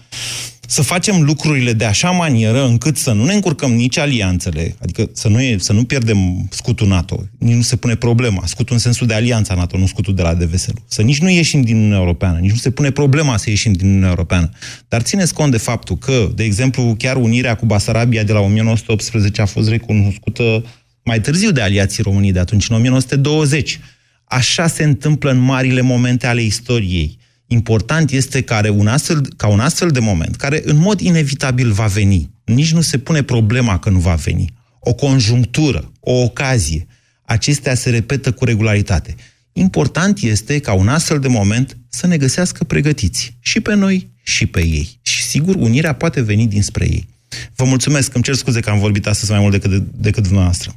Să 0.67 0.83
facem 0.83 1.23
lucrurile 1.23 1.73
de 1.73 1.85
așa 1.85 2.11
manieră 2.11 2.67
încât 2.67 2.97
să 2.97 3.13
nu 3.13 3.25
ne 3.25 3.35
încurcăm 3.35 3.73
nici 3.73 3.99
alianțele, 3.99 4.77
adică 4.83 5.11
să 5.13 5.29
nu, 5.29 5.41
e, 5.41 5.57
să 5.59 5.73
nu 5.73 5.85
pierdem 5.85 6.49
scutul 6.51 6.87
NATO, 6.87 7.25
nici 7.39 7.55
nu 7.55 7.63
se 7.63 7.77
pune 7.77 7.95
problema, 7.95 8.43
scutul 8.47 8.75
în 8.75 8.81
sensul 8.81 9.07
de 9.07 9.15
alianța 9.15 9.55
NATO, 9.55 9.79
nu 9.79 9.87
scutul 9.87 10.15
de 10.15 10.23
la 10.23 10.35
DVSL. 10.35 10.77
Să 10.87 11.03
nici 11.03 11.21
nu 11.21 11.29
ieșim 11.29 11.63
din 11.63 11.77
Uniunea 11.77 11.99
Europeană, 11.99 12.39
nici 12.39 12.51
nu 12.51 12.57
se 12.57 12.71
pune 12.71 12.91
problema 12.91 13.37
să 13.37 13.51
ieșim 13.51 13.73
din 13.73 13.87
Uniunea 13.87 14.09
Europeană. 14.09 14.51
Dar 14.89 15.03
țineți 15.03 15.35
cont 15.35 15.51
de 15.51 15.59
faptul 15.59 15.97
că, 15.97 16.31
de 16.35 16.45
exemplu, 16.45 16.95
chiar 16.99 17.17
unirea 17.17 17.55
cu 17.55 17.67
Basarabia 17.67 18.23
de 18.23 18.33
la 18.33 18.41
1918 18.41 19.43
a 19.43 19.47
fost 19.47 19.69
recunoscută 19.69 20.65
mai 21.03 21.21
târziu 21.21 21.51
de 21.51 21.61
aliații 21.61 22.03
României 22.03 22.33
de 22.33 22.39
atunci, 22.39 22.69
în 22.69 22.77
1920. 22.77 23.81
Așa 24.25 24.67
se 24.67 24.85
întâmplă 24.85 25.31
în 25.31 25.39
marile 25.39 25.81
momente 25.81 26.27
ale 26.27 26.43
istoriei. 26.43 27.19
Important 27.53 28.11
este 28.11 28.43
care 28.43 28.69
un 28.69 28.87
astfel, 28.87 29.29
ca 29.37 29.47
un 29.47 29.61
astfel 29.61 29.91
de 29.91 29.99
moment, 29.99 30.37
care 30.37 30.63
în 30.65 30.77
mod 30.77 31.01
inevitabil 31.01 31.73
va 31.73 31.87
veni, 31.87 32.31
nici 32.45 32.73
nu 32.73 32.81
se 32.81 32.99
pune 32.99 33.23
problema 33.23 33.79
că 33.79 33.91
nu 33.91 33.99
va 33.99 34.15
veni, 34.15 34.53
o 34.81 34.95
conjunctură, 34.95 35.93
o 36.01 36.13
ocazie, 36.13 36.87
acestea 37.25 37.75
se 37.75 37.91
repetă 37.91 38.33
cu 38.33 38.45
regularitate. 38.45 39.15
Important 39.53 40.19
este 40.21 40.59
ca 40.59 40.73
un 40.73 40.89
astfel 40.89 41.19
de 41.19 41.29
moment 41.29 41.77
să 41.89 42.07
ne 42.07 42.17
găsească 42.17 42.65
pregătiți, 42.65 43.37
și 43.41 43.61
pe 43.61 43.75
noi, 43.75 44.11
și 44.23 44.47
pe 44.47 44.61
ei. 44.61 44.99
Și 45.03 45.23
sigur, 45.23 45.55
unirea 45.55 45.93
poate 45.93 46.21
veni 46.21 46.47
dinspre 46.47 46.85
ei. 46.85 47.09
Vă 47.55 47.65
mulțumesc, 47.65 48.15
îmi 48.15 48.25
cer 48.25 48.35
scuze 48.35 48.61
că 48.61 48.71
am 48.71 48.79
vorbit 48.79 49.07
astăzi 49.07 49.31
mai 49.31 49.41
mult 49.41 49.53
decât, 49.53 49.83
decât 49.97 50.23
dumneavoastră. 50.23 50.77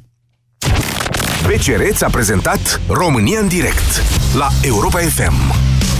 BCR 1.42 2.04
a 2.04 2.10
prezentat 2.10 2.80
România 2.88 3.40
în 3.40 3.48
direct 3.48 4.02
la 4.34 4.48
Europa 4.62 4.98
FM 4.98 5.54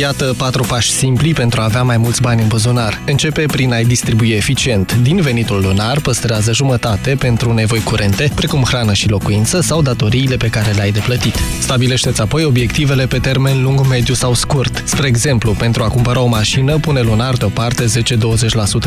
Iată 0.00 0.34
patru 0.36 0.62
pași 0.62 0.90
simpli 0.90 1.32
pentru 1.32 1.60
a 1.60 1.64
avea 1.64 1.82
mai 1.82 1.96
mulți 1.96 2.20
bani 2.20 2.42
în 2.42 2.48
buzunar. 2.48 3.00
Începe 3.06 3.46
prin 3.46 3.72
a-i 3.72 3.84
distribui 3.84 4.28
eficient. 4.28 4.98
Din 5.02 5.20
venitul 5.20 5.60
lunar 5.62 6.00
păstrează 6.00 6.52
jumătate 6.52 7.16
pentru 7.18 7.52
nevoi 7.52 7.82
curente, 7.82 8.30
precum 8.34 8.62
hrană 8.62 8.92
și 8.92 9.08
locuință 9.08 9.60
sau 9.60 9.82
datoriile 9.82 10.36
pe 10.36 10.48
care 10.48 10.70
le-ai 10.70 10.90
de 10.90 11.00
plătit. 11.04 11.34
Stabilește-ți 11.60 12.20
apoi 12.20 12.44
obiectivele 12.44 13.06
pe 13.06 13.18
termen 13.18 13.62
lung, 13.62 13.86
mediu 13.88 14.14
sau 14.14 14.34
scurt. 14.34 14.82
Spre 14.84 15.06
exemplu, 15.06 15.52
pentru 15.52 15.82
a 15.82 15.88
cumpăra 15.88 16.20
o 16.20 16.26
mașină, 16.26 16.78
pune 16.78 17.00
lunar 17.00 17.34
deoparte 17.34 17.84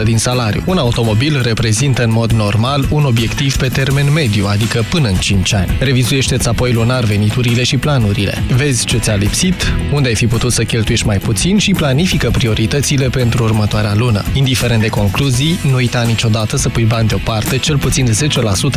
10-20% 0.01 0.03
din 0.03 0.17
salariu. 0.17 0.63
Un 0.65 0.77
automobil 0.77 1.41
reprezintă 1.43 2.03
în 2.03 2.11
mod 2.11 2.31
normal 2.31 2.87
un 2.89 3.03
obiectiv 3.03 3.57
pe 3.57 3.67
termen 3.67 4.13
mediu, 4.13 4.45
adică 4.47 4.85
până 4.89 5.07
în 5.07 5.15
5 5.15 5.53
ani. 5.53 5.77
Revizuiește-ți 5.79 6.47
apoi 6.47 6.73
lunar 6.73 7.03
veniturile 7.03 7.63
și 7.63 7.77
planurile. 7.77 8.43
Vezi 8.55 8.85
ce 8.85 8.97
ți-a 8.97 9.15
lipsit, 9.15 9.73
unde 9.93 10.07
ai 10.07 10.15
fi 10.15 10.27
putut 10.27 10.51
să 10.51 10.63
cheltuiești 10.63 10.99
mai 11.03 11.17
puțin 11.17 11.57
și 11.57 11.71
planifică 11.71 12.29
prioritățile 12.29 13.09
pentru 13.09 13.43
următoarea 13.43 13.93
lună. 13.95 14.23
Indiferent 14.33 14.81
de 14.81 14.87
concluzii, 14.87 15.59
nu 15.69 15.75
uita 15.75 16.01
niciodată 16.01 16.57
să 16.57 16.69
pui 16.69 16.83
bani 16.83 17.07
deoparte 17.07 17.57
cel 17.57 17.77
puțin 17.77 18.07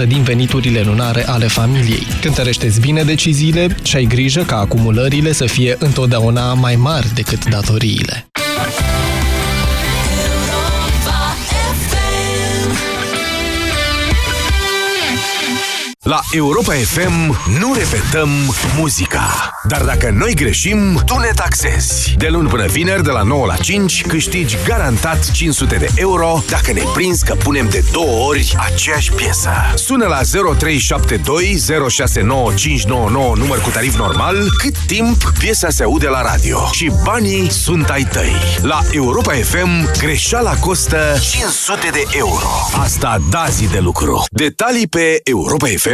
10% 0.05 0.07
din 0.07 0.23
veniturile 0.23 0.81
lunare 0.81 1.27
ale 1.29 1.47
familiei. 1.47 2.07
Cântărește-ți 2.21 2.81
bine 2.81 3.03
deciziile 3.03 3.77
și 3.83 3.97
ai 3.97 4.05
grijă 4.05 4.43
ca 4.43 4.57
acumulările 4.57 5.33
să 5.33 5.47
fie 5.47 5.77
întotdeauna 5.79 6.55
mai 6.55 6.77
mari 6.77 7.15
decât 7.15 7.49
datoriile. 7.49 8.27
La 16.05 16.21
Europa 16.33 16.73
FM 16.73 17.37
nu 17.59 17.75
repetăm 17.75 18.29
muzica. 18.77 19.51
Dar 19.69 19.83
dacă 19.83 20.11
noi 20.11 20.35
greșim, 20.35 21.03
tu 21.07 21.19
ne 21.19 21.31
taxezi. 21.35 22.15
De 22.19 22.29
luni 22.29 22.49
până 22.49 22.67
vineri, 22.67 23.03
de 23.03 23.11
la 23.11 23.23
9 23.23 23.47
la 23.47 23.57
5, 23.57 24.07
câștigi 24.07 24.57
garantat 24.67 25.31
500 25.31 25.77
de 25.77 25.89
euro 25.95 26.43
dacă 26.49 26.73
ne 26.73 26.83
prinzi 26.95 27.25
că 27.25 27.35
punem 27.35 27.69
de 27.69 27.85
două 27.93 28.27
ori 28.29 28.57
aceeași 28.73 29.13
piesă. 29.13 29.51
Sună 29.75 30.07
la 30.07 30.21
0372 30.57 31.59
număr 33.37 33.61
cu 33.61 33.71
tarif 33.71 33.97
normal, 33.97 34.37
cât 34.59 34.79
timp 34.87 35.33
piesa 35.39 35.71
se 35.71 35.83
aude 35.83 36.09
la 36.09 36.23
radio. 36.23 36.69
Și 36.73 36.91
banii 37.03 37.51
sunt 37.51 37.89
ai 37.89 38.09
tăi. 38.13 38.33
La 38.63 38.81
Europa 38.91 39.33
FM, 39.33 39.99
greșeala 39.99 40.55
costă 40.55 41.17
500 41.31 41.89
de 41.93 42.05
euro. 42.17 42.49
Asta 42.81 43.23
da 43.31 43.45
zi 43.51 43.67
de 43.67 43.79
lucru. 43.79 44.25
Detalii 44.31 44.87
pe 44.87 45.21
Europa 45.23 45.67
FM 45.77 45.94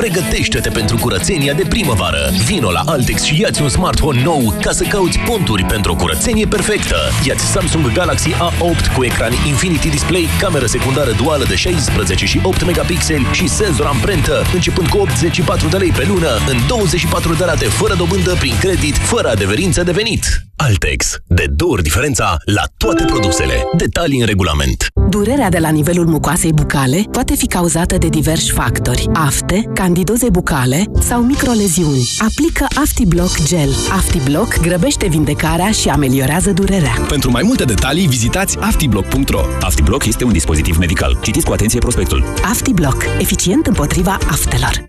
Pregătește-te 0.00 0.68
pentru 0.68 0.96
curățenia 0.96 1.54
de 1.54 1.64
primăvară. 1.68 2.30
Vino 2.44 2.70
la 2.70 2.82
Altex 2.86 3.22
și 3.22 3.40
iați 3.40 3.62
un 3.62 3.68
smartphone 3.68 4.22
nou 4.22 4.54
ca 4.60 4.72
să 4.72 4.84
cauți 4.84 5.18
ponturi 5.18 5.64
pentru 5.64 5.92
o 5.92 5.96
curățenie 5.96 6.46
perfectă. 6.46 6.96
Iați 7.24 7.44
Samsung 7.44 7.92
Galaxy 7.92 8.30
A8 8.30 8.94
cu 8.96 9.04
ecran 9.04 9.32
Infinity 9.46 9.88
Display, 9.88 10.28
cameră 10.38 10.66
secundară 10.66 11.10
duală 11.10 11.44
de 11.48 11.54
16 11.54 12.26
și 12.26 12.40
8 12.42 12.64
megapixeli 12.64 13.26
și 13.32 13.48
senzor 13.48 13.86
amprentă, 13.86 14.42
începând 14.54 14.88
cu 14.88 14.98
84 14.98 15.68
de 15.68 15.76
lei 15.76 15.90
pe 15.90 16.04
lună, 16.06 16.30
în 16.48 16.56
24 16.66 17.34
de 17.34 17.44
rate 17.44 17.64
fără 17.64 17.94
dobândă 17.94 18.34
prin 18.38 18.54
credit, 18.60 18.96
fără 18.96 19.28
adeverință 19.28 19.82
de 19.82 19.92
venit. 19.92 20.49
Altex. 20.62 21.16
De 21.26 21.46
două 21.56 21.72
ori 21.72 21.82
diferența 21.82 22.36
la 22.44 22.62
toate 22.76 23.04
produsele. 23.04 23.54
Detalii 23.76 24.20
în 24.20 24.26
regulament. 24.26 24.86
Durerea 25.08 25.48
de 25.48 25.58
la 25.58 25.68
nivelul 25.68 26.06
mucoasei 26.06 26.52
bucale 26.52 27.04
poate 27.10 27.34
fi 27.34 27.46
cauzată 27.46 27.98
de 27.98 28.08
diversi 28.08 28.50
factori. 28.50 29.08
Afte, 29.12 29.70
candidoze 29.74 30.30
bucale 30.30 30.84
sau 30.98 31.22
microleziuni. 31.22 32.08
Aplică 32.18 32.66
AftiBlock 32.74 33.44
Gel. 33.44 33.70
AftiBlock 33.90 34.60
grăbește 34.60 35.06
vindecarea 35.08 35.70
și 35.70 35.88
ameliorează 35.88 36.50
durerea. 36.50 36.94
Pentru 37.08 37.30
mai 37.30 37.42
multe 37.42 37.64
detalii, 37.64 38.06
vizitați 38.06 38.58
aftiblock.ro. 38.58 39.40
AftiBlock 39.60 40.06
este 40.06 40.24
un 40.24 40.32
dispozitiv 40.32 40.76
medical. 40.76 41.18
Citiți 41.22 41.44
cu 41.44 41.52
atenție 41.52 41.78
prospectul. 41.78 42.24
AftiBlock. 42.42 43.04
Eficient 43.18 43.66
împotriva 43.66 44.18
aftelor. 44.30 44.88